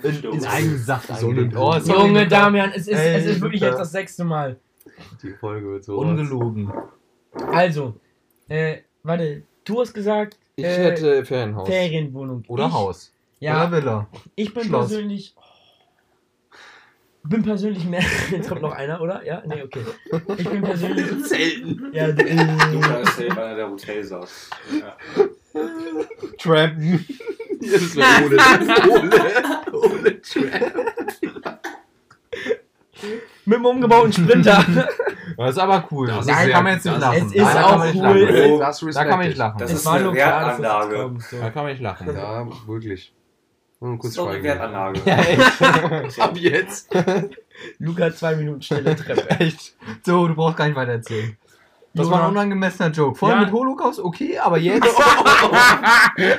In, 0.02 0.22
in 0.32 0.44
eigenen 0.46 0.78
Saft 0.78 1.08
So 1.18 1.28
Oh, 1.28 1.74
Junge. 1.76 2.28
Damian, 2.28 2.70
es 2.74 2.86
ist, 2.86 2.98
Ey, 2.98 3.14
es 3.14 3.24
ist 3.26 3.40
wirklich 3.40 3.62
jetzt 3.62 3.78
das 3.78 3.92
sechste 3.92 4.24
Mal. 4.24 4.56
Die 5.22 5.32
Folge 5.32 5.68
wird 5.68 5.84
so. 5.84 5.96
Ungelogen. 5.98 6.70
Also, 7.50 7.94
äh, 8.48 8.78
warte, 9.02 9.42
du 9.64 9.80
hast 9.80 9.92
gesagt, 9.94 10.38
Ich 10.56 10.64
äh, 10.64 10.68
hätte 10.84 11.24
Ferienhaus. 11.24 11.68
Ferienwohnung. 11.68 12.44
Oder 12.48 12.66
ich, 12.66 12.72
Haus. 12.72 13.12
Ja, 13.38 13.66
Oder 13.66 13.72
Villa. 13.72 14.06
ich 14.36 14.52
bin 14.52 14.64
Schloss. 14.64 14.88
persönlich. 14.88 15.34
bin 17.24 17.42
persönlich 17.42 17.84
mehr. 17.84 18.02
Jetzt 18.30 18.48
kommt 18.48 18.62
noch 18.62 18.72
einer, 18.72 19.00
oder? 19.00 19.24
Ja? 19.24 19.42
Nee, 19.46 19.62
okay. 19.62 19.80
Ich 20.36 20.48
bin 20.48 20.62
persönlich. 20.62 21.06
Selten. 21.26 21.90
Ja, 21.92 22.06
äh, 22.06 23.02
ist 23.02 23.16
safe 23.16 23.30
einer 23.42 23.54
der 23.56 23.70
Hotel 23.70 24.04
saß. 24.04 24.50
Ja. 24.80 24.96
Trampen. 26.38 27.06
Das 27.60 27.94
wäre 27.96 28.24
ohne, 28.24 28.36
ohne, 28.90 29.92
ohne 29.92 30.20
Trap. 30.22 30.74
mit 33.44 33.56
dem 33.58 33.64
umgebauten 33.66 34.12
Sprinter. 34.12 34.64
Das 35.40 35.50
ist 35.52 35.58
aber 35.58 35.84
cool. 35.90 36.06
Das 36.08 36.26
sehr- 36.26 36.50
kann 36.50 36.64
man 36.64 36.74
jetzt 36.74 36.84
nicht 36.84 36.96
das 36.96 37.02
lachen. 37.02 37.32
ist 37.32 37.38
da 37.38 37.64
auch 37.64 37.70
kann 37.70 37.78
man 37.78 37.88
nicht 37.92 38.02
cool. 38.02 38.50
Oh, 38.52 38.58
Das 38.58 38.80
Da 38.80 39.04
kann 39.04 39.18
man 39.18 39.26
nicht 39.26 39.38
lachen. 39.38 39.58
Das 39.58 39.72
Es 39.72 39.78
ist 39.80 39.86
eine 39.86 40.12
Wertanlage. 40.12 40.96
kommt, 40.96 41.22
so. 41.22 41.40
Da 41.40 41.50
kann 41.50 41.62
man 41.62 41.72
nicht 41.72 41.82
lachen. 41.82 42.14
Ja, 42.14 42.46
wirklich. 42.66 43.14
Und 43.78 43.98
kurz 43.98 44.14
doch 44.14 44.28
eine. 44.28 44.42
Wertanlage. 44.42 45.00
Ja, 45.06 45.16
echt. 45.16 46.20
Ab 46.20 46.36
jetzt. 46.36 46.90
Luca 47.78 48.12
zwei 48.14 48.36
Minuten 48.36 48.60
stille 48.60 48.94
Treppe. 48.94 49.30
echt. 49.40 49.74
So, 50.04 50.28
du 50.28 50.34
brauchst 50.34 50.58
gar 50.58 50.66
nicht 50.66 50.76
weiter 50.76 50.92
erzählen. 50.92 51.36
Das 51.94 52.10
war 52.10 52.22
ein 52.24 52.30
unangemessener 52.30 52.90
Joke. 52.90 53.18
Vorher 53.18 53.38
Ja. 53.38 53.44
mit 53.44 53.52
Holocaust, 53.52 53.98
okay, 53.98 54.38
aber 54.38 54.58
jetzt. 54.58 54.86
oh, 54.86 55.50
der 56.18 56.36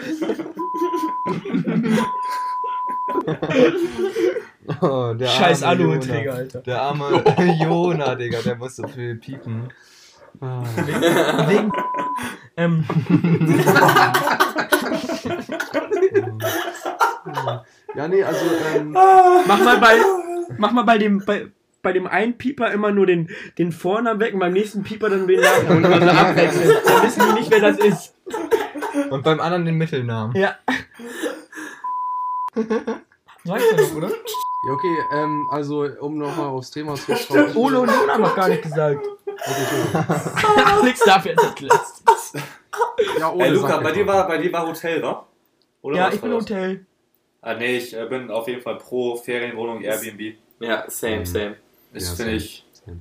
Scheiß 3.52 4.51
arme 4.82 5.68
Aluhuträger, 5.68 6.24
Jona. 6.24 6.38
Alter. 6.38 6.62
Der 6.62 6.82
arme 6.82 7.24
Jona, 7.62 8.16
Digga, 8.16 8.40
der 8.42 8.56
muss 8.56 8.76
so 8.76 8.88
viel 8.88 9.16
piepen. 9.16 9.70
Ah. 10.40 10.64
Wegen. 11.48 11.72
Ähm, 12.58 12.86
Ja, 17.96 18.08
nee, 18.08 18.24
also, 18.24 18.46
ähm, 18.76 18.92
mach 18.92 19.60
mal 19.64 19.78
bei. 19.80 19.98
Mach 20.58 20.72
mal 20.72 20.84
bei 20.84 20.98
dem. 20.98 21.24
Bei, 21.26 21.48
bei 21.84 21.94
dem 21.94 22.06
einen 22.06 22.38
Pieper 22.38 22.72
immer 22.72 22.92
nur 22.92 23.08
den, 23.08 23.30
den 23.58 23.72
Vornamen 23.72 24.20
weg 24.20 24.36
und 24.36 24.40
beim 24.40 24.54
nächsten 24.54 24.84
Pieper 24.84 25.10
dann 25.10 25.28
den 25.28 25.42
Nachnamen. 25.42 25.78
Und 25.78 25.92
immer 25.92 26.00
so 26.00 26.18
abwechseln. 26.18 26.78
Dann 26.86 27.04
wissen 27.04 27.24
die 27.28 27.40
nicht, 27.40 27.52
wer 27.52 27.60
das 27.60 27.78
ist. 27.80 28.16
Und 29.10 29.24
beim 29.24 29.40
anderen 29.40 29.66
den 29.66 29.76
Mittelnamen. 29.76 30.36
Ja. 30.36 30.58
Sagst 33.44 33.72
du 33.72 33.78
doch, 33.78 33.96
oder? 33.96 34.12
Ja, 34.64 34.72
okay, 34.74 34.96
ähm, 35.14 35.48
also, 35.52 35.88
um 36.00 36.18
nochmal 36.18 36.48
aufs 36.48 36.72
Thema 36.72 36.96
zu 36.96 37.14
kommen. 37.28 37.56
Ole 37.56 37.80
und 37.80 37.90
Jona 37.92 38.14
haben 38.14 38.22
noch 38.22 38.36
gar 38.36 38.48
nicht 38.50 38.62
gesagt. 38.62 39.06
Alex 39.94 41.00
darf 41.06 41.26
jetzt 41.26 41.44
als 41.44 41.60
letztes. 41.60 42.34
Ja, 43.20 43.32
Ole, 43.34 43.46
Ey, 43.46 43.52
Luca, 43.52 43.78
bei 43.80 43.92
dir, 43.92 44.06
war, 44.08 44.28
bei 44.28 44.38
dir 44.38 44.52
war 44.54 44.68
Hotel, 44.68 45.02
wa? 45.02 45.26
Oder 45.82 45.98
Ja, 45.98 46.10
ich 46.14 46.22
bin 46.22 46.32
das? 46.32 46.44
Hotel. 46.44 46.86
Ah, 47.42 47.56
nee, 47.56 47.78
ich 47.78 47.96
äh, 47.98 48.06
bin 48.06 48.30
auf 48.30 48.48
jeden 48.48 48.62
Fall 48.62 48.78
pro 48.78 49.16
Ferienwohnung 49.16 49.82
Airbnb. 49.82 50.36
ja, 50.60 50.84
same, 50.88 51.26
same. 51.26 51.56
Das 51.94 52.10
Ja, 52.10 52.16
finde 52.16 52.34
ich. 52.34 52.64
Same. 52.72 52.98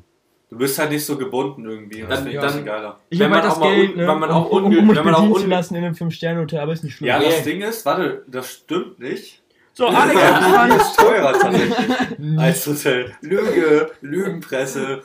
Du 0.48 0.56
bist 0.58 0.78
halt 0.78 0.90
nicht 0.90 1.04
so 1.04 1.16
gebunden 1.18 1.64
irgendwie. 1.68 2.00
Das 2.00 2.08
Dann- 2.08 2.18
finde 2.30 2.32
ich 2.32 2.40
dann- 2.40 2.64
geiler. 2.64 2.98
Ich 3.10 3.18
Wenn 3.18 3.30
man 3.30 3.42
das 3.42 3.54
auch 3.54 3.60
mal 3.60 3.74
Geld, 3.76 3.90
un- 3.90 3.96
ne, 3.98 4.08
wenn 4.08 4.18
man 4.18 4.30
auch 4.30 4.50
um, 4.50 4.64
um, 4.64 4.78
um 4.78 4.86
mich 4.86 4.96
wenn 4.96 5.04
man 5.04 5.14
auch 5.14 5.22
unge- 5.28 5.46
lassen 5.46 5.74
in 5.76 5.84
einem 5.84 5.94
5-Sterne-Hotel, 5.94 6.58
aber 6.58 6.72
ist 6.72 6.82
nicht 6.82 6.94
schlimm. 6.96 7.08
Ja, 7.08 7.18
Nee. 7.18 7.26
das 7.26 7.42
Ding 7.44 7.60
ist, 7.60 7.84
warte, 7.84 8.24
das 8.26 8.50
stimmt 8.50 8.98
nicht. 8.98 9.42
So, 9.80 9.86
Alex, 9.86 10.20
Airbnb 10.20 10.76
ist 10.78 10.96
teurer 10.98 11.32
tatsächlich 11.32 12.38
als 12.38 12.66
Hotel. 12.66 13.14
Lüge, 13.22 13.90
Lügenpresse. 14.02 15.02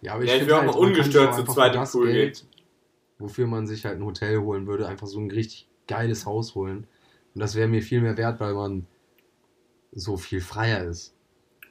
Ja, 0.00 0.14
aber 0.14 0.24
ich 0.24 0.30
Ja, 0.30 0.56
auch 0.56 0.60
halt, 0.62 0.70
kann 0.70 0.80
ungestört 0.80 1.34
so 1.34 1.42
zu 1.42 1.50
einfach 1.50 1.54
zweit 1.54 1.72
für 1.72 1.76
im 1.76 1.80
das 1.82 1.92
Pool 1.92 2.06
gehen. 2.06 2.14
Geld, 2.14 2.44
Wofür 3.18 3.46
man 3.46 3.66
sich 3.66 3.84
halt 3.84 3.98
ein 3.98 4.04
Hotel 4.06 4.38
holen 4.38 4.66
würde, 4.66 4.88
einfach 4.88 5.06
so 5.06 5.20
ein 5.20 5.30
richtig 5.30 5.68
geiles 5.86 6.24
Haus 6.24 6.54
holen. 6.54 6.86
Und 7.34 7.40
das 7.42 7.54
wäre 7.56 7.68
mir 7.68 7.82
viel 7.82 8.00
mehr 8.00 8.16
wert, 8.16 8.40
weil 8.40 8.54
man 8.54 8.86
so 9.92 10.16
viel 10.16 10.40
freier 10.40 10.82
ist. 10.84 11.12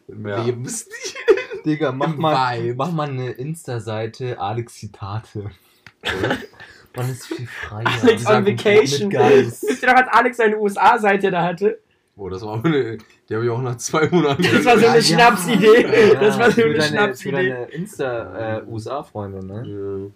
Im 0.08 0.28
Ja. 0.28 0.44
Lebensstil. 0.44 0.94
Digga, 1.66 1.92
mach 1.92 2.14
Im 2.14 2.22
mal, 2.22 2.60
Vibe. 2.62 2.76
mach 2.76 2.92
mal 2.92 3.10
eine 3.10 3.32
Insta-Seite 3.32 4.40
Alex 4.40 4.76
Zitate. 4.76 5.50
Man 6.96 7.10
ist 7.10 7.26
viel 7.26 7.48
freier. 7.48 7.88
Alex 8.04 8.26
on 8.28 8.46
Vacation. 8.46 9.12
Wisst 9.12 9.82
ihr 9.82 9.90
noch, 9.90 9.96
als 9.96 10.08
Alex 10.12 10.38
seine 10.38 10.58
USA-Seite 10.60 11.32
da 11.32 11.44
hatte? 11.44 11.80
Oh, 12.22 12.28
das 12.28 12.42
war 12.42 12.56
aber 12.56 12.66
eine, 12.68 12.98
die 13.30 13.34
habe 13.34 13.46
ich 13.46 13.50
auch 13.50 13.62
nach 13.62 13.78
zwei 13.78 14.10
Monaten 14.10 14.44
Das 14.44 14.66
war 14.66 14.78
so 14.78 14.86
eine 14.88 14.98
ja. 14.98 15.02
Schnapsidee. 15.02 16.12
Ja, 16.14 16.20
Das 16.20 16.38
war 16.38 16.52
so 16.52 16.62
eine 16.64 16.72
deine, 16.74 16.82
für 16.84 16.88
Schnapsidee. 16.90 17.32
deine 17.32 17.66
Insta-USA-Freunde, 17.72 19.46
ne? 19.46 19.64
Ja, 19.66 20.12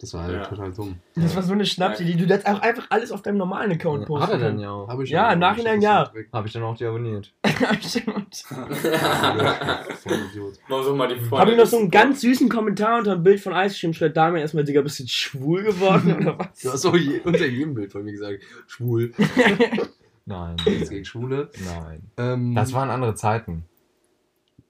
Das 0.00 0.12
war 0.12 0.24
halt 0.24 0.34
Ja. 0.34 0.44
total 0.44 0.70
dumm. 0.72 0.96
Das 1.14 1.34
war 1.36 1.42
so 1.42 1.52
eine 1.54 1.64
Schnapsidee. 1.64 2.12
Du 2.14 2.24
hättest 2.26 2.46
auch 2.46 2.60
einfach 2.60 2.86
alles 2.90 3.10
auf 3.10 3.22
deinem 3.22 3.38
normalen 3.38 3.72
Account 3.72 4.04
posten 4.06 4.22
Hat 4.26 4.32
er 4.32 4.38
dann 4.38 4.58
ja 4.60 4.70
auch. 4.70 4.88
Hab 4.88 5.00
ich 5.00 5.08
Ja, 5.08 5.32
im 5.32 5.38
Nachhinein 5.38 5.80
ja. 5.80 6.12
Habe 6.32 6.46
ich 6.46 6.52
dann 6.52 6.62
auch 6.62 6.76
deabonniert. 6.76 7.32
Stimmt. 7.80 8.36
voll 8.46 10.18
Idiot. 10.30 10.54
Mal 10.68 10.82
so 10.84 10.94
mal 10.94 11.08
die 11.08 11.16
Freunde. 11.16 11.38
Habe 11.38 11.50
ich 11.52 11.56
noch 11.56 11.66
so 11.66 11.78
einen 11.78 11.90
ganz 11.90 12.20
süßen 12.20 12.48
Kommentar 12.50 12.98
unter 12.98 13.12
ein 13.12 13.22
Bild 13.22 13.40
von 13.40 13.54
Ice 13.54 13.78
Cream 13.80 13.92
schreibt 13.94 14.16
Dame 14.16 14.40
erstmal, 14.40 14.64
Digga, 14.64 14.82
bist 14.82 15.00
du 15.00 15.06
schwul 15.06 15.62
geworden 15.64 16.16
oder 16.20 16.38
was? 16.38 16.60
Du 16.60 16.70
hast 16.70 16.84
auch 16.86 16.96
je, 16.96 17.20
unter 17.20 17.46
jedem 17.46 17.72
Bild 17.74 17.92
von 17.92 18.04
mir 18.04 18.12
gesagt, 18.12 18.42
schwul. 18.66 19.12
Nein. 20.30 20.56
Gegen 20.64 21.04
Schwule. 21.04 21.50
Nein. 21.64 22.02
Ähm, 22.16 22.54
Das 22.54 22.72
waren 22.72 22.88
andere 22.90 23.14
Zeiten. 23.14 23.64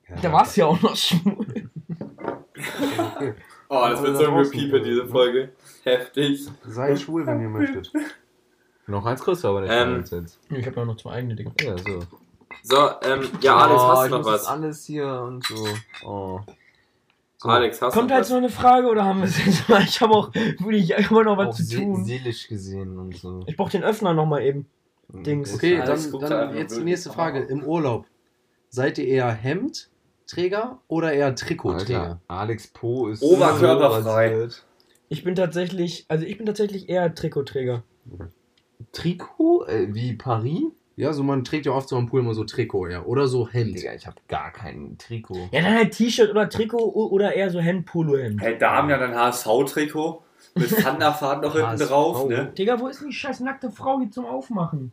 ja, 0.09 0.17
Da 0.23 0.33
warst 0.33 0.57
du 0.57 0.63
ja 0.63 0.67
auch 0.67 0.81
noch 0.83 0.97
schwul. 0.97 1.71
Okay. 2.57 3.35
Oh, 3.73 3.87
das 3.89 4.03
wird 4.03 4.17
so 4.17 4.27
ein 4.27 4.35
Repeater, 4.35 4.81
diese 4.81 5.07
Folge. 5.07 5.51
Heftig. 5.85 6.49
Seid 6.67 7.01
schwul, 7.01 7.25
wenn 7.25 7.41
ihr 7.41 7.49
möchtet. 7.49 7.93
Noch 8.89 9.07
eins 9.07 9.23
kriegst 9.23 9.45
du 9.45 9.49
aber 9.49 9.61
nicht. 9.61 9.71
Ähm. 9.73 10.27
Ich 10.59 10.67
habe 10.67 10.75
ja 10.81 10.85
noch 10.85 10.97
zwei 10.97 11.13
eigene 11.13 11.37
Dinge. 11.37 11.53
Ja, 11.61 11.79
so. 11.79 12.01
So, 12.65 12.77
ähm, 13.05 13.29
ja, 13.41 13.57
Alex, 13.59 13.81
Oh, 13.81 13.89
hast 13.89 14.05
ich 14.07 14.11
du 14.11 14.17
noch 14.19 14.25
muss 14.25 14.33
was? 14.33 14.47
alles 14.49 14.85
hier 14.87 15.07
und 15.25 15.47
so. 15.47 15.69
Oh. 16.05 16.41
So. 17.37 17.49
Alex, 17.49 17.81
hast 17.81 17.95
Kommt 17.95 18.11
du 18.11 18.15
halt 18.15 18.25
noch 18.25 18.29
so 18.31 18.37
eine 18.39 18.49
Frage 18.49 18.89
oder 18.89 19.05
haben 19.05 19.21
wir 19.21 19.27
es 19.29 19.39
jetzt 19.47 19.69
mal? 19.69 19.83
Ich 19.85 20.01
habe 20.01 20.15
auch 20.15 20.35
wirklich 20.35 20.91
immer 20.91 21.23
noch 21.23 21.37
was 21.37 21.47
Auch 21.51 21.55
zu 21.55 21.77
tun. 21.79 22.05
seelisch 22.05 22.49
gesehen 22.49 22.99
und 22.99 23.15
so. 23.19 23.45
Ich 23.47 23.57
brauche 23.57 23.71
den 23.71 23.85
Öffner 23.85 24.15
nochmal 24.15 24.43
eben. 24.43 24.67
Dings. 25.13 25.55
Okay, 25.55 25.81
Alex 25.81 26.11
dann, 26.11 26.21
dann 26.21 26.57
jetzt 26.57 26.77
die 26.77 26.85
nächste. 26.85 27.11
Frage. 27.11 27.41
Im 27.41 27.65
Urlaub, 27.65 28.07
seid 28.69 28.99
ihr 28.99 29.07
eher 29.07 29.31
Hemdträger 29.31 30.81
oder 30.89 31.13
eher 31.13 31.35
Trikotträger? 31.35 32.21
Alex 32.29 32.69
Po 32.69 33.09
ist 33.09 33.23
Oberkörperfrei. 33.23 34.49
Ich 35.09 35.25
bin 35.25 35.35
tatsächlich, 35.35 36.05
also 36.09 36.25
ich 36.25 36.37
bin 36.37 36.47
tatsächlich 36.47 36.89
eher 36.89 37.15
Trikotträger. 37.15 37.83
Trikot? 38.93 39.67
Äh, 39.67 39.95
wie 39.95 40.15
Paris? 40.15 40.63
Ja, 40.97 41.13
so 41.13 41.23
man 41.23 41.45
trägt 41.45 41.67
ja 41.67 41.73
oft 41.73 41.89
so 41.89 41.97
am 41.97 42.07
Pool 42.07 42.21
immer 42.21 42.35
so 42.35 42.45
Trikot, 42.45 42.89
ja. 42.89 43.03
Oder 43.05 43.27
so 43.27 43.49
Hemd. 43.49 43.75
Digga, 43.75 43.95
ich 43.95 44.07
habe 44.07 44.17
gar 44.29 44.53
kein 44.53 44.99
Trikot. 44.99 45.49
Ja, 45.51 45.63
dann 45.63 45.75
halt 45.75 45.93
T-Shirt 45.93 46.31
oder 46.31 46.49
Trikot 46.49 46.93
oder 46.93 47.35
eher 47.35 47.51
so 47.51 47.59
Hemd, 47.59 47.87
Polo-Hemd. 47.87 48.41
Hey, 48.41 48.59
da 48.59 48.77
haben 48.77 48.91
ja 48.91 48.99
dann 48.99 49.15
HSV-Trikot 49.15 50.23
mit 50.57 50.69
Thunderfahrt 50.85 51.43
noch 51.43 51.57
hinten 51.57 51.89
drauf, 51.89 52.29
ne? 52.29 52.53
Digga, 52.57 52.79
wo 52.79 52.89
ist 52.89 53.01
denn 53.01 53.09
die 53.09 53.15
scheiß 53.15 53.41
nackte 53.41 53.71
Frau 53.71 53.99
hier 53.99 54.11
zum 54.11 54.27
Aufmachen? 54.27 54.93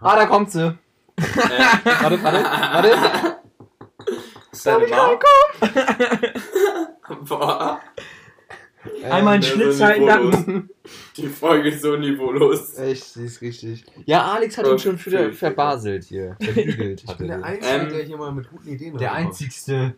Ah, 0.00 0.16
da 0.16 0.26
kommt 0.26 0.50
sie. 0.50 0.66
Äh, 0.66 1.22
Warte, 1.84 2.22
warte, 2.22 2.44
warte. 2.44 3.38
Ist 4.52 4.64
deine 4.66 4.86
Mom? 4.86 5.18
boah, 7.28 7.80
Einmal 9.10 9.34
einen 9.34 9.42
der 9.42 9.48
Schlitz 9.48 9.78
so 9.78 9.84
halten, 9.84 10.00
niveaulos. 10.04 10.34
dann. 10.46 10.70
Die 11.16 11.26
Folge 11.28 11.68
ist 11.70 11.82
so 11.82 11.96
niveaulos. 11.96 12.78
Echt, 12.78 13.04
sie 13.04 13.24
ist 13.24 13.40
richtig. 13.40 13.84
Ja, 14.06 14.22
Alex 14.32 14.56
hat 14.56 14.66
ihn 14.66 14.78
schon 14.78 15.04
wieder 15.04 15.32
verbaselt 15.32 16.04
hier. 16.04 16.36
Verbügelt 16.40 17.02
Ich 17.02 17.08
hat 17.10 17.18
bin 17.18 17.28
er 17.30 17.38
der. 17.38 17.46
Einzige, 17.46 17.74
Ähm, 17.74 17.88
der 17.90 18.02
hier 18.04 18.16
mal 18.16 18.32
mit 18.32 18.48
guten 18.50 18.68
Ideen 18.68 18.96
Der 18.96 19.12
einzigste. 19.12 19.94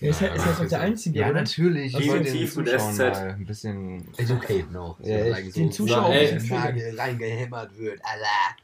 Ja, 0.00 0.10
ist, 0.10 0.20
halt- 0.20 0.34
ist 0.36 0.46
das 0.46 0.58
doch 0.58 0.68
der 0.68 0.80
Einzige, 0.80 1.18
Ja, 1.18 1.26
oder? 1.30 1.40
natürlich. 1.40 1.98
Ich 1.98 2.08
wollte 2.08 2.24
den 2.24 2.32
tief 2.32 2.56
mit 2.56 2.68
Zuschauern 2.68 2.92
SZ. 2.94 2.98
mal 2.98 3.14
ein 3.30 3.46
bisschen. 3.46 4.08
Educate 4.16 4.72
noch. 4.72 4.98
Ja, 5.00 5.34
Den 5.34 5.50
so, 5.72 5.84
Zuschauer 5.84 6.04
wo 6.04 6.12
ein 6.12 6.18
der 6.20 6.32
bisschen 6.34 6.56
Nagel 6.56 6.98
reingehämmert 7.00 7.78
wird, 7.78 8.00
Alter. 8.02 8.56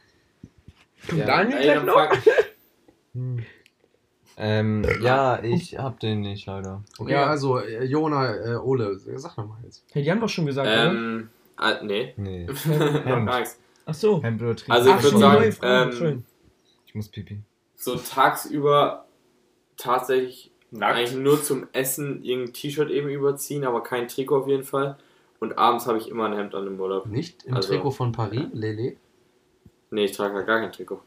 Ja, 1.17 1.27
Daniel 1.27 1.83
noch? 1.85 1.95
frag- 1.95 2.19
Hm. 3.15 3.45
Ähm, 4.37 4.87
ja, 5.03 5.43
ich 5.43 5.77
hab 5.77 6.01
den 6.01 6.21
nicht 6.21 6.47
leider. 6.47 6.83
Okay, 6.99 7.13
Ja. 7.13 7.27
also, 7.27 7.59
äh, 7.59 7.85
Jona, 7.85 8.35
äh, 8.37 8.57
Ole, 8.57 8.97
sag 8.99 9.35
doch 9.37 9.47
mal 9.47 9.59
jetzt. 9.65 9.85
Hey, 9.93 10.03
die 10.03 10.11
haben 10.11 10.21
doch 10.21 10.29
schon 10.29 10.47
gesagt, 10.47 10.67
oder? 10.69 10.91
Ähm, 10.91 11.29
ah, 11.57 11.75
nee. 11.83 12.15
Nee. 12.17 12.47
Nichts. 13.05 13.59
Ach 13.85 13.95
so. 13.95 14.23
Hemd 14.23 14.41
oder 14.41 14.57
Trikot. 14.57 14.73
Also 14.73 14.89
ich 14.91 14.95
Ach 14.95 15.03
würd 15.03 15.13
so, 15.13 15.19
sagen, 15.19 15.57
ähm, 15.63 15.93
schön. 15.93 16.25
Ich 16.87 16.95
muss 16.95 17.09
pipi. 17.09 17.43
So 17.75 17.97
tagsüber 17.97 19.05
tatsächlich 19.77 20.53
eigentlich 20.73 21.11
Nackt. 21.13 21.23
nur 21.25 21.43
zum 21.43 21.67
Essen 21.73 22.23
irgendein 22.23 22.53
T-Shirt 22.55 22.91
eben 22.91 23.09
überziehen, 23.09 23.65
aber 23.65 23.83
kein 23.83 24.07
Trikot 24.09 24.39
auf 24.43 24.49
jeden 24.49 24.65
Fall. 24.65 24.97
Und 25.41 25.59
abends 25.59 25.87
habe 25.87 25.99
ich 25.99 26.09
immer 26.09 26.27
ein 26.27 26.35
Hemd 26.37 26.55
an 26.55 26.67
im 26.67 26.79
Urlaub. 26.81 27.07
Nicht 27.07 27.45
im 27.45 27.55
Also- 27.55 27.73
Trikot 27.75 27.91
von 27.91 28.13
Paris, 28.13 28.47
Lele? 28.53 28.97
Nee, 29.91 30.05
ich 30.05 30.13
trage 30.13 30.35
halt 30.35 30.47
gar 30.47 30.61
kein 30.61 30.73
Trikot. 30.73 31.03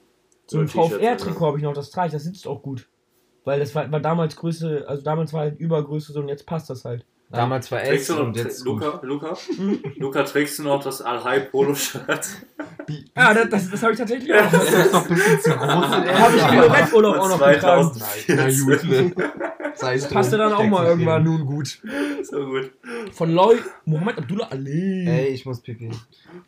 So 0.48 0.60
ein 0.60 0.68
VfR-Trikot 0.68 1.46
habe 1.46 1.58
ich 1.58 1.64
noch, 1.64 1.74
das 1.74 1.90
trage 1.90 2.08
ich, 2.08 2.14
das 2.14 2.24
sitzt 2.24 2.48
auch 2.48 2.62
gut. 2.62 2.88
Weil 3.46 3.60
das 3.60 3.74
war, 3.76 3.92
war 3.92 4.00
damals 4.00 4.36
Größe, 4.36 4.86
also 4.88 5.04
damals 5.04 5.34
war 5.34 5.42
halt 5.42 5.60
Übergröße 5.60 6.14
so 6.14 6.20
und 6.20 6.30
jetzt 6.30 6.46
passt 6.46 6.70
das 6.70 6.86
halt. 6.86 7.06
Damals 7.30 7.72
war 7.72 7.80
Trägst 7.80 8.02
S 8.02 8.08
du 8.08 8.14
noch, 8.22 8.28
und 8.28 8.38
jetzt 8.38 8.64
Luca, 8.64 9.00
Luca? 9.02 9.36
Luca, 9.98 10.24
trägst 10.24 10.60
du 10.60 10.64
noch 10.64 10.84
das 10.84 11.02
Al-Hai-Polo-Shirt? 11.02 12.28
Ja, 13.18 13.34
das, 13.34 13.50
das, 13.50 13.72
das 13.72 13.82
habe 13.82 13.94
ich 13.94 14.00
tatsächlich 14.00 14.32
auch. 14.36 14.52
Das 14.52 14.72
ist 14.72 14.94
doch 14.94 15.10
ein 15.10 15.16
bisschen 15.16 15.40
zu 15.42 15.50
groß. 15.50 15.68
habe 15.68 16.36
ich 16.38 16.44
im 16.44 16.72
Resturlaub 16.72 17.18
auch 17.18 17.30
noch 17.30 17.40
getragen. 17.40 17.92
Na 18.28 18.50
gut? 18.50 19.24
Sei 19.76 19.96
es 19.96 20.08
Passte 20.08 20.38
dann 20.38 20.54
auch 20.54 20.64
mal 20.66 20.86
irgendwann. 20.86 21.24
Nun 21.24 21.46
gut. 21.46 21.80
So 22.24 22.46
gut. 22.46 22.72
Von 23.12 23.32
Loy 23.32 23.58
Mohammed 23.86 24.18
Abdullah 24.20 24.48
Ali. 24.50 25.08
Ey, 25.08 25.28
ich 25.28 25.46
muss 25.46 25.62
pipi. 25.62 25.90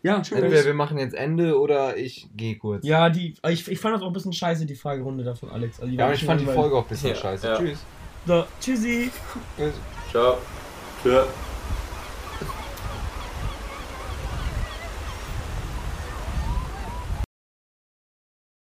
ja, 0.04 0.18
Entweder 0.18 0.64
wir 0.66 0.74
machen 0.74 0.98
jetzt 0.98 1.16
Ende 1.16 1.60
oder 1.60 1.98
ich 1.98 2.28
gehe 2.36 2.58
kurz. 2.58 2.86
ja, 2.86 3.10
die, 3.10 3.36
ich, 3.50 3.68
ich 3.70 3.80
fand 3.80 3.96
das 3.96 4.02
auch 4.02 4.08
ein 4.08 4.14
bisschen 4.14 4.34
scheiße, 4.34 4.66
die 4.66 4.76
Fragerunde 4.76 5.24
da 5.24 5.36
von 5.36 5.50
Alex. 5.50 5.80
Also 5.80 5.92
Ja, 5.94 6.06
aber 6.06 6.14
ich 6.14 6.24
fand 6.26 6.42
die. 6.42 6.46
Folge 6.46 6.76
auch 6.76 6.84
ein 6.84 6.90
bisschen 6.90 7.10
Ja, 7.10 7.16
scheiße. 7.16 7.48
ja. 7.48 7.58
Tschüss. 7.58 7.80
So, 8.28 8.44
tschüssi. 8.60 9.12
Ciao. 10.12 10.38
Tschö. 11.04 11.22